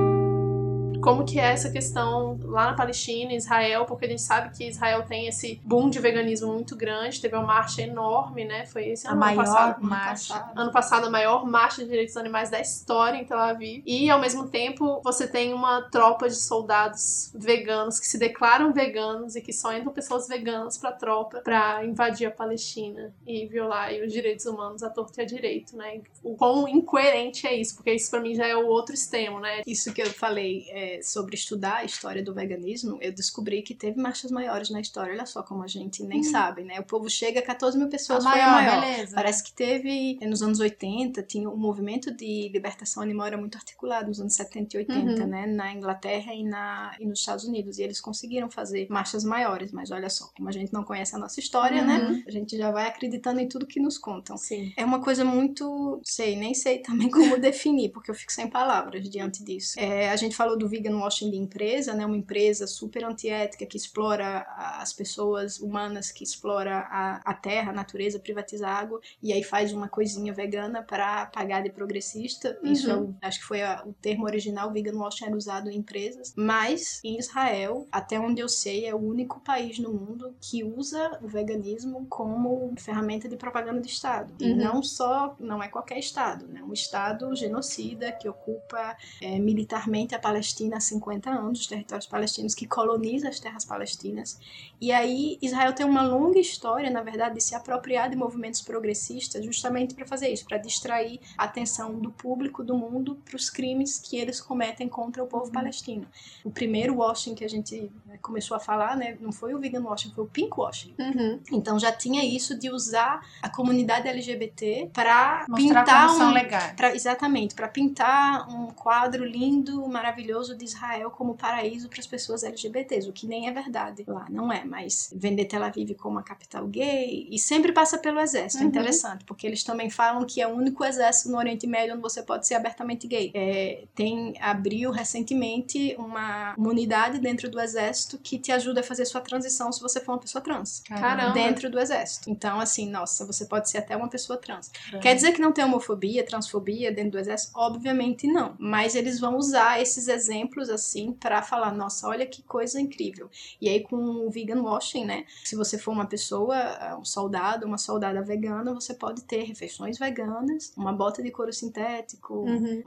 como 1.08 1.24
que 1.24 1.38
é 1.38 1.44
essa 1.52 1.70
questão 1.70 2.38
lá 2.44 2.66
na 2.66 2.74
Palestina, 2.74 3.32
Israel, 3.32 3.84
porque 3.86 4.06
a 4.06 4.08
gente 4.08 4.22
sabe 4.22 4.56
que 4.56 4.68
Israel 4.68 5.04
tem 5.04 5.26
esse 5.26 5.60
boom 5.64 5.88
de 5.88 5.98
veganismo 5.98 6.52
muito 6.52 6.76
grande, 6.76 7.20
teve 7.20 7.34
uma 7.34 7.46
marcha 7.46 7.82
enorme, 7.82 8.44
né? 8.44 8.66
Foi 8.66 8.88
esse 8.88 9.06
A 9.06 9.12
ano 9.12 9.20
maior 9.20 9.36
passado. 9.36 9.82
marcha. 9.82 10.50
Ano 10.54 10.72
passado, 10.72 11.06
a 11.06 11.10
maior 11.10 11.46
marcha 11.46 11.82
de 11.82 11.88
direitos 11.88 12.16
animais 12.16 12.50
da 12.50 12.60
história 12.60 13.16
em 13.18 13.24
Tel 13.24 13.38
Aviv. 13.38 13.82
E, 13.86 14.10
ao 14.10 14.20
mesmo 14.20 14.48
tempo, 14.48 15.00
você 15.02 15.26
tem 15.26 15.52
uma 15.52 15.82
tropa 15.82 16.28
de 16.28 16.36
soldados 16.36 17.32
veganos 17.34 17.98
que 17.98 18.06
se 18.06 18.18
declaram 18.18 18.72
veganos 18.72 19.36
e 19.36 19.40
que 19.40 19.52
só 19.52 19.72
entram 19.72 19.92
pessoas 19.92 20.28
veganas 20.28 20.76
pra 20.76 20.92
tropa 20.92 21.40
pra 21.40 21.84
invadir 21.84 22.26
a 22.26 22.30
Palestina 22.30 23.12
e 23.26 23.46
violar 23.46 23.92
os 24.04 24.12
direitos 24.12 24.44
humanos 24.46 24.82
à 24.82 24.90
torta 24.90 25.20
e 25.20 25.24
à 25.24 25.26
direito, 25.26 25.76
né? 25.76 26.00
O 26.22 26.36
quão 26.36 26.68
incoerente 26.68 27.46
é 27.46 27.54
isso, 27.54 27.76
porque 27.76 27.92
isso 27.92 28.10
pra 28.10 28.20
mim 28.20 28.34
já 28.34 28.46
é 28.46 28.56
o 28.56 28.66
outro 28.66 28.94
extremo, 28.94 29.40
né? 29.40 29.62
Isso 29.66 29.92
que 29.92 30.02
eu 30.02 30.06
falei 30.06 30.66
é, 30.70 30.97
sobre 31.02 31.34
estudar 31.34 31.76
a 31.76 31.84
história 31.84 32.22
do 32.22 32.34
veganismo, 32.34 32.98
eu 33.00 33.12
descobri 33.12 33.62
que 33.62 33.74
teve 33.74 34.00
marchas 34.00 34.30
maiores 34.30 34.70
na 34.70 34.80
história. 34.80 35.12
Olha 35.12 35.26
só 35.26 35.42
como 35.42 35.62
a 35.62 35.66
gente 35.66 36.02
nem 36.02 36.22
sabe, 36.22 36.62
né? 36.62 36.78
O 36.80 36.84
povo 36.84 37.08
chega, 37.08 37.40
14 37.42 37.76
mil 37.78 37.88
pessoas 37.88 38.24
A 38.26 38.30
foi 38.30 38.40
a 38.40 38.50
maior, 38.50 38.64
maior. 38.76 38.80
beleza. 38.80 39.14
Parece 39.14 39.42
que 39.44 39.52
teve, 39.52 40.18
nos 40.26 40.42
anos 40.42 40.60
80, 40.60 41.22
tinha 41.22 41.48
o 41.48 41.56
movimento 41.56 42.10
de 42.14 42.48
libertação 42.48 43.02
animal 43.02 43.26
era 43.26 43.36
muito 43.36 43.56
articulado 43.56 44.08
nos 44.08 44.20
anos 44.20 44.34
70 44.34 44.76
e 44.76 44.78
80, 44.80 44.98
Uhum. 45.22 45.26
né? 45.26 45.46
Na 45.46 45.72
Inglaterra 45.72 46.34
e, 46.34 46.42
na, 46.44 46.94
e 47.00 47.06
nos 47.06 47.20
Estados 47.20 47.44
Unidos. 47.44 47.78
E 47.78 47.82
eles 47.82 48.00
conseguiram 48.00 48.50
fazer 48.50 48.86
marchas 48.90 49.24
maiores, 49.24 49.72
mas 49.72 49.90
olha 49.90 50.08
só, 50.10 50.30
como 50.36 50.48
a 50.48 50.52
gente 50.52 50.72
não 50.72 50.84
conhece 50.84 51.14
a 51.14 51.18
nossa 51.18 51.40
história, 51.40 51.82
né? 51.84 51.98
Uhum. 51.98 52.22
A 52.26 52.30
gente 52.30 52.56
já 52.56 52.70
vai 52.70 52.86
acreditando 52.86 53.40
em 53.40 53.48
tudo 53.48 53.66
que 53.66 53.80
nos 53.80 53.98
contam. 53.98 54.36
Sim. 54.36 54.72
É 54.76 54.84
uma 54.84 55.00
coisa 55.00 55.24
muito. 55.24 56.00
Sei, 56.04 56.36
nem 56.36 56.54
sei 56.54 56.78
também 56.78 57.08
como 57.10 57.38
definir, 57.38 57.90
porque 57.90 58.10
eu 58.10 58.14
fico 58.14 58.32
sem 58.32 58.48
palavras 58.48 59.08
diante 59.08 59.42
disso. 59.44 59.78
É, 59.78 60.10
a 60.10 60.16
gente 60.16 60.34
falou 60.36 60.56
do 60.58 60.68
vegan 60.68 60.87
washing 60.94 61.30
de 61.30 61.36
empresa, 61.36 61.94
né? 61.94 62.04
Uma 62.06 62.16
empresa 62.16 62.66
super 62.66 63.04
antiética 63.04 63.66
que 63.66 63.76
explora 63.76 64.46
as 64.80 64.92
pessoas 64.92 65.58
humanas, 65.60 66.10
que 66.10 66.24
explora 66.24 66.78
a, 66.90 67.16
a 67.24 67.34
terra, 67.34 67.70
a 67.70 67.74
natureza, 67.74 68.18
privatiza 68.18 68.66
a 68.68 68.72
água, 68.74 69.00
e 69.22 69.32
aí 69.32 69.42
faz 69.42 69.72
uma 69.72 69.88
coisinha 69.88 70.32
vegana 70.32 70.82
para 70.82 71.26
pagar 71.26 71.62
de 71.62 71.70
progressista. 71.70 72.58
Isso 72.62 72.90
é 72.90 72.96
o, 72.96 73.14
acho 73.22 73.40
que 73.40 73.44
foi 73.46 73.62
a- 73.62 73.82
o 73.86 73.92
termo 73.92 74.24
original, 74.24 74.72
vegan 74.72 74.96
washing 74.98 75.26
era 75.26 75.36
usado 75.36 75.70
em 75.70 75.76
empresas. 75.78 76.32
Mas 76.36 77.00
em 77.04 77.18
Israel, 77.18 77.86
até 77.90 78.18
onde 78.18 78.40
eu 78.40 78.48
sei, 78.48 78.86
é 78.86 78.94
o 78.94 78.98
único 78.98 79.40
país 79.40 79.78
no 79.78 79.92
mundo 79.92 80.34
que 80.40 80.62
usa 80.64 81.18
o 81.22 81.28
veganismo 81.28 82.06
como 82.08 82.72
ferramenta 82.78 83.28
de 83.28 83.36
propaganda 83.36 83.80
de 83.80 83.88
Estado. 83.88 84.32
E 84.40 84.48
Uhum. 84.50 84.56
não 84.56 84.82
só, 84.82 85.36
não 85.38 85.62
é 85.62 85.68
qualquer 85.68 85.98
Estado, 85.98 86.46
né? 86.46 86.62
Um 86.62 86.72
Estado 86.72 87.34
genocida 87.34 88.12
que 88.12 88.28
ocupa 88.28 88.96
é, 89.20 89.38
militarmente 89.38 90.14
a 90.14 90.18
Palestina 90.18 90.67
há 90.74 90.80
50 90.80 91.30
anos, 91.30 91.60
os 91.60 91.66
territórios 91.66 92.06
palestinos, 92.06 92.54
que 92.54 92.66
coloniza 92.66 93.28
as 93.28 93.40
terras 93.40 93.64
palestinas. 93.64 94.38
E 94.80 94.92
aí 94.92 95.38
Israel 95.42 95.72
tem 95.72 95.84
uma 95.84 96.02
longa 96.02 96.38
história, 96.38 96.90
na 96.90 97.02
verdade, 97.02 97.36
de 97.36 97.42
se 97.42 97.54
apropriar 97.54 98.08
de 98.10 98.16
movimentos 98.16 98.60
progressistas 98.60 99.44
justamente 99.44 99.94
para 99.94 100.06
fazer 100.06 100.28
isso, 100.28 100.44
para 100.44 100.58
distrair 100.58 101.20
a 101.36 101.44
atenção 101.44 101.98
do 101.98 102.10
público 102.10 102.62
do 102.62 102.76
mundo 102.76 103.16
para 103.24 103.36
os 103.36 103.50
crimes 103.50 103.98
que 103.98 104.16
eles 104.16 104.40
cometem 104.40 104.88
contra 104.88 105.22
o 105.22 105.26
povo 105.26 105.50
palestino. 105.50 106.06
O 106.44 106.50
primeiro 106.50 106.96
washing 106.96 107.34
que 107.34 107.44
a 107.44 107.48
gente 107.48 107.90
né, 108.06 108.18
começou 108.20 108.56
a 108.56 108.60
falar, 108.60 108.96
né, 108.96 109.16
não 109.20 109.32
foi 109.32 109.54
o 109.54 109.58
vegan 109.58 109.82
washing, 109.82 110.10
foi 110.10 110.24
o 110.24 110.28
pink 110.28 110.52
washing. 110.56 110.94
Uhum. 110.98 111.40
Então 111.52 111.78
já 111.78 111.92
tinha 111.92 112.24
isso 112.24 112.58
de 112.58 112.70
usar 112.70 113.20
a 113.42 113.48
comunidade 113.48 114.08
LGBT 114.08 114.90
para 114.92 115.46
pintar 115.54 116.10
um. 116.14 116.76
Pra- 116.76 116.94
exatamente, 116.94 117.54
para 117.54 117.68
pintar 117.68 118.48
um 118.48 118.68
quadro 118.68 119.24
lindo, 119.24 119.86
maravilhoso 119.88 120.56
de 120.58 120.64
Israel 120.64 121.10
como 121.10 121.34
paraíso 121.34 121.88
para 121.88 122.00
as 122.00 122.06
pessoas 122.06 122.42
LGBTs, 122.42 123.08
o 123.08 123.12
que 123.12 123.26
nem 123.26 123.48
é 123.48 123.52
verdade 123.52 124.04
lá, 124.06 124.26
não 124.28 124.52
é, 124.52 124.64
mas 124.64 125.10
vender 125.14 125.46
Tel 125.46 125.62
Aviv 125.62 125.94
como 125.94 126.18
a 126.18 126.22
capital 126.22 126.66
gay 126.66 127.26
e 127.30 127.38
sempre 127.38 127.72
passa 127.72 127.96
pelo 127.98 128.20
exército, 128.20 128.62
é 128.62 128.64
Uhum. 128.64 128.68
interessante, 128.68 129.24
porque 129.24 129.46
eles 129.46 129.62
também 129.62 129.88
falam 129.88 130.24
que 130.26 130.40
é 130.40 130.46
o 130.46 130.50
único 130.50 130.84
exército 130.84 131.30
no 131.30 131.38
Oriente 131.38 131.66
Médio 131.66 131.94
onde 131.94 132.02
você 132.02 132.22
pode 132.22 132.46
ser 132.46 132.54
abertamente 132.54 133.06
gay. 133.06 133.30
É, 133.34 133.84
tem, 133.94 134.34
abriu 134.40 134.90
recentemente 134.90 135.94
uma, 135.98 136.54
uma 136.56 136.68
unidade 136.70 137.18
dentro 137.18 137.50
do 137.50 137.60
exército 137.60 138.18
que 138.18 138.38
te 138.38 138.50
ajuda 138.52 138.80
a 138.80 138.82
fazer 138.82 139.04
sua 139.04 139.20
transição 139.20 139.70
se 139.72 139.80
você 139.80 140.00
for 140.00 140.12
uma 140.12 140.18
pessoa 140.18 140.42
trans. 140.42 140.80
Caramba. 140.86 141.32
Dentro 141.32 141.70
do 141.70 141.78
exército. 141.78 142.30
Então, 142.30 142.58
assim, 142.60 142.88
nossa, 142.88 143.24
você 143.26 143.44
pode 143.46 143.70
ser 143.70 143.78
até 143.78 143.96
uma 143.96 144.08
pessoa 144.08 144.38
trans. 144.38 144.70
Quer 145.00 145.14
dizer 145.14 145.32
que 145.32 145.40
não 145.40 145.52
tem 145.52 145.64
homofobia, 145.64 146.24
transfobia 146.24 146.90
dentro 146.92 147.12
do 147.12 147.18
exército? 147.18 147.52
Obviamente 147.54 148.26
não. 148.26 148.54
Mas 148.58 148.94
eles 148.94 149.20
vão 149.20 149.36
usar 149.36 149.80
esses 149.80 150.08
exemplos 150.08 150.47
assim 150.72 151.12
pra 151.12 151.42
falar, 151.42 151.72
nossa, 151.74 152.08
olha 152.08 152.26
que 152.26 152.42
coisa 152.42 152.80
incrível. 152.80 153.30
E 153.60 153.68
aí 153.68 153.82
com 153.82 153.96
o 153.96 154.30
vegan 154.30 154.60
washing, 154.62 155.04
né? 155.04 155.24
Se 155.44 155.54
você 155.56 155.78
for 155.78 155.92
uma 155.92 156.06
pessoa, 156.06 156.96
um 156.98 157.04
soldado, 157.04 157.66
uma 157.66 157.78
soldada 157.78 158.22
vegana, 158.22 158.72
você 158.74 158.94
pode 158.94 159.22
ter 159.22 159.42
refeições 159.44 159.98
veganas, 159.98 160.72
uma 160.76 160.92
bota 160.92 161.22
de 161.22 161.30
couro 161.30 161.52
sintético, 161.52 162.34
Uhum. 162.38 162.82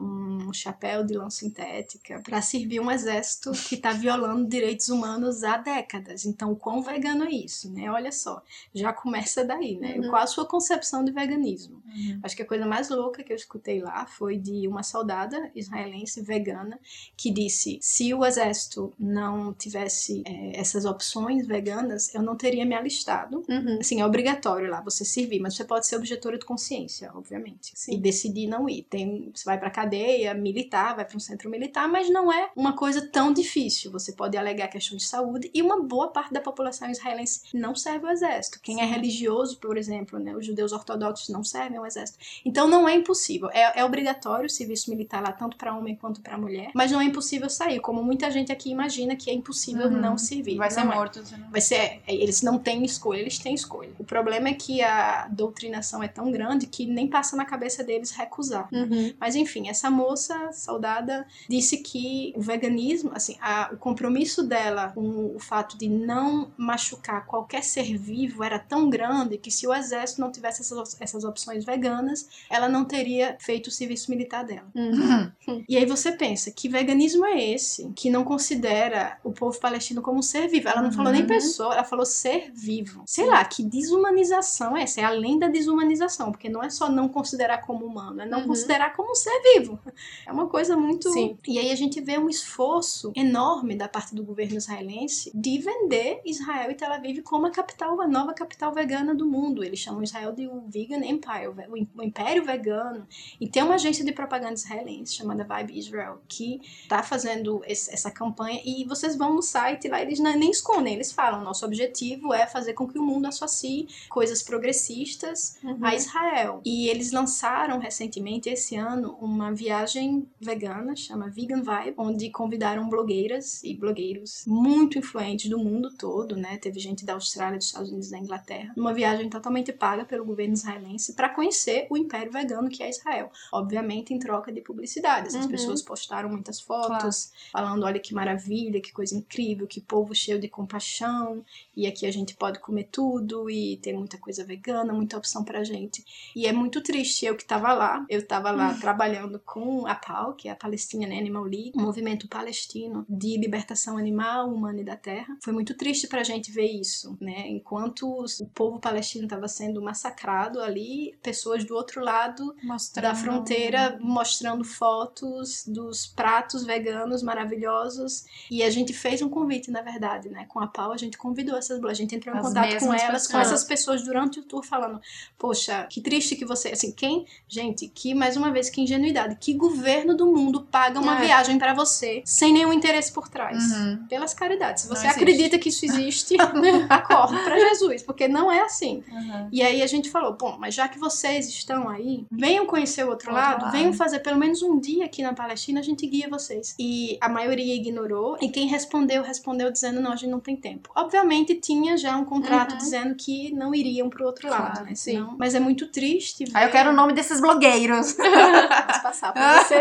um 0.47 0.53
chapéu 0.53 1.03
de 1.05 1.13
lã 1.15 1.29
sintética 1.29 2.19
pra 2.21 2.41
servir 2.41 2.79
um 2.79 2.89
exército 2.91 3.51
que 3.51 3.77
tá 3.77 3.91
violando 3.93 4.47
direitos 4.47 4.89
humanos 4.89 5.43
há 5.43 5.57
décadas. 5.57 6.25
Então, 6.25 6.53
quão 6.55 6.81
vegano 6.81 7.23
é 7.25 7.31
isso, 7.31 7.71
né? 7.71 7.89
Olha 7.91 8.11
só, 8.11 8.41
já 8.73 8.91
começa 8.93 9.43
daí, 9.43 9.77
né? 9.77 9.95
Uhum. 9.97 10.09
Qual 10.09 10.21
a 10.21 10.27
sua 10.27 10.45
concepção 10.45 11.03
de 11.03 11.11
veganismo? 11.11 11.81
Uhum. 11.85 12.19
Acho 12.23 12.35
que 12.35 12.41
a 12.41 12.45
coisa 12.47 12.65
mais 12.65 12.89
louca 12.89 13.23
que 13.23 13.31
eu 13.31 13.35
escutei 13.35 13.79
lá 13.81 14.05
foi 14.05 14.37
de 14.37 14.67
uma 14.67 14.83
soldada 14.83 15.51
israelense 15.55 16.21
vegana 16.21 16.79
que 17.15 17.31
disse: 17.31 17.50
se 17.51 18.13
o 18.13 18.25
exército 18.25 18.93
não 18.99 19.53
tivesse 19.53 20.23
é, 20.25 20.59
essas 20.59 20.85
opções 20.85 21.45
veganas, 21.45 22.13
eu 22.13 22.21
não 22.21 22.35
teria 22.35 22.65
me 22.65 22.75
alistado. 22.75 23.43
Uhum. 23.47 23.77
Assim, 23.79 24.01
é 24.01 24.05
obrigatório 24.05 24.69
lá 24.69 24.81
você 24.81 25.05
servir, 25.05 25.39
mas 25.39 25.55
você 25.55 25.63
pode 25.63 25.87
ser 25.87 25.95
objetora 25.95 26.37
de 26.37 26.45
consciência, 26.45 27.11
obviamente. 27.13 27.71
Sim. 27.75 27.93
E 27.93 27.97
decidir 27.97 28.47
não 28.47 28.67
ir. 28.69 28.83
Tem, 28.83 29.31
você 29.33 29.45
vai 29.45 29.59
pra 29.59 29.69
cadeia 29.69 30.33
militar, 30.33 30.95
vai 30.95 31.05
pra 31.05 31.17
um 31.17 31.19
centro 31.19 31.49
militar, 31.49 31.87
mas 31.87 32.09
não 32.09 32.31
é 32.31 32.49
uma 32.55 32.73
coisa 32.75 33.01
tão 33.01 33.33
difícil. 33.33 33.91
Você 33.91 34.13
pode 34.13 34.37
alegar 34.37 34.67
questão 34.67 34.97
de 34.97 35.03
saúde 35.03 35.49
e 35.53 35.61
uma 35.61 35.81
boa 35.81 36.09
parte 36.09 36.33
da 36.33 36.41
população 36.41 36.89
israelense 36.89 37.41
não 37.53 37.75
serve 37.75 38.05
ao 38.05 38.11
exército. 38.11 38.59
Quem 38.61 38.81
é 38.81 38.85
religioso, 38.85 39.59
por 39.59 39.77
exemplo, 39.77 40.19
né, 40.19 40.35
os 40.35 40.45
judeus 40.45 40.71
ortodoxos 40.71 41.29
não 41.29 41.43
servem 41.43 41.77
ao 41.77 41.85
exército. 41.85 42.19
Então 42.45 42.67
não 42.67 42.87
é 42.87 42.95
impossível. 42.95 43.49
É, 43.51 43.79
é 43.79 43.85
obrigatório 43.85 44.45
o 44.45 44.49
serviço 44.49 44.89
militar 44.89 45.21
lá, 45.21 45.31
tanto 45.31 45.57
pra 45.57 45.75
homem 45.75 45.95
quanto 45.95 46.21
pra 46.21 46.37
mulher, 46.37 46.71
mas 46.73 46.91
não 46.91 47.01
é 47.01 47.05
impossível 47.05 47.40
sair, 47.49 47.79
como 47.79 48.03
muita 48.03 48.29
gente 48.31 48.51
aqui 48.51 48.69
imagina 48.71 49.15
que 49.15 49.29
é 49.29 49.33
impossível 49.33 49.87
Uhum. 49.87 49.99
não 49.99 50.17
servir. 50.17 50.55
Vai 50.57 50.69
ser 50.71 50.83
Não 50.83 50.91
é. 50.91 50.95
morto. 50.95 51.23
não- 51.37 51.49
Vai 51.49 51.61
ser, 51.61 51.75
é, 51.75 52.01
eles 52.07 52.41
não 52.41 52.57
têm 52.57 52.83
escolha, 52.85 53.19
eles 53.19 53.37
têm 53.39 53.53
escolha. 53.53 53.91
O 53.99 54.03
problema 54.03 54.49
é 54.49 54.53
que 54.53 54.81
a 54.81 55.27
doutrinação 55.29 56.01
é 56.03 56.07
tão 56.07 56.31
grande 56.31 56.67
que 56.67 56.85
nem 56.85 57.07
passa 57.07 57.35
na 57.35 57.45
cabeça 57.45 57.83
deles 57.83 58.11
recusar. 58.11 58.67
Uhum. 58.71 59.13
Mas 59.19 59.35
enfim, 59.35 59.69
essa 59.69 59.89
moça 59.89 60.51
saudada 60.51 61.25
disse 61.49 61.77
que 61.77 62.33
o 62.35 62.41
veganismo, 62.41 63.11
assim, 63.13 63.35
a- 63.41 63.69
o 63.73 63.77
compromisso 63.77 64.43
dela 64.43 64.89
com 64.93 65.35
o 65.35 65.39
fato 65.39 65.77
de 65.77 65.87
não 65.89 66.51
machucar 66.57 67.25
qualquer 67.25 67.63
ser 67.63 67.97
vivo 67.97 68.43
era 68.43 68.57
tão 68.59 68.89
grande 68.89 69.37
que 69.37 69.51
se 69.51 69.67
o 69.67 69.73
exército 69.73 70.21
não 70.21 70.31
tivesse 70.31 70.61
essas, 70.61 70.97
essas 70.99 71.23
opções 71.23 71.65
veganas, 71.65 72.27
ela 72.49 72.67
não 72.69 72.85
teria 72.85 73.35
feito 73.39 73.67
o 73.67 73.71
serviço 73.71 74.09
militar 74.11 74.43
dela. 74.43 74.67
Uhum. 74.75 75.31
E 75.67 75.77
aí 75.77 75.85
você 75.85 76.11
pensa, 76.11 76.51
que 76.51 76.67
veganismo 76.69 77.25
é 77.25 77.30
esse 77.39 77.91
que 77.95 78.09
não 78.09 78.23
considera 78.23 79.17
o 79.23 79.31
povo 79.31 79.59
palestino 79.59 80.01
como 80.01 80.19
um 80.19 80.21
ser 80.21 80.47
vivo? 80.47 80.67
Ela 80.69 80.81
não 80.81 80.91
falou 80.91 81.11
nem 81.11 81.21
Uhum. 81.21 81.27
pessoa, 81.27 81.73
ela 81.73 81.83
falou 81.83 82.05
ser 82.05 82.51
vivo. 82.53 83.03
Sei 83.05 83.25
lá, 83.25 83.43
que 83.45 83.63
desumanização 83.63 84.75
é 84.75 84.83
essa? 84.83 85.01
É 85.01 85.03
além 85.03 85.37
da 85.39 85.47
desumanização, 85.47 86.31
porque 86.31 86.49
não 86.49 86.63
é 86.63 86.69
só 86.69 86.89
não 86.89 87.07
considerar 87.07 87.59
como 87.59 87.85
humano, 87.85 88.21
é 88.21 88.25
não 88.25 88.39
Uhum. 88.41 88.47
considerar 88.47 88.93
como 88.95 89.11
um 89.11 89.15
ser 89.15 89.39
vivo. 89.53 89.79
É 90.25 90.31
uma 90.31 90.47
coisa 90.47 90.75
muito. 90.77 91.11
Sim. 91.11 91.37
E 91.47 91.57
aí 91.59 91.71
a 91.71 91.75
gente 91.75 91.99
vê 92.01 92.17
um 92.17 92.29
esforço 92.29 93.11
enorme 93.15 93.75
da 93.75 93.87
parte 93.87 94.13
do 94.15 94.23
governo 94.23 94.57
israelense 94.57 95.31
de 95.33 95.57
vender 95.59 96.21
Israel 96.25 96.69
e 96.71 96.75
Tel 96.75 96.91
Aviv 96.91 97.21
como 97.21 97.47
a 97.47 97.51
capital, 97.51 97.99
a 98.01 98.07
nova 98.07 98.33
capital 98.33 98.73
vegana 98.73 99.13
do 99.15 99.25
mundo. 99.25 99.63
Eles 99.63 99.79
chamam 99.79 100.03
Israel 100.03 100.31
de 100.31 100.47
o 100.47 100.61
Vegan 100.67 101.03
Empire, 101.05 101.47
o 101.69 101.77
im- 101.77 101.87
o 101.97 102.03
Império 102.03 102.43
Vegano. 102.45 103.07
E 103.39 103.47
tem 103.47 103.63
uma 103.63 103.75
agência 103.75 104.03
de 104.05 104.11
propaganda 104.11 104.53
israelense 104.53 105.15
chamada 105.15 105.43
Vibe 105.43 105.77
Israel 105.77 106.21
que 106.27 106.61
tá 106.87 107.01
fazendo 107.03 107.20
esse- 107.65 107.91
essa 107.93 108.09
campanha 108.11 108.61
e 108.65 108.83
vocês 108.85 109.15
vão 109.15 109.33
no 109.35 109.41
site 109.41 109.87
lá, 109.87 110.01
eles 110.01 110.19
não- 110.19 110.37
nem 110.37 110.51
escondem, 110.51 110.93
eles 110.93 111.11
falam, 111.11 111.43
nosso 111.43 111.65
objetivo 111.65 112.33
é 112.33 112.47
fazer 112.47 112.73
com 112.73 112.87
que 112.87 112.97
o 112.99 113.03
mundo 113.03 113.25
associe 113.27 113.87
coisas 114.09 114.41
progressistas 114.41 115.57
Uhum. 115.63 115.77
a 115.81 115.95
Israel. 115.95 116.61
E 116.65 116.87
eles 116.89 117.11
lançaram 117.11 117.79
recentemente, 117.79 118.49
esse 118.49 118.75
ano, 118.75 119.17
uma 119.21 119.53
viagem 119.53 120.27
vegana, 120.39 120.95
chama 120.95 121.29
Vegan 121.29 121.61
Vibe, 121.61 121.95
onde 121.97 122.29
convidaram 122.29 122.89
blogueiras 122.89 123.63
e 123.63 123.75
blogueiros 123.75 124.43
muito 124.47 124.97
influentes 124.97 125.49
do 125.49 125.57
mundo 125.59 125.91
todo, 125.97 126.35
né? 126.35 126.57
Teve 126.57 126.79
gente 126.79 127.05
da 127.05 127.13
Austrália, 127.13 127.57
dos 127.57 127.67
Estados 127.67 127.89
Unidos, 127.89 128.09
da 128.09 128.17
Inglaterra. 128.17 128.73
Uma 128.75 128.93
viagem 128.93 129.29
totalmente 129.29 129.71
paga 129.71 130.05
pelo 130.05 130.25
governo 130.25 130.53
israelense 130.53 131.13
para 131.13 131.29
conhecer 131.29 131.87
o 131.89 131.97
império 131.97 132.31
vegano 132.31 132.69
que 132.69 132.83
é 132.83 132.89
Israel. 132.89 133.31
Obviamente 133.51 134.13
em 134.13 134.19
troca 134.19 134.51
de 134.51 134.61
publicidade. 134.61 135.27
As 135.27 135.35
Uhum. 135.35 135.47
pessoas 135.47 135.81
postaram 135.81 136.29
muitas 136.29 136.59
fotos, 136.59 137.10
pessoas 137.11 137.31
falando: 137.51 137.83
olha 137.83 137.99
que 137.99 138.13
maravilha, 138.13 138.81
que 138.81 138.91
coisa 138.91 139.15
incrível, 139.15 139.67
que 139.67 139.81
povo 139.81 140.15
cheio 140.15 140.39
de 140.39 140.47
compaixão, 140.47 141.43
e 141.75 141.85
aqui 141.85 142.05
a 142.05 142.11
gente 142.11 142.35
pode 142.35 142.59
comer 142.59 142.87
tudo, 142.91 143.49
e 143.49 143.77
tem 143.77 143.93
muita 143.93 144.17
coisa 144.17 144.43
vegana, 144.43 144.93
muita 144.93 145.17
opção 145.17 145.43
pra 145.43 145.63
gente. 145.63 146.03
E 146.35 146.47
é 146.47 146.51
muito 146.51 146.81
triste, 146.81 147.25
eu 147.25 147.35
que 147.35 147.45
tava 147.45 147.73
lá, 147.73 148.05
eu 148.09 148.25
tava 148.25 148.51
lá 148.51 148.73
trabalhando 148.75 149.39
com 149.39 149.85
a 149.85 149.95
PAL, 149.95 150.33
que 150.33 150.47
é 150.47 150.51
a 150.51 150.55
Palestinian 150.55 151.17
Animal 151.17 151.43
League, 151.43 151.73
um 151.75 151.81
movimento 151.81 152.27
palestino 152.27 153.05
de 153.07 153.37
libertação 153.37 153.97
animal, 153.97 154.49
humana 154.49 154.81
e 154.81 154.85
da 154.85 154.95
terra. 154.95 155.37
Foi 155.43 155.53
muito 155.53 155.75
triste 155.75 156.07
pra 156.07 156.23
gente 156.23 156.51
ver 156.51 156.67
isso, 156.67 157.17
né? 157.19 157.47
Enquanto 157.47 158.07
o 158.07 158.47
povo 158.53 158.79
palestino 158.79 159.25
estava 159.25 159.47
sendo 159.47 159.81
massacrado 159.81 160.61
ali, 160.61 161.15
pessoas 161.21 161.65
do 161.65 161.75
outro 161.75 162.03
lado 162.03 162.55
Mostrando... 162.63 163.03
da 163.03 163.15
fronteira 163.15 163.97
mostrando 163.99 164.63
fotos 164.63 165.63
dos 165.67 166.05
pratos 166.05 166.63
veganos 166.63 166.90
maravilhosos. 167.23 168.25
E 168.49 168.63
a 168.63 168.69
gente 168.69 168.93
fez 168.93 169.21
um 169.21 169.29
convite, 169.29 169.69
na 169.71 169.81
verdade, 169.81 170.29
né? 170.29 170.45
Com 170.47 170.59
a 170.59 170.67
Pau, 170.67 170.91
a 170.91 170.97
gente 170.97 171.17
convidou 171.17 171.57
essas 171.57 171.79
blogs, 171.79 171.97
a 171.99 172.01
gente 172.01 172.15
entrou 172.15 172.35
em 172.35 172.39
As 172.39 172.47
contato 172.47 172.79
com 172.79 172.93
elas, 172.93 173.27
com 173.27 173.33
pessoas. 173.33 173.47
essas 173.47 173.63
pessoas 173.63 174.03
durante 174.03 174.39
o 174.39 174.43
tour, 174.43 174.63
falando: 174.63 174.99
Poxa, 175.37 175.87
que 175.89 176.01
triste 176.01 176.35
que 176.35 176.45
você. 176.45 176.69
Assim, 176.69 176.91
quem. 176.91 177.25
Gente, 177.47 177.87
que, 177.87 178.13
mais 178.13 178.37
uma 178.37 178.51
vez, 178.51 178.69
que 178.69 178.81
ingenuidade. 178.81 179.37
Que 179.39 179.53
governo 179.53 180.15
do 180.15 180.25
mundo 180.27 180.61
paga 180.71 180.99
uma 180.99 181.17
É. 181.19 181.25
viagem 181.25 181.57
pra 181.57 181.73
você 181.73 182.21
sem 182.25 182.53
nenhum 182.53 182.73
interesse 182.73 183.11
por 183.11 183.27
trás? 183.29 183.57
Uhum. 183.71 184.05
Pelas 184.07 184.33
caridades. 184.33 184.83
Se 184.83 184.89
você 184.89 185.07
acredita 185.07 185.57
que 185.59 185.69
isso 185.69 185.85
existe, 185.85 186.35
acorre 186.89 187.43
pra 187.43 187.57
Jesus, 187.59 188.01
porque 188.03 188.27
não 188.27 188.51
é 188.51 188.61
assim. 188.61 189.03
Uhum. 189.11 189.49
E 189.51 189.61
aí 189.61 189.81
a 189.81 189.87
gente 189.87 190.09
falou, 190.09 190.33
bom, 190.33 190.57
mas 190.59 190.73
já 190.73 190.87
que 190.87 190.97
vocês 190.99 191.47
estão 191.47 191.89
aí, 191.89 192.25
venham 192.31 192.65
conhecer 192.65 193.03
o 193.05 193.09
outro, 193.09 193.21
Outro 193.29 193.33
lado, 193.33 193.63
lado. 193.63 193.71
venham 193.71 193.93
fazer 193.93 194.19
pelo 194.19 194.37
menos 194.37 194.61
um 194.61 194.79
dia 194.79 195.05
aqui 195.05 195.21
na 195.21 195.33
Palestina, 195.33 195.79
a 195.79 195.83
gente 195.83 196.05
guia 196.07 196.27
vocês. 196.29 196.73
E 196.83 197.15
a 197.21 197.29
maioria 197.29 197.75
ignorou, 197.75 198.37
e 198.41 198.49
quem 198.49 198.65
respondeu, 198.67 199.21
respondeu 199.21 199.71
dizendo, 199.71 200.01
não, 200.01 200.11
a 200.13 200.15
gente 200.15 200.31
não 200.31 200.39
tem 200.39 200.55
tempo. 200.55 200.89
Obviamente 200.95 201.53
tinha 201.55 201.95
já 201.95 202.17
um 202.17 202.25
contrato 202.25 202.71
Uhum. 202.71 202.77
dizendo 202.79 203.13
que 203.13 203.53
não 203.53 203.75
iriam 203.75 204.09
pro 204.09 204.25
outro 204.25 204.49
lado, 204.49 204.71
Claro, 204.71 204.85
né? 204.85 204.95
sim. 204.95 205.11
Senão- 205.11 205.35
mas 205.37 205.53
é 205.53 205.59
muito 205.59 205.85
triste 205.87 206.45
ver... 206.45 206.51
Aí 206.57 206.65
eu 206.65 206.71
quero 206.71 206.89
o 206.89 206.93
nome 206.93 207.13
desses 207.13 207.39
blogueiros. 207.39 208.13
Posso 208.87 209.03
passar 209.03 209.31
pra 209.31 209.63
você. 209.63 209.75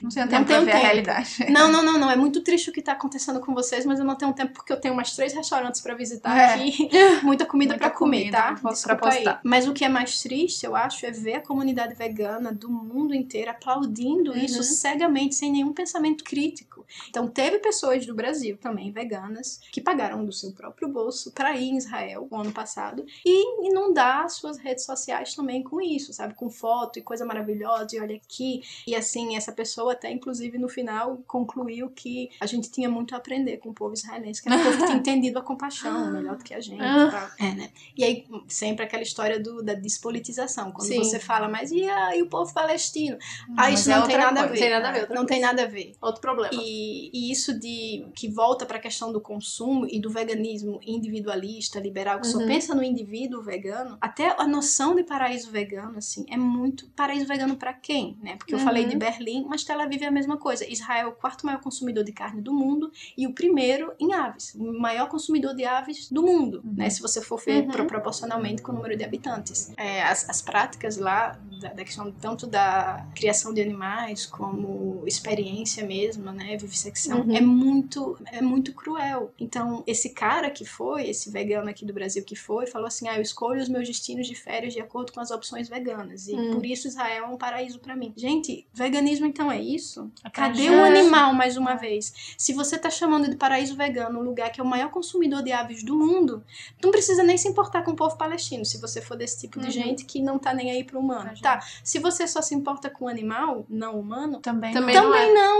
Não 0.00 0.08
tenho 0.08 0.26
Não 0.26 0.28
tempo 0.28 0.28
pra 0.28 0.44
tenho 0.44 0.64
ver 0.64 0.70
a 0.70 0.74
tempo. 0.74 0.76
realidade. 0.86 1.46
Não, 1.50 1.70
não, 1.70 1.82
não, 1.82 1.98
não. 1.98 2.10
É 2.10 2.16
muito 2.16 2.40
triste 2.40 2.70
o 2.70 2.72
que 2.72 2.80
tá 2.80 2.92
acontecendo 2.92 3.38
com 3.40 3.52
vocês, 3.54 3.84
mas 3.84 3.98
eu 3.98 4.04
não 4.04 4.14
tenho 4.14 4.32
tempo 4.32 4.52
porque 4.54 4.72
eu 4.72 4.80
tenho 4.80 4.94
mais 4.94 5.14
três 5.14 5.34
restaurantes 5.34 5.80
pra 5.82 5.94
visitar 5.94 6.34
É. 6.36 6.54
aqui. 6.54 6.88
Muita 7.22 7.44
comida 7.44 7.76
pra 7.76 7.90
comer, 7.90 8.30
tá? 8.30 8.54
pra 8.60 8.70
Desculpa 8.70 9.08
aí. 9.10 9.16
postar. 9.16 9.40
Mas 9.44 9.68
o 9.68 9.72
que 9.74 9.84
é 9.84 9.88
mais 9.90 10.22
triste, 10.22 10.64
eu 10.64 10.74
acho, 10.74 11.04
é 11.04 11.10
ver 11.10 11.34
a 11.34 11.40
comunidade 11.40 11.94
vegana 11.94 12.50
do 12.50 12.70
mundo 12.70 13.14
inteiro 13.14 13.50
aplaudindo 13.50 14.30
Uhum. 14.32 14.38
isso 14.38 14.62
cegamente, 14.62 15.34
sem 15.34 15.50
nenhum 15.52 15.66
pensamento 15.66 15.81
crítico. 16.24 16.84
Então, 17.08 17.26
teve 17.28 17.58
pessoas 17.58 18.04
do 18.06 18.14
Brasil 18.14 18.56
também, 18.56 18.90
veganas, 18.90 19.60
que 19.70 19.80
pagaram 19.80 20.24
do 20.24 20.32
seu 20.32 20.52
próprio 20.52 20.88
bolso 20.88 21.32
pra 21.32 21.56
ir 21.56 21.70
em 21.70 21.76
Israel 21.76 22.26
o 22.30 22.36
ano 22.36 22.52
passado 22.52 23.04
e 23.24 23.66
inundar 23.66 24.28
suas 24.28 24.58
redes 24.58 24.84
sociais 24.84 25.34
também 25.34 25.62
com 25.62 25.80
isso, 25.80 26.12
sabe? 26.12 26.34
Com 26.34 26.50
foto 26.50 26.98
e 26.98 27.02
coisa 27.02 27.24
maravilhosa, 27.24 27.96
e 27.96 28.00
olha 28.00 28.16
aqui. 28.16 28.62
E 28.86 28.94
assim, 28.94 29.36
essa 29.36 29.52
pessoa 29.52 29.92
até, 29.92 30.10
inclusive, 30.10 30.58
no 30.58 30.68
final, 30.68 31.18
concluiu 31.26 31.90
que 31.90 32.30
a 32.40 32.46
gente 32.46 32.70
tinha 32.70 32.88
muito 32.88 33.14
a 33.14 33.18
aprender 33.18 33.58
com 33.58 33.70
o 33.70 33.74
povo 33.74 33.94
israelense, 33.94 34.42
que 34.42 34.48
era 34.48 34.60
um 34.60 34.64
povo 34.64 34.78
que 34.78 34.84
tinha 34.84 34.96
entendido 34.98 35.38
a 35.38 35.42
compaixão 35.42 36.12
melhor 36.12 36.36
do 36.36 36.44
que 36.44 36.54
a 36.54 36.60
gente. 36.60 36.82
Ah. 36.82 37.30
e. 37.38 37.44
É, 37.44 37.54
né? 37.54 37.70
E 37.96 38.04
aí, 38.04 38.26
sempre 38.48 38.84
aquela 38.84 39.02
história 39.02 39.38
do, 39.38 39.62
da 39.62 39.74
despolitização. 39.74 40.72
Quando 40.72 40.88
Sim. 40.88 40.98
você 40.98 41.18
fala, 41.18 41.48
mas 41.48 41.70
e, 41.70 41.88
a, 41.88 42.16
e 42.16 42.22
o 42.22 42.26
povo 42.26 42.52
palestino? 42.52 43.16
Ah, 43.56 43.70
isso 43.70 43.90
é 43.90 43.94
não 43.94 44.06
tem 44.06 44.16
outra 44.16 44.32
nada 44.32 44.40
a 44.40 44.48
coisa. 44.48 44.54
ver. 44.54 44.60
Tem 44.60 44.70
nada 44.70 44.88
a 44.88 44.92
ver, 44.92 45.10
Não 45.10 45.26
tem 45.26 45.40
nada 45.40 45.62
a 45.62 45.66
ver. 45.66 45.71
Outro 46.00 46.20
problema. 46.20 46.52
E, 46.54 47.10
e 47.12 47.30
isso 47.30 47.58
de 47.58 48.06
que 48.14 48.28
volta 48.28 48.64
para 48.66 48.78
a 48.78 48.80
questão 48.80 49.12
do 49.12 49.20
consumo 49.20 49.86
e 49.90 50.00
do 50.00 50.10
veganismo 50.10 50.80
individualista, 50.84 51.78
liberal, 51.80 52.20
que 52.20 52.26
só 52.26 52.38
Uhum. 52.38 52.46
pensa 52.46 52.74
no 52.74 52.82
indivíduo 52.82 53.42
vegano, 53.42 53.96
até 54.00 54.34
a 54.38 54.46
noção 54.46 54.94
de 54.94 55.02
paraíso 55.04 55.50
vegano, 55.50 55.98
assim, 55.98 56.24
é 56.28 56.36
muito 56.36 56.88
paraíso 56.90 57.26
vegano 57.26 57.56
para 57.56 57.72
quem, 57.72 58.16
né? 58.22 58.36
Porque 58.36 58.54
eu 58.54 58.58
Uhum. 58.58 58.64
falei 58.64 58.86
de 58.86 58.96
Berlim, 58.96 59.44
mas 59.48 59.64
Tel 59.64 59.80
Aviv 59.80 60.02
é 60.02 60.06
a 60.06 60.10
mesma 60.10 60.36
coisa. 60.36 60.66
Israel 60.70 61.06
é 61.06 61.10
o 61.10 61.12
quarto 61.12 61.44
maior 61.46 61.60
consumidor 61.60 62.04
de 62.04 62.12
carne 62.12 62.40
do 62.40 62.52
mundo 62.52 62.90
e 63.16 63.26
o 63.26 63.32
primeiro 63.34 63.92
em 63.98 64.12
aves, 64.12 64.54
o 64.54 64.78
maior 64.80 65.08
consumidor 65.08 65.54
de 65.54 65.64
aves 65.64 66.08
do 66.10 66.22
mundo, 66.22 66.60
Uhum. 66.64 66.74
né? 66.76 66.90
Se 66.90 67.00
você 67.00 67.20
for 67.20 67.38
ver 67.40 67.62
Uhum. 67.64 67.68
pro- 67.70 67.86
proporcionalmente 67.86 68.62
com 68.62 68.72
o 68.72 68.74
número 68.74 68.96
de 68.96 69.04
habitantes. 69.04 69.72
É, 69.76 70.02
as, 70.02 70.28
as 70.28 70.40
práticas 70.42 70.96
lá 70.96 71.38
da, 71.60 71.68
da 71.72 71.84
questão 71.84 72.10
tanto 72.12 72.46
da 72.46 73.06
criação 73.14 73.52
de 73.54 73.60
animais 73.60 74.26
como 74.26 75.02
experiência 75.06 75.61
mesmo, 75.82 76.30
né, 76.32 76.56
vivissecção, 76.56 77.20
Uhum. 77.20 77.36
é 77.36 77.40
muito 77.40 78.16
é 78.32 78.40
muito 78.40 78.72
cruel. 78.74 79.32
Então, 79.38 79.82
esse 79.86 80.10
cara 80.10 80.50
que 80.50 80.64
foi, 80.64 81.08
esse 81.08 81.30
vegano 81.30 81.68
aqui 81.68 81.84
do 81.84 81.92
Brasil 81.92 82.24
que 82.24 82.34
foi, 82.34 82.66
falou 82.66 82.86
assim: 82.88 83.08
"Ah, 83.08 83.16
eu 83.16 83.22
escolho 83.22 83.60
os 83.60 83.68
meus 83.68 83.86
destinos 83.86 84.26
de 84.26 84.34
férias 84.34 84.72
de 84.72 84.80
acordo 84.80 85.12
com 85.12 85.20
as 85.20 85.30
opções 85.30 85.68
veganas 85.68 86.26
e 86.28 86.34
Hum. 86.34 86.50
por 86.54 86.64
isso 86.66 86.88
Israel 86.88 87.24
é 87.24 87.28
um 87.28 87.36
paraíso 87.36 87.78
pra 87.78 87.94
mim". 87.96 88.12
Gente, 88.16 88.66
veganismo 88.72 89.26
então 89.26 89.50
é 89.50 89.60
isso? 89.60 90.10
Cadê 90.32 90.66
Cadê? 90.66 90.70
o 90.70 90.82
animal 90.84 91.34
mais 91.34 91.56
uma 91.56 91.74
vez? 91.74 92.12
Se 92.36 92.52
você 92.52 92.78
tá 92.78 92.90
chamando 92.90 93.28
de 93.30 93.36
paraíso 93.36 93.76
vegano 93.76 94.18
um 94.18 94.22
lugar 94.22 94.50
que 94.50 94.60
é 94.60 94.64
o 94.64 94.66
maior 94.66 94.90
consumidor 94.90 95.42
de 95.42 95.52
aves 95.52 95.82
do 95.82 95.94
mundo, 95.96 96.42
não 96.82 96.90
precisa 96.90 97.22
nem 97.22 97.36
se 97.36 97.48
importar 97.48 97.82
com 97.82 97.92
o 97.92 97.96
povo 97.96 98.16
palestino, 98.16 98.64
se 98.64 98.78
você 98.80 99.00
for 99.00 99.16
desse 99.16 99.40
tipo 99.40 99.58
de 99.60 99.66
Uhum. 99.66 99.72
gente 99.72 100.04
que 100.04 100.20
não 100.20 100.38
tá 100.38 100.52
nem 100.54 100.70
aí 100.70 100.84
pro 100.84 100.98
humano. 101.00 101.30
Tá, 101.40 101.60
se 101.84 101.98
você 101.98 102.26
só 102.26 102.40
se 102.42 102.54
importa 102.54 102.88
com 102.90 103.04
o 103.04 103.08
animal 103.08 103.64
não 103.68 103.98
humano, 103.98 104.40
Também. 104.40 104.72
Também 104.72 104.94
não. 104.94 105.02
não 105.04 105.12
também 105.12 105.34
não, 105.34 105.51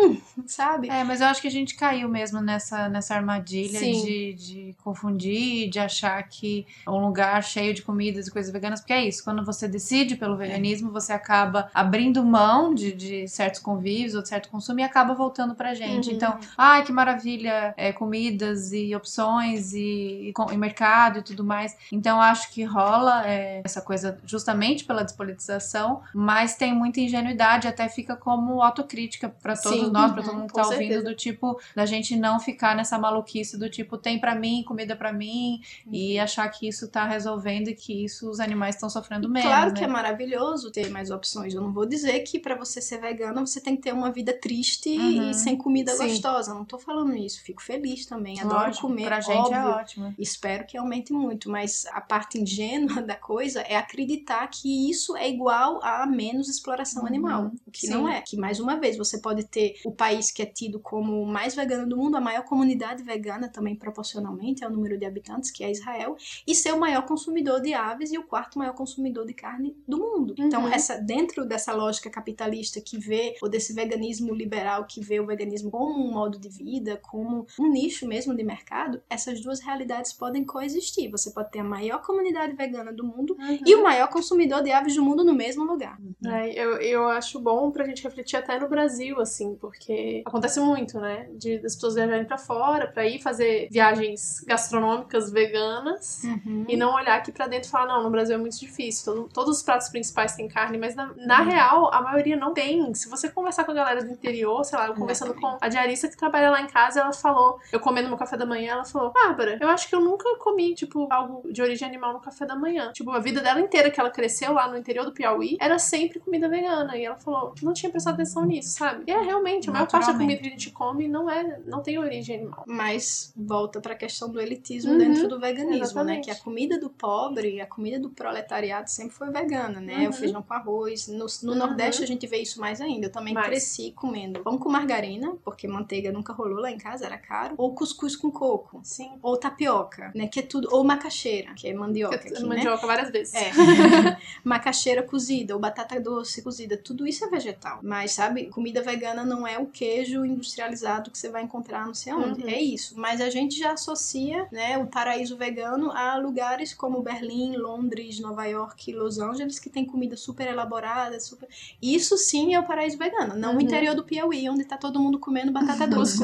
sabe? 0.47 0.89
É, 0.89 1.05
mas 1.05 1.21
eu 1.21 1.27
acho 1.27 1.41
que 1.41 1.49
a 1.49 1.51
gente 1.51 1.75
caiu 1.75 2.09
mesmo 2.09 2.41
nessa, 2.41 2.89
nessa 2.89 3.15
armadilha 3.15 3.79
de, 4.05 4.35
de 4.35 4.77
confundir, 4.83 5.69
de 5.71 5.79
achar 5.79 6.23
que 6.25 6.67
é 6.87 6.91
um 6.91 7.05
lugar 7.07 7.43
cheio 7.43 7.73
de 7.75 7.83
comidas 7.83 8.27
e 8.27 8.31
coisas 8.31 8.53
veganas, 8.53 8.81
porque 8.81 8.93
é 8.93 9.05
isso, 9.07 9.23
quando 9.25 9.45
você 9.45 9.67
decide 9.69 10.17
pelo 10.17 10.37
veganismo, 10.37 10.91
você 10.91 11.13
acaba 11.13 11.71
abrindo 11.75 12.25
mão 12.25 12.75
de, 12.75 12.93
de 12.93 13.29
certos 13.29 13.61
convívios 13.61 14.15
ou 14.15 14.23
de 14.23 14.29
certo 14.29 14.49
consumo 14.49 14.81
e 14.81 14.83
acaba 14.83 15.15
voltando 15.15 15.55
pra 15.55 15.75
gente. 15.75 16.09
Uhum. 16.11 16.17
Então, 16.17 16.39
ai, 16.57 16.85
que 16.85 16.93
maravilha, 16.93 17.75
é, 17.77 17.93
comidas 17.93 18.73
e 18.73 18.95
opções 18.95 19.73
e, 19.73 20.29
e, 20.29 20.33
com- 20.33 20.51
e 20.53 20.57
mercado 20.57 21.19
e 21.19 21.23
tudo 21.23 21.45
mais. 21.45 21.77
Então, 21.91 22.21
acho 22.21 22.51
que 22.51 22.63
rola 22.65 23.27
é, 23.27 23.61
essa 23.65 23.81
coisa 23.81 24.19
justamente 24.25 24.85
pela 24.85 25.03
despolitização, 25.05 26.03
mas 26.15 26.55
tem 26.57 26.75
muita 26.75 27.01
ingenuidade, 27.01 27.67
até 27.69 27.89
fica 27.89 28.17
como 28.17 28.63
autocrítica 28.63 29.29
pra 29.43 29.57
todos 29.57 29.82
Sim, 29.87 29.91
nós, 29.93 30.13
pra 30.13 30.21
uhum, 30.23 30.27
todo 30.29 30.37
mundo 30.39 30.49
que 30.49 30.55
tá 30.55 30.63
ouvindo, 30.65 30.79
certeza. 30.81 31.05
do 31.09 31.15
tipo, 31.15 31.61
da 31.75 31.87
gente 31.87 32.17
não 32.17 32.39
ficar 32.41 32.75
nessa 32.77 32.99
maluquice 32.99 33.59
do 33.59 33.69
tipo, 33.71 33.97
tem 33.99 34.19
pra 34.19 34.35
mim, 34.35 34.63
comida 34.67 34.95
pra 34.97 35.13
mim, 35.13 35.61
e 35.91 36.19
achar 36.19 36.49
que 36.49 36.67
isso 36.69 36.89
tá 36.89 37.05
resolvendo 37.07 37.69
e 37.69 37.75
que 37.75 38.05
isso 38.05 38.29
os 38.31 38.41
animais 38.41 38.75
estão 38.77 38.89
sofrendo 38.91 39.29
menos. 39.29 39.49
Claro 39.49 39.71
né? 39.73 39.77
que 39.79 39.85
é 39.85 39.87
maravilhoso 39.89 40.71
ter 40.71 40.91
mais 40.91 41.11
opções. 41.11 41.55
Eu 41.55 41.61
não 41.63 41.73
vou 41.73 41.87
dizer 41.87 42.21
que 42.21 42.39
pra 42.39 42.55
você 42.55 42.81
ser 42.81 42.99
vegana 43.01 43.45
você 43.45 43.61
tem 43.61 43.77
que 43.77 43.83
ter 43.83 43.93
uma 43.93 44.11
vida 44.11 44.33
triste 44.33 44.89
Uhum. 44.91 45.31
e 45.31 45.35
sem 45.35 45.57
comida 45.57 45.93
Sim. 45.93 46.09
gostosa. 46.09 46.55
Não 46.55 46.65
tô 46.65 46.79
falando 46.79 47.15
isso. 47.17 47.43
Fico 47.43 47.63
feliz 47.63 48.07
também. 48.07 48.41
Adoro 48.41 48.67
Lógico, 48.67 48.87
comer. 48.89 49.05
Pra 49.05 49.21
gente 49.21 49.37
óbvio. 49.39 49.57
é 49.57 49.67
ótimo. 49.67 50.15
Espero 50.19 50.67
que 50.67 50.77
aumente 50.77 51.13
muito, 51.13 51.51
mas 51.51 51.87
a 51.93 52.01
parte 52.01 52.39
ingênua 52.41 53.01
da 53.03 53.15
coisa 53.15 53.61
é 53.63 53.77
acreditar 53.77 54.47
que 54.49 54.91
isso 54.91 55.17
é 55.17 55.29
igual 55.29 55.81
a 55.83 56.07
menos 56.07 56.49
exploração 56.49 57.03
Uhum, 57.03 57.09
animal, 57.09 57.51
o 57.67 57.71
que 57.71 57.87
sim. 57.87 57.91
não 57.91 58.09
é. 58.09 58.21
Que 58.23 58.37
mais 58.37 58.61
uma 58.61 58.77
vez 58.77 58.97
você 58.97 59.19
pode 59.19 59.45
ter 59.45 59.72
o 59.85 59.93
país 59.93 60.31
que 60.31 60.43
é 60.43 60.47
tido 60.47 60.79
como 60.81 61.23
o 61.23 61.27
mais 61.27 61.55
vegano 61.55 61.89
do 61.89 61.97
mundo, 61.97 62.17
a 62.17 62.21
maior 62.21 62.45
comunidade 62.45 63.03
vegana 63.03 63.49
também 63.49 63.75
proporcionalmente 63.77 64.65
ao 64.65 64.71
número 64.71 64.99
de 64.99 65.05
habitantes, 65.05 65.51
que 65.51 65.65
é 65.65 65.71
Israel, 65.71 66.17
e 66.47 66.55
ser 66.55 66.73
o 66.73 66.81
maior 66.81 67.07
consumidor 67.07 67.61
de 67.61 67.75
aves 67.75 68.13
e 68.13 68.19
o 68.19 68.25
quarto 68.25 68.59
maior 68.59 68.75
consumidor 68.75 69.27
de 69.27 69.35
carne 69.35 69.77
do 69.87 69.99
mundo. 69.99 70.35
Então, 70.39 70.63
Uhum. 70.63 70.73
essa 70.73 70.97
dentro 70.99 71.45
dessa 71.45 71.73
lógica 71.73 72.11
capitalista 72.11 72.81
que 72.81 72.99
vê 72.99 73.35
ou 73.43 73.49
desse 73.49 73.73
veganismo 73.73 74.35
liberal 74.35 74.85
que 74.87 75.01
vê 75.01 75.21
o 75.21 75.27
veganismo 75.27 75.71
como 75.71 76.05
um 76.05 76.13
modo 76.13 76.39
de 76.39 76.49
vida, 76.49 76.97
como 77.03 77.47
um 77.59 77.69
nicho 77.71 78.07
mesmo 78.07 78.35
de 78.35 78.43
mercado, 78.45 79.01
essas 79.09 79.41
duas 79.41 79.61
realidades 79.61 80.13
podem 80.13 80.45
coexistir. 80.45 81.11
Você 81.11 81.31
pode 81.31 81.51
ter 81.51 81.61
a 81.61 81.65
maior 81.65 82.03
comunidade 82.03 82.55
vegana 82.55 82.93
do 82.93 83.05
mundo 83.05 83.37
e 83.67 83.75
o 83.75 83.83
maior 83.83 84.09
consumidor 84.09 84.63
de 84.63 84.71
aves 84.71 84.95
do 84.95 85.03
mundo 85.03 85.25
no 85.25 85.35
mesmo 85.35 85.65
lugar. 85.65 85.99
É, 86.25 86.51
eu, 86.53 86.77
eu 86.81 87.09
acho 87.09 87.39
bom 87.41 87.71
pra 87.71 87.85
gente 87.85 88.03
refletir 88.03 88.37
até 88.37 88.59
no 88.59 88.69
Brasil, 88.69 89.21
assim, 89.21 89.52
porque 89.61 90.23
acontece 90.27 90.61
muito, 90.61 90.99
né? 91.01 91.29
De 91.35 91.59
das 91.59 91.75
pessoas 91.75 91.95
viajarem 91.95 92.25
pra 92.25 92.39
fora, 92.39 92.87
pra 92.89 93.07
ir 93.07 93.21
fazer 93.23 93.69
viagens 93.71 94.41
gastronômicas 94.47 95.31
veganas 95.31 96.23
e 96.69 96.77
não 96.77 96.95
olhar 96.95 97.17
aqui 97.17 97.31
pra 97.33 97.47
dentro 97.47 97.69
e 97.69 97.71
falar, 97.71 97.87
não, 97.87 98.03
no 98.03 98.11
Brasil 98.11 98.35
é 98.35 98.39
muito 98.39 98.59
difícil. 98.59 99.13
todo- 99.15 99.29
todos 99.33 99.57
os 99.59 99.63
pratos 99.63 99.89
principais 99.89 100.35
têm 100.35 100.49
carne, 100.49 100.79
mas 100.79 100.95
na, 100.95 101.13
na 101.17 101.41
real, 101.43 101.93
a 101.93 102.01
maioria 102.01 102.37
não 102.37 102.53
tem. 102.53 102.93
Se 102.95 103.09
você 103.09 103.29
conversar 103.29 103.65
com 103.65 103.71
a 103.73 103.75
galera 103.75 104.03
do 104.05 104.11
interior, 104.11 104.65
sei 104.65 104.79
lá, 104.79 104.87
eu 104.87 104.95
conversando 104.95 105.35
com 105.35 105.59
a 105.61 105.69
diarista 105.69 106.09
que 106.09 106.17
trabalha 106.17 106.51
lá 106.51 106.61
em 106.61 106.67
casa, 106.67 107.01
ela 107.01 107.13
falou, 107.13 107.59
eu 107.73 107.81
comendo 107.81 108.09
meu 108.09 108.17
café 108.19 108.37
da 108.37 108.47
manhã, 108.47 108.73
ela 108.73 108.85
falou, 108.85 109.13
Bárbara, 109.13 109.59
eu 109.61 109.69
acho 109.69 109.89
que 109.89 109.95
eu 109.95 110.01
nunca 110.01 110.25
comi, 110.39 110.75
tipo, 110.75 111.07
algo 111.11 111.53
de 111.53 111.61
origem 111.63 111.87
animal 111.89 112.13
no 112.13 112.21
café 112.21 112.45
da 112.47 112.57
manhã. 112.57 112.93
Tipo, 112.93 113.11
a 113.11 113.19
vida 113.19 113.41
dela 113.41 113.61
inteira 113.61 113.91
que 113.91 114.01
ela 114.01 114.11
cresceu 114.11 114.53
lá 114.53 114.69
no 114.69 114.77
interior 114.77 115.05
do 115.05 115.13
Piauí 115.13 115.57
era 115.61 115.79
sempre 115.79 116.19
comida 116.21 116.49
vegana. 116.49 116.97
E 116.97 117.05
ela 117.05 117.17
falou, 117.17 117.55
não 117.63 117.73
tinha 117.73 117.91
prestado 117.91 118.15
atenção 118.15 118.45
nisso, 118.45 118.77
sabe? 118.79 119.05
E 119.07 119.11
é 119.11 119.17
naturalmente. 119.43 119.69
A 119.69 119.73
maior 119.73 119.91
parte 119.91 120.07
da 120.07 120.19
comida 120.19 120.41
que 120.41 120.47
a 120.47 120.51
gente 120.51 120.71
come 120.71 121.09
não 121.09 121.29
é, 121.29 121.61
não 121.67 121.83
tem 121.83 121.99
origem 121.99 122.37
animal. 122.37 122.65
Mas 122.67 123.33
volta 123.37 123.81
para 123.81 123.93
a 123.93 123.97
questão 123.97 124.31
do 124.31 124.41
elitismo 124.41 124.93
uhum, 124.93 124.99
dentro 124.99 125.29
do 125.29 125.39
veganismo, 125.39 125.83
exatamente. 125.83 126.17
né? 126.17 126.23
Que 126.23 126.31
a 126.31 126.37
comida 126.37 126.79
do 126.79 126.89
pobre, 126.89 127.61
a 127.61 127.67
comida 127.67 127.99
do 127.99 128.11
proletariado 128.11 128.89
sempre 128.91 129.15
foi 129.15 129.31
vegana, 129.31 129.81
né? 129.81 130.05
Uhum. 130.05 130.11
O 130.11 130.13
feijão 130.13 130.43
com 130.43 130.55
arroz. 130.55 131.09
No, 131.09 131.27
no 131.43 131.53
uhum. 131.53 131.59
Nordeste 131.59 132.03
a 132.03 132.07
gente 132.07 132.27
vê 132.27 132.39
isso 132.39 132.61
mais 132.61 132.81
ainda. 132.81 133.07
Eu 133.07 133.13
também 133.13 133.35
mais. 133.35 133.47
cresci 133.47 133.93
comendo 133.93 134.41
pão 134.41 134.59
com 134.59 134.69
margarina, 134.69 135.37
porque 135.45 135.67
manteiga 135.67 136.13
nunca 136.13 136.33
rolou 136.33 136.61
lá 136.61 136.71
em 136.71 136.79
casa, 136.79 137.07
era 137.07 137.19
caro. 137.19 137.55
Ou 137.59 137.75
cuscuz 137.75 138.17
com 138.17 138.31
coco. 138.31 138.81
Sim. 138.83 139.13
Ou 139.23 139.37
tapioca, 139.37 140.13
né? 140.15 140.29
Que 140.29 140.41
é 140.41 140.43
tudo. 140.43 140.69
Ou 140.71 140.85
macaxeira, 140.85 141.55
que 141.55 141.69
é 141.69 141.75
mandioca. 141.75 142.19
Que 142.19 142.29
aqui, 142.29 142.45
mandioca 142.45 142.83
né? 142.83 142.87
várias 142.87 143.11
vezes. 143.11 143.35
É. 143.35 143.53
macaxeira 144.45 145.03
cozida, 145.03 145.55
ou 145.55 145.61
batata 145.61 146.01
doce 146.01 146.43
cozida. 146.43 146.77
Tudo 146.77 147.07
isso 147.07 147.25
é 147.25 147.29
vegetal. 147.29 147.81
Mas, 147.83 148.13
sabe, 148.13 148.47
comida 148.47 148.83
vegana 148.83 149.25
não 149.33 149.47
é 149.47 149.59
o 149.59 149.67
queijo 149.67 150.25
industrializado 150.25 151.11
que 151.11 151.19
você 151.19 151.31
vai 151.31 151.43
encontrar 151.43 151.87
não 151.87 151.95
sei 151.95 152.13
onde. 152.13 152.43
Uhum. 152.43 152.49
É 152.49 152.61
isso. 152.61 152.95
Mas 152.99 153.21
a 153.21 153.31
gente 153.31 153.59
já 153.59 153.73
associa, 153.73 154.47
né, 154.53 154.77
o 154.77 154.87
paraíso 154.87 155.37
vegano 155.37 155.91
a 155.91 156.17
lugares 156.19 156.75
como 156.75 157.03
Berlim, 157.03 157.57
Londres, 157.57 158.21
Nova 158.21 158.45
York 158.45 158.91
e 158.91 158.95
Los 158.95 159.19
Angeles, 159.19 159.59
que 159.59 159.71
tem 159.71 159.87
comida 159.87 160.17
super 160.17 160.47
elaborada, 160.47 161.19
super. 161.19 161.49
Isso 161.81 162.17
sim 162.19 162.55
é 162.55 162.61
o 162.61 162.67
paraíso 162.67 162.99
vegano. 162.99 163.35
Não 163.35 163.53
uhum. 163.53 163.59
o 163.59 163.63
interior 163.63 163.95
do 163.95 164.05
Piauí, 164.05 164.49
onde 164.49 164.65
tá 164.65 164.77
todo 164.77 165.01
mundo 165.01 165.19
comendo 165.19 165.51
batata 165.51 165.87
doce. 165.89 166.23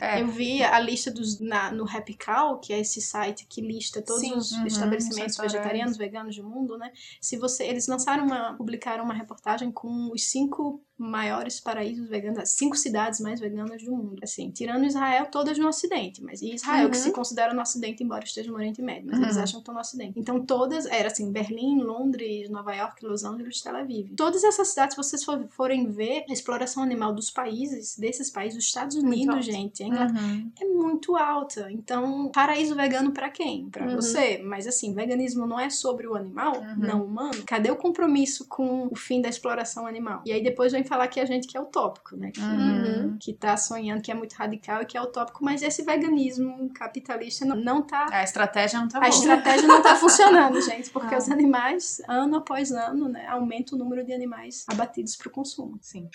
é. 0.00 0.20
Eu 0.20 0.28
vi 0.28 0.62
a 0.62 0.80
lista 0.80 1.10
dos 1.10 1.38
na, 1.38 1.70
no 1.70 1.88
Happy 1.88 2.14
Cow, 2.14 2.58
que 2.58 2.72
é 2.72 2.80
esse 2.80 3.00
site 3.00 3.46
que 3.48 3.60
lista 3.60 4.02
todos 4.02 4.22
sim. 4.22 4.34
os 4.34 4.52
uhum. 4.52 4.66
estabelecimentos 4.66 5.36
vegetarianos, 5.36 5.96
veganos 5.96 6.36
do 6.36 6.44
mundo, 6.44 6.76
né? 6.76 6.90
Se 7.20 7.36
você, 7.36 7.64
eles 7.64 7.86
lançaram 7.86 8.26
uma, 8.26 8.54
publicaram 8.54 9.04
uma 9.04 9.14
reportagem 9.14 9.70
com 9.70 10.10
os 10.12 10.24
cinco 10.24 10.82
maiores 11.02 11.60
paraísos 11.60 12.08
veganos, 12.08 12.38
as 12.38 12.50
cinco 12.50 12.76
cidades 12.76 13.20
mais 13.20 13.40
veganas 13.40 13.82
do 13.82 13.90
mundo. 13.90 14.20
Assim, 14.22 14.50
tirando 14.50 14.84
Israel, 14.84 15.26
todas 15.26 15.58
no 15.58 15.68
Ocidente, 15.68 16.22
mas 16.22 16.40
Israel, 16.42 16.84
uhum. 16.84 16.90
que 16.90 16.96
se 16.96 17.10
considera 17.10 17.52
no 17.52 17.60
Ocidente, 17.60 18.02
embora 18.02 18.24
esteja 18.24 18.50
no 18.50 18.56
Oriente 18.56 18.80
Médio, 18.80 19.06
mas 19.06 19.18
uhum. 19.18 19.24
eles 19.24 19.36
acham 19.36 19.54
que 19.54 19.62
estão 19.62 19.74
no 19.74 19.80
Ocidente. 19.80 20.18
Então, 20.18 20.40
todas, 20.44 20.86
era 20.86 21.08
assim, 21.08 21.30
Berlim, 21.30 21.80
Londres, 21.80 22.48
Nova 22.48 22.74
York, 22.74 23.04
Los 23.04 23.24
Angeles, 23.24 23.60
Tel 23.60 23.76
Aviv. 23.76 24.14
Todas 24.16 24.44
essas 24.44 24.68
cidades, 24.68 24.94
se 24.94 25.02
vocês 25.02 25.24
for, 25.24 25.46
forem 25.50 25.90
ver 25.90 26.24
a 26.28 26.32
exploração 26.32 26.82
animal 26.82 27.12
dos 27.12 27.30
países, 27.30 27.98
desses 27.98 28.30
países, 28.30 28.56
dos 28.56 28.66
Estados 28.66 28.96
Unidos, 28.96 29.44
gente, 29.44 29.82
uhum. 29.82 30.50
é 30.60 30.64
muito 30.64 31.16
alta. 31.16 31.70
Então, 31.70 32.30
paraíso 32.32 32.74
vegano 32.74 33.12
para 33.12 33.28
quem? 33.30 33.68
Para 33.70 33.86
uhum. 33.86 33.96
você. 33.96 34.38
Mas 34.38 34.66
assim, 34.66 34.94
veganismo 34.94 35.46
não 35.46 35.58
é 35.58 35.70
sobre 35.70 36.06
o 36.06 36.14
animal, 36.14 36.56
uhum. 36.56 36.76
não 36.76 37.04
humano. 37.04 37.42
Cadê 37.46 37.70
o 37.70 37.76
compromisso 37.76 38.46
com 38.46 38.88
o 38.90 38.96
fim 38.96 39.20
da 39.20 39.28
exploração 39.28 39.86
animal? 39.86 40.22
E 40.24 40.32
aí 40.32 40.42
depois 40.42 40.72
vem 40.72 40.84
falar 40.92 41.08
que 41.08 41.18
a 41.18 41.24
gente 41.24 41.48
que 41.48 41.56
é 41.56 41.60
utópico, 41.60 42.14
né? 42.16 42.30
Que, 42.30 42.40
uhum. 42.40 43.16
que 43.18 43.32
tá 43.32 43.56
sonhando, 43.56 44.02
que 44.02 44.10
é 44.10 44.14
muito 44.14 44.34
radical 44.34 44.82
e 44.82 44.86
que 44.86 44.98
é 44.98 45.00
utópico, 45.00 45.42
mas 45.42 45.62
esse 45.62 45.82
veganismo 45.82 46.70
capitalista 46.74 47.46
não, 47.46 47.56
não 47.56 47.82
tá. 47.82 48.08
A 48.10 48.22
estratégia 48.22 48.78
não 48.78 48.88
tá 48.88 48.98
A 48.98 49.00
boa. 49.00 49.10
estratégia 49.10 49.66
não 49.66 49.82
tá 49.82 49.96
funcionando, 49.96 50.60
gente, 50.62 50.90
porque 50.90 51.14
ah. 51.14 51.18
os 51.18 51.30
animais, 51.30 52.02
ano 52.06 52.36
após 52.36 52.70
ano, 52.70 53.08
né, 53.08 53.26
aumenta 53.26 53.74
o 53.74 53.78
número 53.78 54.04
de 54.04 54.12
animais 54.12 54.66
abatidos 54.68 55.16
para 55.16 55.28
o 55.28 55.30
consumo. 55.30 55.78
Sim. 55.80 56.10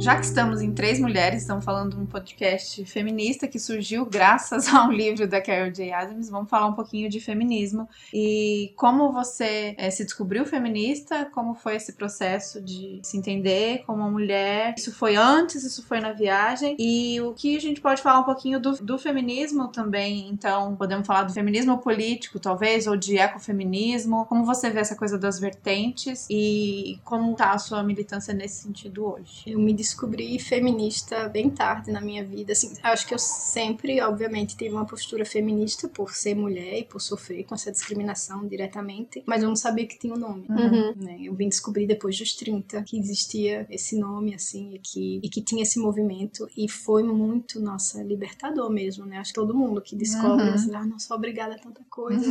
Já 0.00 0.16
que 0.16 0.24
estamos 0.24 0.62
em 0.62 0.72
Três 0.72 0.98
Mulheres, 0.98 1.42
estamos 1.42 1.62
falando 1.62 1.94
de 1.94 2.00
um 2.00 2.06
podcast 2.06 2.82
feminista 2.86 3.46
que 3.46 3.58
surgiu 3.58 4.06
graças 4.06 4.66
ao 4.72 4.90
livro 4.90 5.28
da 5.28 5.42
Carol 5.42 5.70
J. 5.70 5.92
Adams, 5.92 6.30
vamos 6.30 6.48
falar 6.48 6.68
um 6.68 6.72
pouquinho 6.72 7.10
de 7.10 7.20
feminismo 7.20 7.86
e 8.12 8.72
como 8.76 9.12
você 9.12 9.74
é, 9.76 9.90
se 9.90 10.02
descobriu 10.02 10.46
feminista, 10.46 11.26
como 11.34 11.54
foi 11.54 11.76
esse 11.76 11.92
processo 11.92 12.62
de 12.62 12.98
se 13.02 13.18
entender 13.18 13.82
como 13.84 13.98
uma 13.98 14.10
mulher. 14.10 14.74
Isso 14.78 14.90
foi 14.90 15.16
antes, 15.16 15.64
isso 15.64 15.84
foi 15.86 16.00
na 16.00 16.12
viagem 16.12 16.76
e 16.78 17.20
o 17.20 17.34
que 17.34 17.54
a 17.54 17.60
gente 17.60 17.82
pode 17.82 18.00
falar 18.00 18.20
um 18.20 18.24
pouquinho 18.24 18.58
do, 18.58 18.72
do 18.76 18.98
feminismo 18.98 19.68
também. 19.68 20.30
Então, 20.30 20.76
podemos 20.76 21.06
falar 21.06 21.24
do 21.24 21.32
feminismo 21.34 21.76
político, 21.76 22.40
talvez, 22.40 22.86
ou 22.86 22.96
de 22.96 23.18
ecofeminismo. 23.18 24.24
Como 24.24 24.46
você 24.46 24.70
vê 24.70 24.80
essa 24.80 24.96
coisa 24.96 25.18
das 25.18 25.38
vertentes 25.38 26.26
e 26.30 26.98
como 27.04 27.32
está 27.32 27.52
a 27.52 27.58
sua 27.58 27.82
militância 27.82 28.32
nesse 28.32 28.62
sentido 28.62 29.04
hoje? 29.04 29.42
Eu 29.46 29.58
me 29.58 29.74
descobri 29.90 30.38
feminista 30.38 31.28
bem 31.28 31.50
tarde 31.50 31.90
na 31.90 32.00
minha 32.00 32.24
vida. 32.24 32.52
Assim, 32.52 32.72
acho 32.82 33.06
que 33.06 33.14
eu 33.14 33.18
sempre, 33.18 34.00
obviamente, 34.00 34.56
tive 34.56 34.74
uma 34.74 34.86
postura 34.86 35.24
feminista 35.24 35.88
por 35.88 36.14
ser 36.14 36.34
mulher 36.34 36.78
e 36.78 36.84
por 36.84 37.00
sofrer 37.00 37.44
com 37.44 37.54
essa 37.54 37.72
discriminação 37.72 38.46
diretamente, 38.46 39.22
mas 39.26 39.42
eu 39.42 39.48
não 39.48 39.56
sabia 39.56 39.86
que 39.86 39.98
tinha 39.98 40.14
um 40.14 40.18
nome. 40.18 40.46
Uhum. 40.48 40.94
Né? 40.96 41.18
Eu 41.22 41.34
vim 41.34 41.48
descobrir 41.48 41.86
depois 41.86 42.16
dos 42.16 42.34
30 42.34 42.82
que 42.82 42.98
existia 42.98 43.66
esse 43.68 43.98
nome, 43.98 44.34
assim, 44.34 44.74
e 44.74 44.78
que, 44.78 45.20
e 45.22 45.28
que 45.28 45.42
tinha 45.42 45.62
esse 45.62 45.78
movimento, 45.78 46.48
e 46.56 46.68
foi 46.68 47.02
muito, 47.02 47.60
nossa, 47.60 48.02
libertador 48.02 48.70
mesmo, 48.70 49.04
né? 49.04 49.18
Acho 49.18 49.32
que 49.32 49.40
todo 49.40 49.54
mundo 49.54 49.80
que 49.80 49.96
descobre, 49.96 50.48
uhum. 50.48 50.54
assim, 50.54 50.74
ah, 50.74 50.84
não 50.84 50.98
sou 50.98 51.16
obrigada 51.16 51.54
a 51.54 51.58
tanta 51.58 51.82
coisa, 51.90 52.30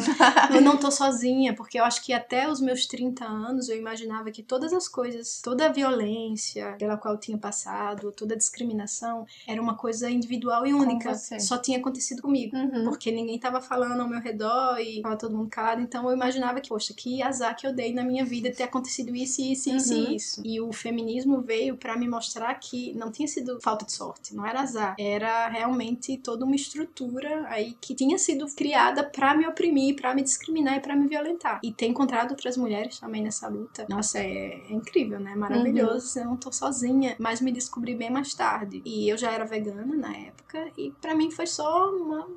eu 0.54 0.62
não 0.62 0.78
tô 0.78 0.90
sozinha, 0.92 1.54
porque 1.54 1.80
eu 1.80 1.84
acho 1.84 2.04
que 2.04 2.14
até 2.14 2.50
os 2.50 2.62
meus 2.62 2.86
30 2.86 3.26
anos 3.26 3.70
eu 3.70 3.78
imaginava 3.78 4.32
que 4.32 4.42
todas 4.42 4.72
as 4.72 4.88
coisas, 4.88 5.42
toda 5.42 5.66
a 5.66 5.72
violência 5.72 6.76
pela 6.78 6.98
qual 6.98 7.16
eu 7.16 7.20
tinha 7.20 7.38
passado, 7.38 7.49
passado, 7.50 8.12
toda 8.12 8.36
a 8.36 8.38
discriminação 8.38 9.26
era 9.48 9.62
uma 9.62 9.76
coisa 9.76 10.10
individual 10.10 10.66
e 10.68 10.74
única. 10.74 11.16
Só 11.16 11.58
tinha 11.58 11.80
acontecido 11.80 12.22
comigo. 12.22 12.56
Uhum. 12.56 12.84
Porque 12.86 13.12
ninguém 13.12 13.36
estava 13.36 13.60
falando 13.60 14.00
ao 14.00 14.08
meu 14.08 14.20
redor 14.20 14.80
e 14.80 15.02
tava 15.02 15.18
todo 15.18 15.36
mundo 15.36 15.50
calado. 15.50 15.82
Então 15.82 16.08
eu 16.08 16.16
imaginava 16.16 16.62
que, 16.62 16.70
poxa, 16.70 16.94
que 16.94 17.22
azar 17.22 17.56
que 17.56 17.66
eu 17.66 17.74
dei 17.74 17.94
na 17.94 18.04
minha 18.04 18.24
vida 18.24 18.52
ter 18.52 18.64
acontecido 18.64 19.16
isso, 19.16 19.42
isso, 19.42 19.70
isso 19.70 19.94
uhum. 19.94 20.00
e 20.00 20.16
isso. 20.16 20.42
E 20.46 20.62
o 20.62 20.72
feminismo 20.72 21.42
veio 21.42 21.76
para 21.76 21.98
me 21.98 22.08
mostrar 22.08 22.54
que 22.56 22.94
não 22.94 23.12
tinha 23.12 23.28
sido 23.28 23.60
falta 23.62 23.86
de 23.86 23.94
sorte, 23.94 24.36
não 24.36 24.46
era 24.46 24.62
azar. 24.62 24.96
Era 25.00 25.48
realmente 25.48 26.18
toda 26.18 26.46
uma 26.46 26.56
estrutura 26.56 27.46
aí 27.48 27.76
que 27.82 27.96
tinha 27.96 28.18
sido 28.18 28.46
criada 28.56 29.04
para 29.04 29.36
me 29.36 29.48
oprimir, 29.48 29.96
para 29.96 30.14
me 30.14 30.22
discriminar 30.22 30.78
e 30.78 30.80
para 30.80 30.96
me 30.96 31.08
violentar. 31.08 31.60
E 31.64 31.72
ter 31.72 31.88
encontrado 31.88 32.32
outras 32.32 32.56
mulheres 32.58 33.00
também 33.00 33.24
nessa 33.24 33.48
luta, 33.48 33.86
nossa, 33.90 34.20
é, 34.20 34.62
é 34.70 34.74
incrível, 34.74 35.20
né? 35.20 35.34
Maravilhoso. 35.36 36.20
Uhum. 36.20 36.24
Eu 36.24 36.30
não 36.30 36.38
tô 36.38 36.52
sozinha. 36.52 37.16
Mas 37.18 37.39
me 37.44 37.52
descobri 37.52 37.96
bem 37.96 38.10
mais 38.10 38.34
tarde. 38.34 38.82
E 38.86 39.10
eu 39.10 39.18
já 39.18 39.32
era 39.32 39.46
vegana 39.46 39.96
na 39.96 40.16
época, 40.16 40.72
e 40.78 40.92
para 41.02 41.16
mim 41.16 41.32
foi 41.32 41.48
só 41.48 41.90
uma 41.92 42.28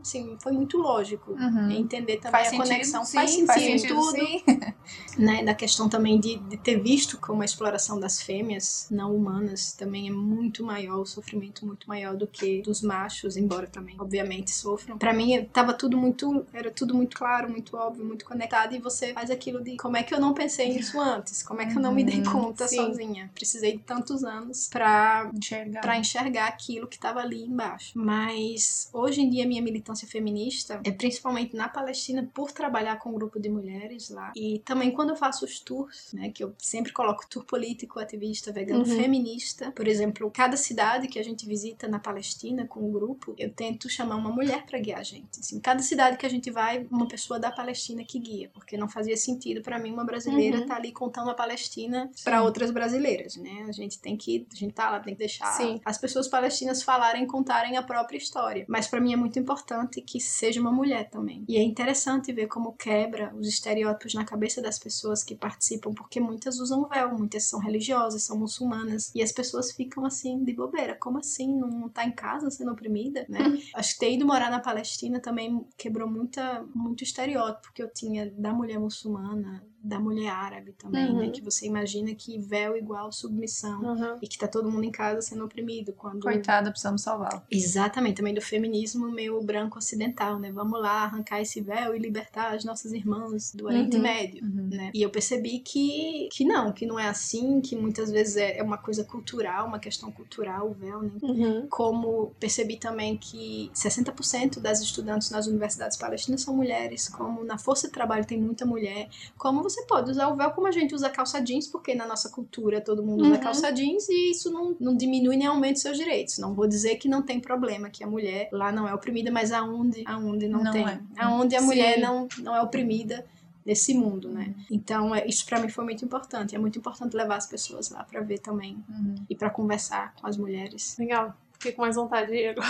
assim, 0.00 0.36
foi 0.40 0.52
muito 0.52 0.78
lógico. 0.78 1.32
Uhum. 1.32 1.70
Entender 1.70 2.16
também 2.16 2.32
faz 2.32 2.46
a 2.46 2.50
sentido, 2.50 2.68
conexão. 2.68 3.04
Sim, 3.04 3.16
faz 3.16 3.30
sentido, 3.30 3.46
faz 3.46 3.62
sentido 3.62 3.94
tudo. 3.94 4.16
Sim. 4.16 4.44
Né, 5.16 5.44
da 5.44 5.54
questão 5.54 5.88
também 5.88 6.18
de, 6.18 6.36
de 6.36 6.56
ter 6.56 6.80
visto 6.80 7.18
como 7.18 7.42
a 7.42 7.44
exploração 7.44 8.00
das 8.00 8.22
fêmeas 8.22 8.88
não 8.90 9.14
humanas 9.14 9.72
também 9.72 10.08
é 10.08 10.10
muito 10.10 10.64
maior, 10.64 11.00
o 11.00 11.06
sofrimento 11.06 11.66
muito 11.66 11.88
maior 11.88 12.16
do 12.16 12.26
que 12.26 12.62
dos 12.62 12.80
machos, 12.80 13.36
embora 13.36 13.66
também, 13.66 13.96
obviamente, 13.98 14.50
sofram. 14.50 14.96
Para 14.98 15.12
mim, 15.12 15.44
tava 15.52 15.74
tudo 15.74 15.96
muito, 15.96 16.46
era 16.52 16.70
tudo 16.70 16.94
muito 16.94 17.16
claro, 17.16 17.50
muito 17.50 17.76
óbvio, 17.76 18.04
muito 18.04 18.24
conectado, 18.24 18.74
e 18.74 18.78
você 18.78 19.12
faz 19.12 19.30
aquilo 19.30 19.62
de 19.62 19.76
como 19.76 19.96
é 19.96 20.02
que 20.02 20.14
eu 20.14 20.20
não 20.20 20.32
pensei 20.32 20.72
nisso 20.72 20.98
antes? 21.00 21.42
Como 21.42 21.60
é 21.60 21.66
que 21.66 21.76
eu 21.76 21.82
não 21.82 21.92
me 21.92 22.04
dei 22.04 22.18
uhum. 22.18 22.32
conta 22.32 22.66
sim. 22.66 22.76
sozinha? 22.76 23.30
Precisei 23.34 23.72
de 23.72 23.82
tantos 23.82 24.24
anos 24.24 24.68
pra 24.68 25.30
enxergar, 25.34 25.80
pra 25.80 25.98
enxergar 25.98 26.46
aquilo 26.46 26.86
que 26.86 26.98
tava 26.98 27.20
ali 27.20 27.44
embaixo. 27.44 27.92
Mas 27.94 28.88
hoje 28.92 29.20
em 29.20 29.30
dia, 29.30 29.46
minha 29.46 29.59
minha 29.60 29.72
militância 29.72 30.08
feminista 30.08 30.80
é 30.84 30.90
principalmente 30.90 31.54
na 31.54 31.68
Palestina 31.68 32.28
por 32.34 32.50
trabalhar 32.50 32.96
com 32.96 33.10
um 33.10 33.14
grupo 33.14 33.38
de 33.38 33.48
mulheres 33.48 34.10
lá. 34.10 34.32
E 34.34 34.60
também 34.60 34.90
quando 34.90 35.10
eu 35.10 35.16
faço 35.16 35.44
os 35.44 35.60
tours, 35.60 36.12
né, 36.12 36.30
que 36.30 36.42
eu 36.42 36.54
sempre 36.58 36.92
coloco 36.92 37.28
tour 37.28 37.44
político, 37.44 38.00
ativista, 38.00 38.52
vegano, 38.52 38.80
uhum. 38.80 38.96
feminista. 38.96 39.70
Por 39.72 39.86
exemplo, 39.86 40.30
cada 40.30 40.56
cidade 40.56 41.08
que 41.08 41.18
a 41.18 41.22
gente 41.22 41.46
visita 41.46 41.86
na 41.86 41.98
Palestina 41.98 42.66
com 42.66 42.88
o 42.88 42.90
grupo, 42.90 43.34
eu 43.38 43.50
tento 43.50 43.88
chamar 43.88 44.16
uma 44.16 44.30
mulher 44.30 44.64
para 44.66 44.78
guiar 44.78 45.00
a 45.00 45.02
gente. 45.02 45.40
Assim, 45.40 45.60
cada 45.60 45.82
cidade 45.82 46.16
que 46.16 46.26
a 46.26 46.30
gente 46.30 46.50
vai, 46.50 46.86
uma 46.90 47.06
pessoa 47.06 47.38
da 47.38 47.50
Palestina 47.50 48.04
que 48.04 48.18
guia, 48.18 48.50
porque 48.52 48.76
não 48.76 48.88
fazia 48.88 49.16
sentido 49.16 49.62
para 49.62 49.78
mim 49.78 49.92
uma 49.92 50.04
brasileira 50.04 50.58
estar 50.58 50.62
uhum. 50.62 50.68
tá 50.68 50.76
ali 50.76 50.92
contando 50.92 51.30
a 51.30 51.34
Palestina 51.34 52.10
para 52.24 52.42
outras 52.42 52.70
brasileiras, 52.70 53.36
né? 53.36 53.66
A 53.68 53.72
gente 53.72 53.98
tem 53.98 54.16
que, 54.16 54.46
a 54.52 54.56
gente 54.56 54.72
tá 54.72 54.90
lá, 54.90 55.00
tem 55.00 55.14
que 55.14 55.18
deixar 55.20 55.52
Sim. 55.52 55.80
as 55.84 55.98
pessoas 55.98 56.28
palestinas 56.28 56.82
falarem, 56.82 57.26
contarem 57.26 57.76
a 57.76 57.82
própria 57.82 58.16
história. 58.16 58.64
Mas 58.68 58.86
para 58.86 59.00
mim 59.00 59.12
é 59.12 59.16
muito 59.16 59.38
importante 59.38 59.49
importante 59.50 60.00
que 60.00 60.20
seja 60.20 60.60
uma 60.60 60.70
mulher 60.70 61.10
também. 61.10 61.44
E 61.48 61.56
é 61.56 61.62
interessante 61.62 62.32
ver 62.32 62.46
como 62.46 62.72
quebra 62.72 63.34
os 63.34 63.48
estereótipos 63.48 64.14
na 64.14 64.24
cabeça 64.24 64.62
das 64.62 64.78
pessoas 64.78 65.24
que 65.24 65.34
participam, 65.34 65.92
porque 65.92 66.20
muitas 66.20 66.60
usam 66.60 66.88
véu, 66.88 67.18
muitas 67.18 67.48
são 67.48 67.58
religiosas, 67.58 68.22
são 68.22 68.38
muçulmanas, 68.38 69.10
e 69.12 69.22
as 69.22 69.32
pessoas 69.32 69.72
ficam 69.72 70.06
assim, 70.06 70.44
de 70.44 70.52
bobeira. 70.52 70.96
Como 71.00 71.18
assim? 71.18 71.58
Não 71.58 71.88
tá 71.88 72.04
em 72.04 72.12
casa 72.12 72.48
sendo 72.50 72.70
oprimida, 72.70 73.26
né? 73.28 73.40
Uhum. 73.40 73.58
Acho 73.74 73.94
que 73.94 74.00
ter 74.00 74.12
ido 74.12 74.24
morar 74.24 74.50
na 74.50 74.60
Palestina 74.60 75.20
também 75.20 75.66
quebrou 75.76 76.08
muita, 76.08 76.64
muito 76.72 77.02
estereótipo 77.02 77.72
que 77.74 77.82
eu 77.82 77.92
tinha 77.92 78.30
da 78.30 78.52
mulher 78.52 78.78
muçulmana, 78.78 79.64
da 79.82 79.98
mulher 79.98 80.28
árabe 80.30 80.72
também, 80.72 81.10
Uhum. 81.10 81.18
né? 81.18 81.30
Que 81.30 81.40
você 81.40 81.66
imagina 81.66 82.14
que 82.14 82.38
véu 82.38 82.76
igual 82.76 83.10
submissão 83.10 83.80
Uhum. 83.82 84.18
e 84.20 84.28
que 84.28 84.36
tá 84.38 84.46
todo 84.46 84.70
mundo 84.70 84.84
em 84.84 84.90
casa 84.90 85.22
sendo 85.22 85.44
oprimido. 85.44 85.92
Quando 85.94 86.20
Coitada, 86.22 86.70
precisamos 86.70 87.02
salvá-la. 87.02 87.42
Exatamente, 87.50 88.16
também 88.16 88.34
do 88.34 88.42
feminismo 88.42 89.10
meio 89.10 89.40
branco 89.42 89.78
ocidental, 89.78 90.38
né? 90.38 90.52
Vamos 90.52 90.80
lá 90.80 91.04
arrancar 91.04 91.40
esse 91.40 91.60
véu 91.60 91.94
e 91.94 91.98
libertar 91.98 92.54
as 92.54 92.64
nossas 92.64 92.92
irmãs 92.92 93.54
do 93.54 93.66
Oriente 93.66 93.96
Uhum. 93.96 94.02
Médio, 94.02 94.44
Uhum. 94.44 94.68
né? 94.70 94.90
E 94.92 95.00
eu 95.02 95.08
percebi 95.10 95.60
que, 95.60 96.28
que 96.32 96.44
não, 96.44 96.72
que 96.72 96.84
não 96.84 96.98
é 96.98 97.08
assim, 97.08 97.60
que 97.60 97.74
muitas 97.74 98.10
vezes 98.10 98.36
é, 98.36 98.58
é 98.58 98.62
uma 98.62 98.76
coisa 98.76 99.02
cultural, 99.04 99.66
uma 99.66 99.78
questão 99.78 100.10
cultural, 100.12 100.68
o 100.70 100.74
véu, 100.74 101.02
né? 101.02 101.10
Uhum. 101.22 101.66
Como 101.70 102.32
percebi 102.38 102.76
também 102.76 103.16
que 103.16 103.70
60% 103.74 104.60
das 104.60 104.80
estudantes 104.80 105.30
nas 105.30 105.46
universidades 105.46 105.96
palestinas 105.96 106.42
são 106.42 106.54
mulheres, 106.54 107.08
como 107.08 107.44
na 107.44 107.56
força 107.56 107.86
de 107.86 107.92
trabalho 107.94 108.26
tem 108.26 108.38
muita 108.38 108.66
mulher, 108.66 109.08
como 109.38 109.69
você 109.70 109.82
pode 109.86 110.10
usar 110.10 110.28
o 110.28 110.36
véu 110.36 110.50
como 110.50 110.66
a 110.66 110.70
gente 110.70 110.94
usa 110.94 111.08
calça 111.08 111.40
jeans, 111.40 111.66
porque 111.68 111.94
na 111.94 112.06
nossa 112.06 112.28
cultura 112.28 112.80
todo 112.80 113.02
mundo 113.02 113.22
usa 113.22 113.34
Uhum. 113.36 113.40
calça 113.40 113.70
jeans 113.72 114.08
e 114.08 114.30
isso 114.32 114.50
não, 114.50 114.76
não 114.78 114.96
diminui 114.96 115.36
nem 115.36 115.46
aumenta 115.46 115.74
os 115.76 115.82
seus 115.82 115.96
direitos. 115.96 116.38
Não 116.38 116.52
vou 116.54 116.66
dizer 116.66 116.96
que 116.96 117.08
não 117.08 117.22
tem 117.22 117.40
problema, 117.40 117.88
que 117.88 118.04
a 118.04 118.06
mulher 118.06 118.48
lá 118.52 118.70
não 118.72 118.86
é 118.86 118.92
oprimida, 118.94 119.30
mas 119.30 119.52
aonde, 119.52 120.02
aonde 120.06 120.48
não, 120.48 120.62
Não 120.64 120.72
tem. 120.72 120.86
é. 120.86 121.00
Aonde 121.18 121.56
a 121.56 121.60
Sim. 121.60 121.66
mulher 121.66 121.98
não, 122.00 122.28
não 122.42 122.54
é 122.54 122.60
oprimida 122.62 123.24
nesse 123.64 123.94
mundo, 123.94 124.28
né? 124.28 124.54
Então, 124.70 125.14
é, 125.14 125.26
isso 125.26 125.44
pra 125.46 125.60
mim 125.60 125.68
foi 125.68 125.84
muito 125.84 126.04
importante. 126.04 126.56
É 126.56 126.58
muito 126.58 126.78
importante 126.78 127.14
levar 127.16 127.36
as 127.36 127.46
pessoas 127.46 127.90
lá 127.90 128.02
pra 128.04 128.20
ver 128.20 128.38
também 128.38 128.82
Uhum. 128.88 129.14
e 129.28 129.34
pra 129.36 129.50
conversar 129.50 130.14
com 130.14 130.26
as 130.26 130.36
mulheres. 130.36 130.96
Legal. 130.98 131.34
Fiquei 131.52 131.72
com 131.72 131.82
mais 131.82 131.94
vontade 131.96 132.32
agora. 132.46 132.66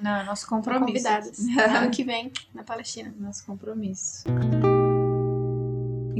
Não, 0.00 0.14
é 0.16 0.24
nosso 0.24 0.46
compromisso. 0.48 0.86
convidadas. 0.86 1.40
ano 1.74 1.90
que 1.90 2.04
vem, 2.04 2.30
na 2.54 2.62
Palestina. 2.62 3.12
Nosso 3.18 3.44
compromisso. 3.44 4.22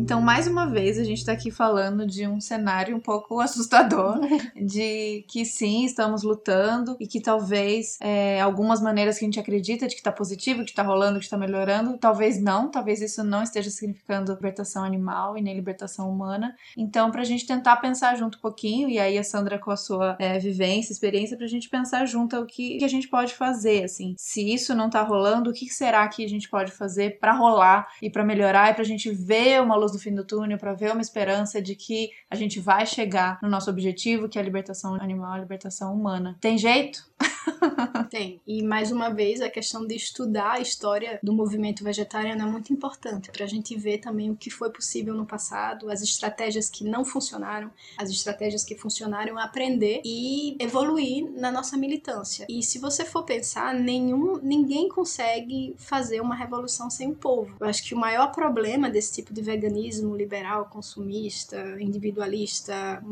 Então, 0.09 0.23
mais 0.23 0.47
uma 0.47 0.65
vez, 0.65 0.99
a 0.99 1.05
gente 1.05 1.23
tá 1.23 1.33
aqui 1.33 1.51
falando 1.51 2.07
de 2.07 2.27
um 2.27 2.41
cenário 2.41 2.97
um 2.97 2.99
pouco 2.99 3.41
assustador, 3.45 4.19
de 4.57 5.23
que 5.29 5.45
sim, 5.45 5.85
estamos 5.85 6.23
lutando 6.23 6.97
e 6.99 7.07
que 7.07 7.21
talvez 7.21 7.99
é, 8.01 8.41
algumas 8.41 8.81
maneiras 8.81 9.19
que 9.19 9.27
a 9.27 9.29
gente 9.29 9.39
acredita 9.39 9.87
de 9.87 9.95
que 9.95 10.03
tá 10.03 10.11
positivo, 10.11 10.65
que 10.65 10.73
tá 10.73 10.83
rolando, 10.83 11.21
que 11.21 11.29
tá 11.29 11.37
melhorando, 11.37 11.99
talvez 11.99 12.41
não, 12.41 12.71
talvez 12.71 13.03
isso 13.03 13.23
não 13.23 13.43
esteja 13.43 13.69
significando 13.69 14.33
libertação 14.33 14.83
animal 14.83 15.37
e 15.37 15.43
nem 15.43 15.55
libertação 15.55 16.11
humana. 16.11 16.57
Então, 16.75 17.11
pra 17.11 17.23
gente 17.23 17.47
tentar 17.47 17.77
pensar 17.77 18.17
junto 18.17 18.39
um 18.39 18.41
pouquinho, 18.41 18.89
e 18.89 18.99
aí 18.99 19.19
a 19.19 19.23
Sandra 19.23 19.59
com 19.59 19.71
a 19.71 19.77
sua 19.77 20.17
é, 20.19 20.39
vivência, 20.39 20.91
experiência, 20.91 21.37
pra 21.37 21.47
gente 21.47 21.69
pensar 21.69 22.07
junto 22.07 22.35
o 22.39 22.47
que, 22.47 22.79
que 22.79 22.85
a 22.87 22.89
gente 22.89 23.09
pode 23.09 23.35
fazer, 23.35 23.85
assim. 23.85 24.15
Se 24.17 24.55
isso 24.55 24.75
não 24.75 24.89
tá 24.89 25.03
rolando, 25.03 25.51
o 25.51 25.53
que 25.53 25.69
será 25.69 26.09
que 26.09 26.25
a 26.25 26.29
gente 26.29 26.49
pode 26.49 26.73
fazer 26.73 27.19
pra 27.19 27.35
rolar 27.35 27.87
e 28.01 28.09
pra 28.09 28.25
melhorar 28.25 28.71
e 28.71 28.75
pra 28.75 28.85
gente 28.85 29.11
ver 29.11 29.61
uma 29.61 29.77
luz 29.77 29.98
no 29.99 30.03
fim 30.03 30.15
do 30.15 30.25
túnel, 30.25 30.57
pra 30.57 30.73
ver 30.73 30.93
uma 30.93 31.03
esperança 31.03 31.61
de 31.61 31.75
que 31.75 32.11
a 32.31 32.37
gente 32.37 32.61
vai 32.61 32.87
chegar 32.87 33.39
no 33.43 33.49
nosso 33.49 33.69
objetivo, 33.69 34.29
que 34.29 34.39
é 34.39 34.41
a 34.41 34.45
libertação 34.45 34.95
animal, 34.95 35.33
a 35.33 35.39
libertação 35.39 35.93
humana. 35.93 36.37
Tem 36.41 36.57
jeito? 36.57 37.05
Tem. 38.11 38.41
E 38.47 38.63
mais 38.63 38.91
uma 38.91 39.09
vez, 39.11 39.41
a 39.41 39.49
questão 39.49 39.87
de 39.87 39.95
estudar 39.95 40.53
a 40.53 40.61
história 40.61 41.19
do 41.23 41.33
movimento 41.33 41.83
vegetariano 41.85 42.43
é 42.43 42.47
muito 42.47 42.73
importante 42.73 43.31
para 43.31 43.45
a 43.45 43.49
gente 43.49 43.77
ver 43.77 43.99
também 43.99 44.31
o 44.31 44.37
que 44.37 44.51
foi 44.51 44.71
possível 44.71 45.15
no 45.15 45.27
passado, 45.27 45.91
as 45.91 46.03
estratégias 46.03 46.69
que 46.69 46.85
não 46.85 47.05
funcionaram, 47.05 47.71
as 47.97 48.11
estratégias 48.11 48.65
que 48.65 48.75
funcionaram, 48.77 49.39
aprender 49.39 50.01
e 50.05 50.57
evoluir 50.59 51.31
na 51.33 51.51
nossa 51.51 51.77
militância. 51.77 52.47
E 52.49 52.63
se 52.63 52.79
você 52.79 53.05
for 53.05 53.23
pensar, 53.25 53.75
nenhum, 53.75 54.39
ninguém 54.43 54.89
consegue 54.89 55.75
fazer 55.79 56.21
uma 56.21 56.35
revolução 56.35 56.91
sem 56.91 57.11
o 57.11 57.15
povo. 57.15 57.57
Eu 57.61 57.67
acho 57.67 57.85
que 57.85 57.95
o 57.95 57.99
maior 57.99 58.33
problema 58.33 58.91
desse 58.91 59.13
tipo 59.13 59.33
de 59.33 59.41
veganismo 59.43 60.17
liberal, 60.17 60.67
consumista, 60.67 61.77
individualista, 61.81 63.03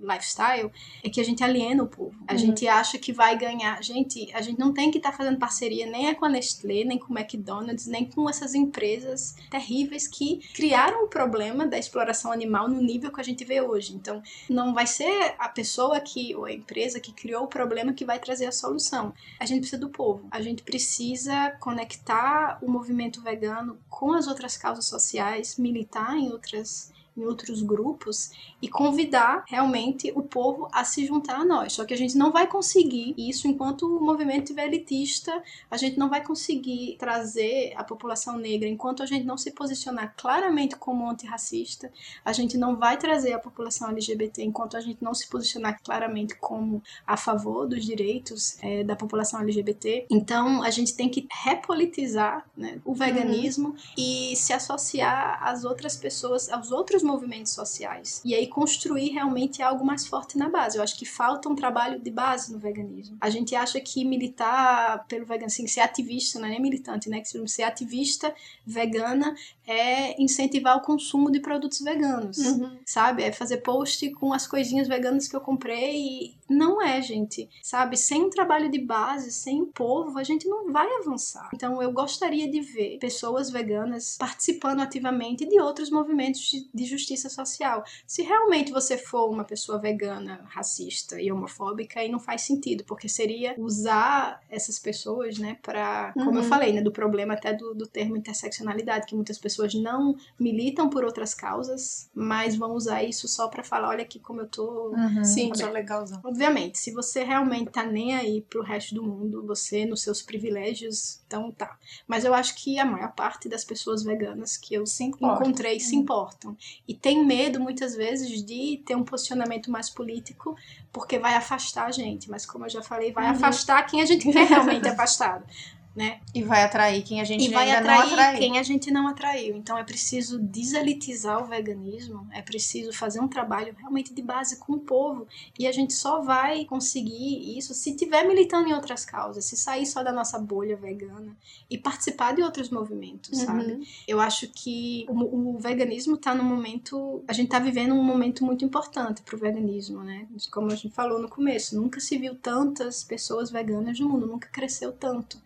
lifestyle, 0.00 0.70
é 1.02 1.08
que 1.10 1.20
a 1.20 1.24
gente 1.24 1.42
aliena 1.42 1.82
o 1.82 1.86
povo. 1.88 2.14
A 2.26 2.32
Uhum. 2.32 2.38
gente 2.38 2.66
acha 2.66 2.98
que 2.98 3.12
vai 3.12 3.36
ganhar. 3.38 3.82
Gente, 3.82 4.11
a 4.32 4.40
gente 4.40 4.58
não 4.58 4.72
tem 4.72 4.90
que 4.90 4.98
estar 4.98 5.12
fazendo 5.12 5.38
parceria 5.38 5.86
nem 5.86 6.08
é 6.08 6.14
com 6.14 6.24
a 6.24 6.28
Nestlé, 6.28 6.84
nem 6.84 6.98
com 6.98 7.12
o 7.12 7.18
McDonald's, 7.18 7.86
nem 7.86 8.08
com 8.08 8.28
essas 8.28 8.54
empresas 8.54 9.34
terríveis 9.50 10.06
que 10.06 10.38
criaram 10.54 11.04
o 11.04 11.08
problema 11.08 11.66
da 11.66 11.78
exploração 11.78 12.32
animal 12.32 12.68
no 12.68 12.80
nível 12.80 13.12
que 13.12 13.20
a 13.20 13.24
gente 13.24 13.44
vê 13.44 13.60
hoje. 13.60 13.94
Então, 13.94 14.22
não 14.48 14.74
vai 14.74 14.86
ser 14.86 15.34
a 15.38 15.48
pessoa 15.48 16.00
que, 16.00 16.34
ou 16.34 16.44
a 16.44 16.52
empresa 16.52 17.00
que 17.00 17.12
criou 17.12 17.44
o 17.44 17.48
problema 17.48 17.92
que 17.92 18.04
vai 18.04 18.18
trazer 18.18 18.46
a 18.46 18.52
solução. 18.52 19.12
A 19.38 19.46
gente 19.46 19.60
precisa 19.60 19.80
do 19.80 19.88
povo. 19.88 20.26
A 20.30 20.40
gente 20.40 20.62
precisa 20.62 21.50
conectar 21.60 22.58
o 22.62 22.70
movimento 22.70 23.20
vegano 23.20 23.78
com 23.88 24.12
as 24.12 24.26
outras 24.26 24.56
causas 24.56 24.86
sociais, 24.86 25.56
militar 25.56 26.16
em 26.16 26.30
outras 26.30 26.92
em 27.16 27.24
outros 27.24 27.62
grupos 27.62 28.30
e 28.60 28.68
convidar 28.68 29.44
realmente 29.46 30.12
o 30.14 30.22
povo 30.22 30.68
a 30.72 30.84
se 30.84 31.06
juntar 31.06 31.40
a 31.40 31.44
nós. 31.44 31.74
Só 31.74 31.84
que 31.84 31.94
a 31.94 31.96
gente 31.96 32.16
não 32.16 32.32
vai 32.32 32.46
conseguir 32.46 33.14
isso 33.16 33.46
enquanto 33.48 33.82
o 33.86 34.00
movimento 34.00 34.44
estiver 34.44 34.66
elitista, 34.66 35.42
a 35.70 35.76
gente 35.76 35.98
não 35.98 36.08
vai 36.08 36.22
conseguir 36.24 36.96
trazer 36.98 37.74
a 37.76 37.84
população 37.84 38.38
negra 38.38 38.68
enquanto 38.68 39.02
a 39.02 39.06
gente 39.06 39.24
não 39.24 39.36
se 39.36 39.50
posicionar 39.50 40.14
claramente 40.16 40.76
como 40.76 41.08
antirracista, 41.08 41.92
a 42.24 42.32
gente 42.32 42.56
não 42.56 42.76
vai 42.76 42.96
trazer 42.96 43.32
a 43.32 43.38
população 43.38 43.90
LGBT 43.90 44.42
enquanto 44.42 44.76
a 44.76 44.80
gente 44.80 45.02
não 45.02 45.14
se 45.14 45.28
posicionar 45.28 45.80
claramente 45.82 46.34
como 46.36 46.82
a 47.06 47.16
favor 47.16 47.66
dos 47.66 47.84
direitos 47.84 48.56
eh, 48.62 48.84
da 48.84 48.96
população 48.96 49.40
LGBT. 49.40 50.06
Então 50.10 50.62
a 50.62 50.70
gente 50.70 50.94
tem 50.94 51.08
que 51.08 51.26
repolitizar 51.44 52.46
né, 52.56 52.80
o 52.84 52.94
veganismo 52.94 53.74
e 53.96 54.34
se 54.36 54.52
associar 54.52 55.42
às 55.42 55.64
outras 55.64 55.96
pessoas, 55.96 56.48
aos 56.48 56.70
outros 56.70 57.01
movimentos 57.02 57.52
sociais. 57.52 58.20
E 58.24 58.34
aí 58.34 58.46
construir 58.46 59.10
realmente 59.10 59.62
algo 59.62 59.84
mais 59.84 60.06
forte 60.06 60.38
na 60.38 60.48
base. 60.48 60.76
Eu 60.76 60.82
acho 60.82 60.98
que 60.98 61.04
falta 61.04 61.48
um 61.48 61.54
trabalho 61.54 61.98
de 61.98 62.10
base 62.10 62.52
no 62.52 62.58
veganismo. 62.58 63.16
A 63.20 63.30
gente 63.30 63.54
acha 63.54 63.80
que 63.80 64.04
militar 64.04 65.04
pelo 65.06 65.24
veganismo, 65.24 65.62
assim, 65.62 65.66
ser 65.66 65.80
ativista, 65.80 66.38
não 66.38 66.46
é 66.46 66.50
nem 66.50 66.60
militante, 66.60 67.08
né? 67.08 67.20
Que 67.20 67.48
ser 67.48 67.62
ativista 67.62 68.34
vegana 68.66 69.34
é 69.66 70.20
incentivar 70.20 70.76
o 70.76 70.82
consumo 70.82 71.30
de 71.30 71.40
produtos 71.40 71.80
veganos. 71.80 72.38
Uhum. 72.38 72.78
Sabe? 72.84 73.22
É 73.22 73.32
fazer 73.32 73.58
post 73.58 74.10
com 74.12 74.32
as 74.32 74.46
coisinhas 74.46 74.88
veganas 74.88 75.28
que 75.28 75.36
eu 75.36 75.40
comprei 75.40 75.96
e 75.96 76.36
não 76.48 76.82
é, 76.82 77.00
gente. 77.00 77.48
Sabe? 77.62 77.96
Sem 77.96 78.24
um 78.24 78.30
trabalho 78.30 78.70
de 78.70 78.78
base, 78.78 79.30
sem 79.30 79.62
o 79.62 79.66
povo, 79.66 80.18
a 80.18 80.24
gente 80.24 80.48
não 80.48 80.72
vai 80.72 80.88
avançar. 80.96 81.48
Então 81.54 81.80
eu 81.82 81.92
gostaria 81.92 82.50
de 82.50 82.60
ver 82.60 82.98
pessoas 82.98 83.50
veganas 83.50 84.16
participando 84.18 84.80
ativamente 84.80 85.46
de 85.46 85.60
outros 85.60 85.90
movimentos 85.90 86.40
de, 86.72 86.84
justiça 86.84 87.28
social. 87.30 87.84
Se 88.06 88.22
realmente 88.22 88.72
você 88.72 88.98
for 88.98 89.30
uma 89.30 89.44
pessoa 89.44 89.78
vegana, 89.78 90.44
racista 90.48 91.20
e 91.20 91.30
homofóbica, 91.30 92.00
aí 92.00 92.08
não 92.10 92.18
faz 92.18 92.42
sentido, 92.42 92.84
porque 92.84 93.08
seria 93.08 93.54
usar 93.56 94.40
essas 94.50 94.78
pessoas, 94.78 95.38
né, 95.38 95.56
para, 95.62 96.12
como 96.14 96.38
eu 96.38 96.42
Uhum. 96.42 96.48
falei, 96.48 96.72
né, 96.72 96.82
do 96.82 96.90
problema 96.90 97.34
até 97.34 97.54
do, 97.54 97.72
do 97.72 97.86
termo 97.86 98.16
interseccionalidade, 98.16 99.06
que 99.06 99.14
muitas 99.14 99.38
pessoas 99.38 99.51
não 99.74 100.16
militam 100.38 100.88
por 100.88 101.04
outras 101.04 101.34
causas, 101.34 102.08
mas 102.14 102.56
vão 102.56 102.72
usar 102.74 103.02
isso 103.02 103.26
só 103.28 103.48
para 103.48 103.62
falar, 103.64 103.88
olha 103.88 104.02
aqui 104.02 104.18
como 104.18 104.40
eu 104.40 104.48
tô 104.48 104.90
Uhum, 104.92 105.24
Sim. 105.24 105.54
sou 105.54 105.70
legalzão. 105.70 106.20
Obviamente, 106.24 106.78
se 106.78 106.90
você 106.92 107.22
realmente 107.24 107.70
tá 107.70 107.84
nem 107.84 108.14
aí 108.14 108.40
pro 108.42 108.62
resto 108.62 108.94
do 108.94 109.02
mundo, 109.02 109.44
você 109.46 109.84
nos 109.86 110.02
seus 110.02 110.20
privilégios, 110.22 111.20
então 111.26 111.50
tá. 111.50 111.76
Mas 112.06 112.24
eu 112.24 112.34
acho 112.34 112.54
que 112.56 112.78
a 112.78 112.84
maior 112.84 113.12
parte 113.12 113.48
das 113.48 113.64
pessoas 113.64 114.02
veganas 114.02 114.56
que 114.56 114.74
eu 114.74 114.86
Se 114.86 115.04
encontrei 115.04 115.80
se 115.80 115.96
importam. 115.96 116.56
E 116.86 116.94
tem 116.94 117.24
medo, 117.24 117.60
muitas 117.60 117.94
vezes, 117.94 118.44
de 118.44 118.82
ter 118.84 118.94
um 118.96 119.04
posicionamento 119.04 119.70
mais 119.70 119.88
político, 119.90 120.56
porque 120.92 121.18
vai 121.18 121.34
afastar 121.34 121.86
a 121.86 121.90
gente. 121.90 122.30
Mas 122.30 122.44
como 122.46 122.64
eu 122.66 122.70
já 122.70 122.82
falei, 122.82 123.12
vai 123.12 123.24
Uhum. 123.26 123.30
afastar 123.32 123.82
quem 123.86 124.02
a 124.02 124.06
gente 124.06 124.30
quer 124.30 124.46
realmente 124.46 124.88
afastado. 124.88 125.44
Né? 125.94 126.20
E 126.34 126.42
vai 126.42 126.62
atrair 126.62 127.02
quem 127.02 127.20
a 127.20 127.24
gente 127.24 127.44
E 127.44 127.48
vai 127.52 127.70
atrair 127.70 127.98
não 127.98 128.12
atraiu. 128.12 128.38
quem 128.38 128.58
a 128.58 128.62
gente 128.62 128.90
não 128.90 129.08
atraiu. 129.08 129.54
Então 129.56 129.76
é 129.76 129.84
preciso 129.84 130.38
deselitizar 130.38 131.42
o 131.42 131.46
veganismo, 131.46 132.26
é 132.32 132.40
preciso 132.40 132.94
fazer 132.94 133.20
um 133.20 133.28
trabalho 133.28 133.74
realmente 133.78 134.14
de 134.14 134.22
base 134.22 134.56
com 134.56 134.72
o 134.72 134.80
povo. 134.80 135.26
E 135.58 135.66
a 135.66 135.72
gente 135.72 135.92
só 135.92 136.22
vai 136.22 136.64
conseguir 136.64 137.58
isso 137.58 137.74
se 137.74 137.94
tiver 137.94 138.26
militando 138.26 138.68
em 138.68 138.72
outras 138.72 139.04
causas, 139.04 139.44
se 139.44 139.56
sair 139.56 139.84
só 139.84 140.02
da 140.02 140.12
nossa 140.12 140.38
bolha 140.38 140.76
vegana 140.76 141.36
e 141.68 141.76
participar 141.76 142.34
de 142.34 142.42
outros 142.42 142.70
movimentos, 142.70 143.38
sabe? 143.38 143.72
Uhum. 143.72 143.82
Eu 144.08 144.18
acho 144.20 144.48
que 144.48 145.04
o, 145.08 145.56
o 145.56 145.58
veganismo 145.58 146.16
tá 146.16 146.34
num 146.34 146.44
momento. 146.44 147.22
A 147.28 147.32
gente 147.32 147.48
tá 147.48 147.58
vivendo 147.58 147.94
um 147.94 148.02
momento 148.02 148.44
muito 148.44 148.64
importante 148.64 149.22
pro 149.22 149.36
veganismo, 149.36 150.02
né? 150.02 150.26
Como 150.50 150.68
a 150.68 150.74
gente 150.74 150.94
falou 150.94 151.18
no 151.18 151.28
começo, 151.28 151.78
nunca 151.78 152.00
se 152.00 152.16
viu 152.16 152.34
tantas 152.34 153.04
pessoas 153.04 153.50
veganas 153.50 153.98
no 154.00 154.08
mundo, 154.08 154.26
nunca 154.26 154.48
cresceu 154.48 154.92
tanto. 154.92 155.38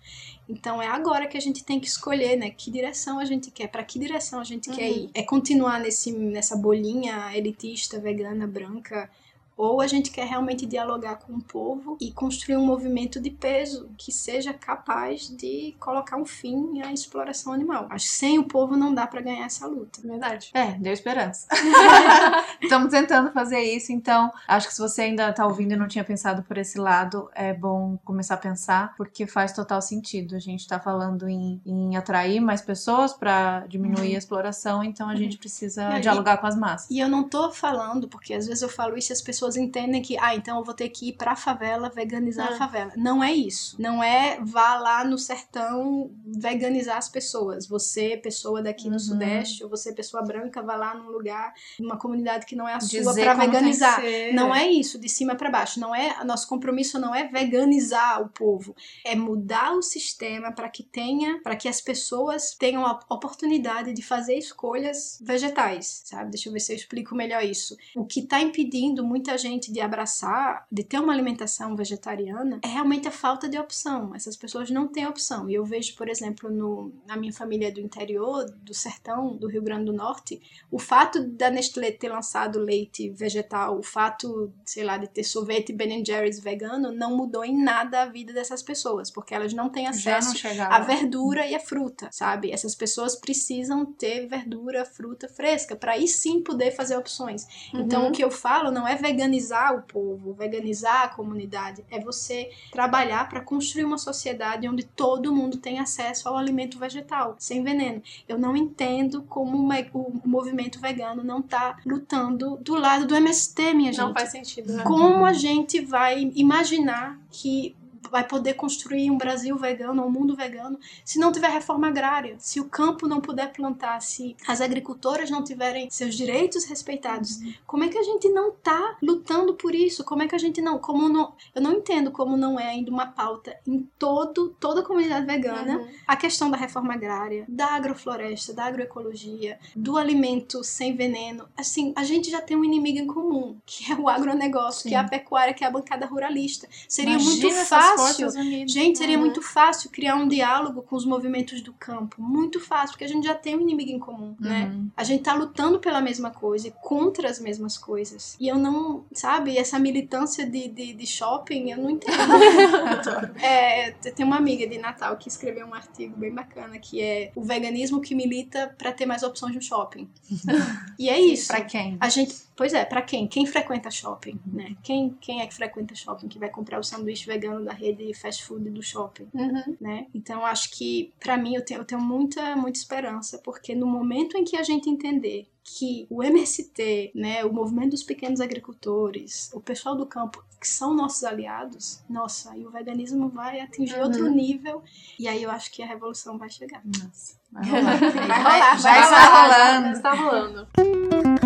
Então 0.49 0.81
é 0.81 0.87
agora 0.87 1.27
que 1.27 1.37
a 1.37 1.41
gente 1.41 1.65
tem 1.65 1.81
que 1.81 1.87
escolher, 1.89 2.37
né? 2.37 2.51
Que 2.51 2.71
direção 2.71 3.19
a 3.19 3.25
gente 3.25 3.51
quer, 3.51 3.67
para 3.69 3.83
que 3.83 3.99
direção 3.99 4.39
a 4.41 4.45
gente 4.45 4.71
quer 4.71 4.89
Uhum. 4.91 4.97
ir. 4.97 5.11
É 5.15 5.23
continuar 5.23 5.81
nesse, 5.81 6.13
nessa 6.13 6.57
bolinha 6.57 7.37
elitista, 7.37 7.99
vegana, 7.99 8.47
branca, 8.47 9.11
ou 9.57 9.81
a 9.81 9.87
gente 9.87 10.11
quer 10.11 10.27
realmente 10.27 10.67
dialogar 10.67 11.17
com 11.17 11.33
o 11.35 11.41
povo 11.43 11.97
e 12.01 12.13
construir 12.13 12.57
um 12.57 12.67
movimento 12.67 13.21
de 13.21 13.31
peso 13.31 13.89
que 13.97 14.13
seja 14.13 14.53
capaz 14.53 15.29
de 15.29 15.75
colocar 15.81 16.17
um 16.17 16.25
fim 16.27 16.83
à 16.83 16.93
exploração 16.93 17.53
animal. 17.53 17.87
Acho 17.91 18.07
que 18.07 18.15
sem 18.15 18.39
o 18.39 18.45
povo 18.45 18.77
não 18.77 18.93
dá 18.95 19.07
para 19.07 19.21
ganhar 19.23 19.47
essa 19.47 19.67
luta. 19.67 20.01
Verdade. 20.03 20.51
É, 20.55 20.73
deu 20.73 20.93
esperança. 20.93 21.47
Estamos 22.61 22.91
tentando 22.91 23.31
fazer 23.33 23.61
isso, 23.61 23.93
então 23.93 24.31
acho 24.49 24.69
que 24.69 24.75
se 24.75 24.81
você 24.81 25.03
ainda 25.03 25.33
tá 25.33 25.47
ouvindo 25.47 25.73
e 25.73 25.77
não 25.77 25.89
tinha 25.89 26.05
pensado 26.05 26.43
por 26.43 26.59
esse 26.59 26.79
lado, 26.79 27.31
é 27.35 27.53
bom 27.53 27.99
começar 28.05 28.35
a 28.35 28.39
pensar, 28.39 28.95
porque 28.97 29.27
faz 29.27 29.53
total 29.53 29.81
sentido. 29.81 30.35
A 30.35 30.39
gente 30.39 30.67
tá 30.67 30.79
falando 30.81 31.29
em, 31.29 31.61
em 31.65 31.97
atrair 31.97 32.41
mais 32.41 32.61
pessoas 32.61 33.13
para 33.13 33.61
diminuir 33.69 34.15
a 34.15 34.19
exploração, 34.19 34.83
então 34.83 35.09
a 35.09 35.15
gente 35.15 35.39
precisa 35.39 35.87
Uhum. 35.91 35.97
E- 35.97 36.01
dialogar 36.01 36.39
com 36.39 36.47
as 36.47 36.57
massas. 36.57 36.91
E 36.91 36.99
eu 36.99 37.09
não 37.09 37.23
tô 37.29 37.51
falando, 37.53 38.09
porque 38.09 38.33
às 38.35 38.47
vezes 38.47 38.63
eu 38.63 38.69
falo 38.69 38.97
isso 38.97 39.13
e 39.13 39.15
as 39.15 39.21
pessoas 39.21 39.46
entendem 39.55 40.01
que, 40.01 40.17
ah, 40.19 40.35
então 40.35 40.57
eu 40.59 40.65
vou 40.65 40.73
ter 40.73 40.89
que 40.89 41.11
ir 41.11 41.13
pra 41.13 41.37
favela 41.37 41.91
veganizar 41.91 42.51
É. 42.51 42.55
a 42.55 42.57
favela. 42.57 42.93
Não 42.97 43.23
é 43.23 43.33
isso. 43.35 43.77
Não 43.79 44.03
é 44.03 44.39
vá 44.41 44.77
lá 44.77 45.05
no 45.05 45.19
sertão 45.19 46.11
veganizar 46.25 46.97
as 46.97 47.11
pessoas. 47.11 47.67
Você, 47.67 48.17
pessoa 48.17 48.63
daqui 48.63 48.87
no 48.89 48.95
Uhum. 48.95 48.99
Sudeste, 48.99 49.63
ou 49.63 49.69
você, 49.69 49.93
pessoa 49.93 50.23
branca, 50.23 50.63
vá 50.63 50.75
lá 50.77 50.95
num 50.95 51.11
lugar, 51.11 51.53
numa 51.79 51.99
comunidade 51.99 52.47
que 52.47 52.57
não 52.57 52.67
é 52.67 52.73
a 52.75 52.81
sua 52.81 52.89
Dizer 53.01 53.23
pra 53.23 53.35
tem 53.37 53.41
que 53.45 53.47
veganizar. 53.47 54.03
Não 54.33 54.55
é 54.55 54.71
isso, 54.71 54.99
de 54.99 55.09
cima 55.09 55.35
pra 55.35 55.51
baixo. 55.51 55.79
Não 55.79 55.95
é, 55.95 56.25
nosso 56.25 56.49
compromisso 56.49 56.99
não 56.99 57.15
é 57.15 57.25
veganizar 57.29 58.23
o 58.23 58.29
povo, 58.29 58.75
é 59.05 59.15
mudar 59.15 59.73
o 59.75 59.83
sistema 59.83 60.51
para 60.53 60.69
que 60.71 60.83
tenha, 60.83 61.41
para 61.43 61.57
que 61.57 61.69
as 61.69 61.81
pessoas 61.83 62.55
tenham 62.55 62.87
a 62.87 62.99
oportunidade 63.11 63.93
de 63.93 64.03
fazer 64.03 64.37
escolhas 64.39 65.19
vegetais, 65.21 66.03
sabe? 66.07 66.31
Deixa 66.31 66.49
eu 66.49 66.53
ver 66.53 66.61
se 66.61 66.73
eu 66.73 66.77
explico 66.77 67.15
melhor 67.15 67.45
isso. 67.45 67.77
O 67.95 68.05
que 68.05 68.21
está 68.21 68.41
impedindo 68.41 69.05
muita 69.05 69.36
gente 69.37 69.73
de 69.73 69.81
abraçar, 69.81 70.67
de 70.71 70.83
ter 70.85 70.99
uma 70.99 71.13
alimentação 71.13 71.75
vegetariana, 71.77 72.61
é 72.63 72.69
realmente 72.69 73.09
a 73.09 73.11
falta 73.11 73.49
de 73.49 73.59
opção. 73.59 74.15
Essas 74.15 74.37
pessoas 74.37 74.71
não 74.71 74.89
têm 74.89 75.07
opção. 75.07 75.49
E 75.49 75.55
eu 75.55 75.65
vejo, 75.65 75.95
por 75.97 76.09
exemplo, 76.09 76.51
no, 76.51 76.93
na 77.07 77.17
minha 77.17 77.33
família 77.33 77.73
do 77.73 77.81
interior, 77.81 78.45
do 78.63 78.75
sertão, 78.75 79.37
do 79.37 79.49
Rio 79.49 79.63
Grande 79.63 79.87
do 79.87 79.93
Norte, 79.93 80.41
o 80.71 80.79
fato 80.79 81.23
da 81.23 81.51
Nestlé 81.51 81.91
ter 81.93 82.09
lançado 82.09 82.59
leite 82.59 83.11
vegetal, 83.11 83.79
o 83.79 83.83
fato, 83.83 84.53
sei 84.65 84.85
lá, 84.85 84.97
de 84.97 85.09
ter 85.09 85.25
sorvete 85.25 85.73
Ben 85.73 86.05
Jerry's 86.05 86.41
vegano, 86.41 86.93
não 86.93 87.17
mudou 87.17 87.45
em 87.45 87.57
nada 87.63 88.03
a 88.03 88.07
vida 88.07 88.33
dessas 88.33 88.63
pessoas, 88.63 89.11
porque 89.11 89.35
elas 89.35 89.53
não 89.53 89.69
têm 89.69 89.87
acesso 89.87 90.37
a 90.69 90.81
verdura 90.81 91.47
e 91.47 91.55
a 91.55 91.61
fruta, 91.61 92.09
sabe? 92.13 92.51
Essas 92.51 92.75
pessoas 92.75 93.17
precisam 93.17 93.85
ter 93.85 94.27
verdura, 94.27 94.85
fruta 94.85 95.29
fresca 95.29 95.77
para 95.77 95.93
aí 95.93 96.07
sim 96.09 96.43
poder 96.43 96.71
fazer 96.73 96.97
opções. 96.97 97.47
Então 97.75 98.03
Uhum. 98.03 98.09
o 98.09 98.13
que 98.13 98.23
eu 98.23 98.31
falo 98.31 98.71
não 98.71 98.87
é 98.87 98.97
veganizar 99.27 99.75
o 99.75 99.83
povo, 99.83 100.33
veganizar 100.33 101.03
a 101.05 101.09
comunidade, 101.09 101.85
é 101.91 102.01
você 102.01 102.51
trabalhar 102.71 103.29
para 103.29 103.41
construir 103.41 103.85
uma 103.85 103.99
sociedade 103.99 104.69
onde 104.69 104.85
todo 104.85 105.35
mundo 105.35 105.59
tem 105.59 105.79
acesso 105.79 106.29
ao 106.29 106.37
alimento 106.37 106.79
vegetal, 106.79 107.35
sem 107.39 107.63
veneno. 107.63 108.03
Eu 108.29 108.39
não 108.39 108.57
entendo 108.57 109.23
como 109.23 109.57
o 109.59 110.29
movimento 110.29 110.81
vegano 110.81 111.25
não 111.25 111.43
tá 111.43 111.79
lutando 111.85 112.57
do 112.59 112.75
lado 112.75 113.07
do 113.07 113.15
MST, 113.15 113.75
minha 113.75 113.93
gente. 113.93 114.03
Não 114.03 114.15
faz 114.15 114.31
sentido, 114.31 114.73
né? 114.73 114.85
Como 114.85 115.25
a 115.25 115.33
gente 115.33 115.81
vai 115.81 116.31
imaginar 116.35 117.19
que 117.31 117.75
vai 118.11 118.25
poder 118.27 118.55
construir 118.55 119.11
um 119.11 119.19
Brasil 119.19 119.57
vegano, 119.57 120.05
um 120.05 120.11
mundo 120.11 120.35
vegano, 120.37 120.79
se 121.05 121.19
não 121.19 121.33
tiver 121.33 121.49
reforma 121.49 121.89
agrária, 121.89 122.37
se 122.39 122.61
o 122.61 122.65
campo 122.65 123.07
não 123.07 123.21
puder 123.21 123.53
plantar, 123.53 124.01
se 124.01 124.37
as 124.47 124.61
agricultoras 124.61 125.31
não 125.31 125.43
tiverem 125.43 125.89
seus 125.91 126.15
direitos 126.15 126.65
respeitados? 126.65 127.39
Como 127.67 127.85
é 127.85 127.89
que 127.89 127.99
a 127.99 128.03
gente 128.03 128.29
não 128.29 128.53
tá 128.53 128.97
lutando 129.03 129.55
por 129.55 129.75
isso? 129.75 130.05
Como 130.05 130.23
é 130.23 130.29
que 130.29 130.35
a 130.35 130.39
gente 130.39 130.61
não, 130.61 130.79
como 130.79 131.09
não, 131.09 131.35
eu 131.55 131.63
não 131.63 131.73
entendo 131.73 132.11
como 132.11 132.37
não 132.37 132.59
é 132.59 132.67
ainda 132.67 132.91
uma 132.91 133.07
pauta 133.07 133.57
em 133.67 133.89
todo 133.99 134.55
toda 134.61 134.81
a 134.81 134.85
comunidade 134.85 135.27
vegana 135.27 135.79
Uhum. 135.79 135.89
a 136.07 136.17
questão 136.17 136.51
da 136.51 136.57
reforma 136.57 136.95
agrária, 136.95 137.45
da 137.49 137.67
agrofloresta, 137.75 138.53
da 138.53 138.65
agroecologia, 138.65 139.59
do 139.75 139.97
alimento 139.97 140.63
sem 140.65 140.95
veneno. 140.95 141.49
Assim, 141.57 141.93
a 141.97 142.05
gente 142.05 142.31
já 142.31 142.41
tem 142.41 142.57
um 142.57 142.65
inimigo 142.65 142.99
em 142.99 143.07
comum, 143.07 143.59
que 143.65 143.93
é 143.93 143.95
o 143.97 144.09
agronegócio, 144.09 144.83
Sim. 144.83 144.91
que 144.91 144.95
é 144.95 144.99
a 144.99 145.05
pecuária, 145.05 145.55
que 145.55 145.65
é 145.65 145.67
a 145.67 145.71
bancada 145.71 146.07
ruralista. 146.07 146.69
Seria 146.89 147.15
Imagina 147.15 147.31
muito 147.31 147.47
essas 147.47 147.96
fácil. 147.97 148.31
Gente, 148.67 148.99
seria 148.99 149.17
Uhum. 149.17 149.25
muito 149.25 149.43
fácil 149.43 149.91
criar 149.91 150.17
um 150.17 150.29
diálogo 150.29 150.83
com 150.83 150.97
os 150.97 151.05
movimentos 151.05 151.61
do 151.61 151.73
campo. 151.73 152.21
Muito 152.21 152.61
fácil, 152.61 152.91
porque 152.91 153.05
a 153.05 153.09
gente 153.09 153.25
já 153.25 153.35
tem 153.35 153.57
um 153.57 153.61
inimigo 153.61 153.91
em 153.91 153.99
comum, 153.99 154.35
né? 154.39 154.71
Uhum. 154.73 154.91
A 154.97 155.05
gente 155.05 155.23
tá 155.23 155.35
lutando 155.35 155.79
pela 155.79 156.01
mesma 156.01 156.31
coisa 156.31 156.69
e 156.69 156.71
contra 156.83 157.29
as 157.29 157.39
mesmas 157.41 157.77
coisas. 157.79 158.37
E 158.39 158.49
eu 158.49 158.57
não, 158.59 159.05
sabe, 159.13 159.57
essa 159.57 159.79
militância 159.79 160.47
de, 160.47 160.69
de, 160.69 160.93
de 160.93 161.07
shopping, 161.07 161.71
eu 161.71 161.79
não 161.79 161.91
entendo. 161.91 162.13
é, 163.43 163.91
tem 163.93 164.25
uma 164.25 164.37
amiga 164.37 164.67
de 164.67 164.79
Natal 164.79 165.17
que 165.17 165.29
escreveu 165.29 165.67
um 165.67 165.75
artigo 165.75 166.17
bem 166.17 166.33
bacana 166.33 166.79
que 166.79 167.01
é 167.01 167.33
o 167.35 167.43
veganismo 167.43 168.01
que 168.01 168.15
milita 168.15 168.75
pra 168.79 168.93
ter 168.93 169.07
mais 169.07 169.23
opções 169.23 169.55
no 169.55 169.63
shopping. 169.63 170.09
e 170.99 171.09
é 171.09 171.21
isso. 171.21 171.49
Pra 171.49 171.61
quem? 171.63 171.97
A 172.01 172.09
gente, 172.09 172.35
pois 172.57 172.73
é, 172.73 172.85
pra 172.85 173.03
quem? 173.03 173.27
Quem 173.29 173.45
frequenta 173.47 173.91
shopping, 173.91 174.41
né? 174.47 174.75
Quem, 174.83 175.11
quem 175.21 175.41
é 175.43 175.47
que 175.47 175.55
frequenta 175.55 175.95
shopping 175.95 176.29
que 176.29 176.39
vai 176.39 176.49
comprar 176.49 176.79
o 176.81 176.83
sanduíche 176.85 177.27
vegano 177.27 177.65
da 177.65 177.73
rede 177.73 178.13
fast 178.15 178.45
food 178.45 178.71
do 178.71 178.83
shopping? 178.83 179.29
Uhum. 179.35 179.77
né? 179.81 180.07
Então 180.15 180.45
acho 180.45 180.71
que 180.71 181.13
pra 181.21 181.37
mim 181.37 181.55
eu 181.55 181.65
tenho, 181.65 181.81
eu 181.81 181.85
tenho 181.85 182.01
muita 182.01 182.57
muita 182.57 182.79
esperança 182.79 183.39
porque 183.45 183.75
no 183.75 183.87
momento 183.87 184.37
em 184.37 184.45
que 184.45 184.57
a 184.57 184.63
gente 184.63 184.89
entender 184.89 185.49
que 185.69 186.07
o 186.09 186.23
MST, 186.23 187.11
né, 187.13 187.45
o 187.45 187.53
movimento 187.53 187.91
dos 187.91 188.05
pequenos 188.05 188.41
agricultores, 188.41 189.51
o 189.53 189.61
pessoal 189.61 189.97
do 189.97 190.07
campo 190.07 190.45
que 190.61 190.69
são 190.69 190.95
nossos 190.95 191.25
aliados, 191.25 192.03
nossa, 192.09 192.53
aí 192.53 192.65
o 192.65 192.71
veganismo 192.71 193.29
vai 193.29 193.61
atingir 193.61 193.97
Uhum. 193.97 194.05
outro 194.05 194.31
nível 194.31 194.83
e 195.19 195.27
aí 195.27 195.43
eu 195.43 195.51
acho 195.51 195.71
que 195.73 195.83
a 195.83 195.87
revolução 195.87 196.39
vai 196.39 196.49
chegar. 196.49 196.81
Nossa, 196.85 197.35
vai 197.53 197.65
rolar. 197.69 197.99
Vai 197.99 198.39
rolar, 198.39 198.79
já 198.79 198.91
vai 198.93 199.01
está 199.03 199.25
rolar. 199.27 199.75
rolando. 199.75 199.87
Já 199.87 199.93
está 199.93 200.15
rolando. 200.15 201.46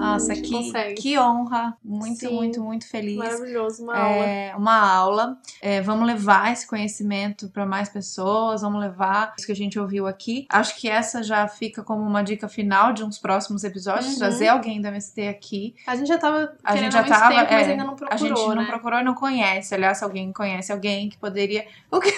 Nossa, 0.00 0.34
que, 0.34 0.50
consegue. 0.50 0.94
que 0.94 1.18
honra. 1.18 1.76
Muito, 1.84 2.20
Sim. 2.20 2.34
muito, 2.34 2.60
muito 2.62 2.88
feliz. 2.88 3.16
Maravilhoso, 3.16 3.82
uma 3.82 3.96
aula. 3.98 4.24
É, 4.26 4.56
uma 4.56 4.90
aula. 4.92 5.38
É, 5.60 5.80
vamos 5.82 6.06
levar 6.06 6.52
esse 6.52 6.66
conhecimento 6.66 7.48
para 7.50 7.66
mais 7.66 7.88
pessoas, 7.88 8.62
vamos 8.62 8.80
levar 8.80 9.34
isso 9.36 9.46
que 9.46 9.52
a 9.52 9.56
gente 9.56 9.78
ouviu 9.78 10.06
aqui. 10.06 10.46
Acho 10.50 10.74
que 10.76 10.88
essa 10.88 11.22
já 11.22 11.46
fica 11.46 11.82
como 11.82 12.02
uma 12.02 12.22
dica 12.22 12.48
final 12.48 12.92
de 12.92 13.04
uns 13.04 13.18
próximos 13.18 13.62
episódios, 13.64 14.12
Uhum. 14.12 14.18
trazer 14.18 14.48
alguém 14.48 14.80
da 14.80 14.88
MST 14.88 15.28
aqui. 15.28 15.74
A 15.86 15.94
gente 15.94 16.08
já 16.08 16.18
tava 16.18 16.52
A 16.64 16.76
gente 16.76 16.92
já 16.92 17.04
tava, 17.04 17.28
tempo, 17.34 17.52
mas 17.52 17.68
é, 17.68 17.70
ainda 17.72 17.84
não 17.84 17.94
procurou, 17.96 18.14
a 18.14 18.16
gente 18.16 18.48
não 18.48 18.54
né? 18.62 18.64
procurou 18.66 18.98
e 19.00 19.02
não 19.04 19.14
conhece. 19.14 19.74
Aliás, 19.74 19.98
se 19.98 20.04
alguém 20.04 20.32
conhece 20.32 20.72
alguém 20.72 21.08
que 21.08 21.18
poderia. 21.18 21.66
O 21.92 21.98
que- 22.00 22.14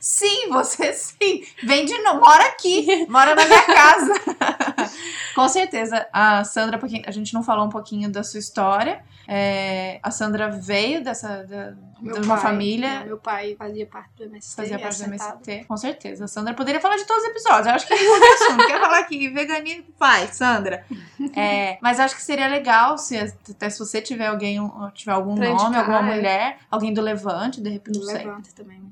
sim, 0.00 0.48
você 0.50 0.92
sim. 0.92 1.42
Vem 1.62 1.84
de 1.86 1.96
novo, 2.02 2.20
mora 2.20 2.44
aqui, 2.48 3.06
mora 3.08 3.34
na 3.34 3.44
minha 3.46 3.62
casa. 3.66 4.12
Com 5.34 5.48
certeza. 5.48 6.06
A 6.12 6.44
Sandra, 6.44 6.78
porque 6.78 7.02
gente 7.14 7.32
não 7.34 7.42
falou 7.42 7.66
um 7.66 7.70
pouquinho 7.70 8.10
da 8.10 8.22
sua 8.22 8.38
história. 8.40 9.02
É, 9.26 9.98
a 10.02 10.10
Sandra 10.10 10.50
veio 10.50 11.02
dessa 11.02 11.44
da- 11.44 11.72
de 12.12 12.20
uma 12.26 12.34
pai, 12.34 12.42
família. 12.42 13.04
meu 13.04 13.16
pai 13.18 13.54
fazia 13.58 13.86
parte 13.86 14.10
do 14.16 14.24
MST, 14.24 14.56
Fazia 14.56 14.76
é 14.76 14.78
parte 14.78 14.98
do. 14.98 15.04
MST. 15.04 15.64
Com 15.66 15.76
certeza. 15.76 16.24
A 16.24 16.28
Sandra 16.28 16.54
poderia 16.54 16.80
falar 16.80 16.96
de 16.96 17.04
todos 17.04 17.22
os 17.24 17.30
episódios. 17.30 17.66
Eu 17.66 17.72
acho 17.74 17.86
que 17.86 17.96
qualquer 17.96 18.34
assunto. 18.34 18.66
Quer 18.66 18.80
falar 18.80 18.98
aqui, 18.98 19.28
veganismo? 19.28 19.84
Vai, 19.98 20.26
Sandra. 20.28 20.84
É, 21.36 21.78
mas 21.80 21.98
acho 22.00 22.14
que 22.16 22.22
seria 22.22 22.46
legal 22.48 22.98
se 22.98 23.16
até 23.16 23.70
se 23.70 23.78
você 23.78 24.00
tiver 24.02 24.26
alguém, 24.26 24.58
tiver 24.92 25.12
algum 25.12 25.34
Pra 25.34 25.48
nome, 25.48 25.62
indicar, 25.62 25.80
alguma 25.80 25.98
é. 26.12 26.14
mulher, 26.16 26.58
alguém 26.70 26.92
do 26.92 27.00
Levante, 27.00 27.60
de 27.60 27.70
repente, 27.70 27.98
não 27.98 28.06
sei. 28.06 28.18
Levanta 28.18 28.50
também. 28.54 28.82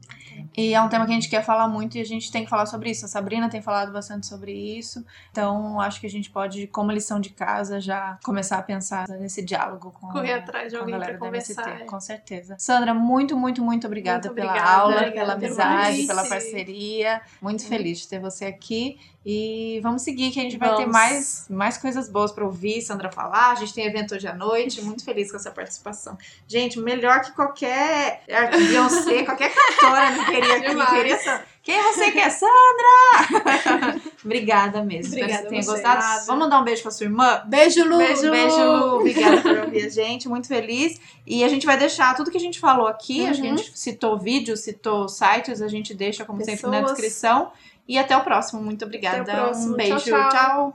E 0.57 0.75
é 0.75 0.81
um 0.81 0.89
tema 0.89 1.05
que 1.07 1.13
a 1.13 1.15
gente 1.15 1.29
quer 1.29 1.43
falar 1.45 1.67
muito 1.69 1.97
e 1.97 2.01
a 2.01 2.05
gente 2.05 2.31
tem 2.33 2.45
que 2.45 2.51
falar 2.51 2.67
sobre 2.67 2.91
isso. 2.91 3.05
A 3.05 3.09
Sabrina 3.09 3.49
tem 3.49 3.61
falado 3.63 3.93
bastante 3.93 4.27
sobre 4.27 4.53
isso. 4.53 5.05
Então, 5.31 5.81
acho 5.81 6.01
que 6.01 6.07
a 6.07 6.11
gente 6.11 6.31
pode, 6.31 6.67
como 6.69 6.91
lição 6.91 7.21
de 7.21 7.31
casa, 7.31 7.81
já 7.81 8.19
começar 8.25 8.59
a 8.59 8.63
pensar 8.63 9.09
nesse 9.09 9.43
diálogo 9.43 9.91
com, 9.93 10.09
Correr 10.09 10.35
atrás 10.35 10.71
de 10.71 10.77
a 10.77 10.81
alguém 10.81 10.93
galera 10.95 11.19
pra 11.19 11.29
da 11.31 11.37
MST. 11.37 11.55
conversar. 11.55 11.81
é. 11.83 11.85
Com 11.85 12.01
certeza. 12.01 12.57
Sandra, 12.59 12.93
muito, 13.03 13.37
muito, 13.37 13.63
muito 13.63 13.87
obrigada 13.87 14.29
Muito 14.29 14.35
pela 14.35 14.53
obrigada, 14.53 14.77
aula, 14.77 14.97
obrigada 14.97 15.39
pela 15.39 15.65
amizade, 15.65 16.07
pela 16.07 16.25
parceria. 16.25 17.21
Muito 17.41 17.67
feliz 17.67 18.01
de 18.01 18.09
ter 18.09 18.21
você 18.21 18.47
aqui. 18.47 18.99
E 19.25 19.79
vamos 19.83 20.03
seguir, 20.03 20.33
que 20.33 20.41
a 20.41 20.43
gente 20.43 20.57
vai 20.57 20.71
ter 20.71 20.83
Vamos. 20.83 20.93
mais, 20.93 21.47
mais 21.49 21.79
coisas 21.79 22.09
boas 22.09 22.33
pra 22.33 22.45
ouvir 22.45 22.83
Sandra 22.83 23.11
falar. 23.11 23.53
A 23.53 23.55
gente 23.55 23.73
tem 23.73 23.87
evento 23.87 24.15
hoje 24.15 24.27
à 24.27 24.35
noite. 24.35 24.83
Muito 24.83 25.05
feliz 25.05 25.31
com 25.31 25.37
essa 25.37 25.51
participação. 25.51 26.19
Gente, 26.49 26.79
melhor 26.81 27.21
que 27.21 27.33
qualquer 27.33 28.23
Beyoncé, 28.27 29.23
qualquer 29.25 29.53
cantora 29.55 30.11
me 30.11 30.25
queria. 30.27 30.61
Demais. 30.61 30.91
Queria. 30.91 31.45
Quem 31.63 31.81
você 31.83 32.11
quer, 32.11 32.29
Sandra? 32.31 34.01
Obrigada 34.25 34.83
mesmo. 34.83 35.15
Espero 35.15 35.27
que 35.29 35.33
Obrigada 35.35 35.49
tenha 35.49 35.65
gostado. 35.65 36.27
Vamos 36.27 36.43
mandar 36.45 36.61
um 36.61 36.65
beijo 36.65 36.83
pra 36.83 36.91
sua 36.91 37.05
irmã? 37.05 37.43
Beijo, 37.47 37.85
Lu! 37.89 37.99
Beijo, 37.99 38.31
Beijo, 38.31 38.57
Lu. 38.57 38.97
Obrigada 39.01 39.41
por 39.41 39.59
ouvir 39.59 39.87
a 39.87 39.89
gente. 39.89 40.29
Muito 40.29 40.49
feliz. 40.49 41.01
E 41.27 41.45
a 41.45 41.49
gente 41.49 41.65
vai 41.65 41.77
deixar 41.77 42.17
tudo 42.17 42.31
que 42.31 42.37
a 42.37 42.41
gente 42.41 42.59
falou 42.59 42.87
aqui. 42.89 43.15
Que 43.21 43.25
a 43.27 43.29
Uhum. 43.29 43.35
gente 43.35 43.79
citou 43.79 44.19
vídeos, 44.19 44.61
citou 44.61 45.09
sites. 45.09 45.63
A 45.63 45.69
gente 45.69 45.95
deixa, 45.95 46.25
como 46.25 46.45
sempre, 46.45 46.67
na 46.67 46.81
Pessoas. 46.81 46.93
descrição. 46.93 47.53
E 47.87 47.99
até 47.99 48.17
o 48.17 48.23
próximo. 48.23 48.61
Muito 48.63 48.85
obrigada. 48.85 49.25
Próximo. 49.33 49.75
Um 49.75 49.77
beijo. 49.77 49.99
Tchau, 50.01 50.21
tchau. 50.21 50.29
tchau. 50.31 50.71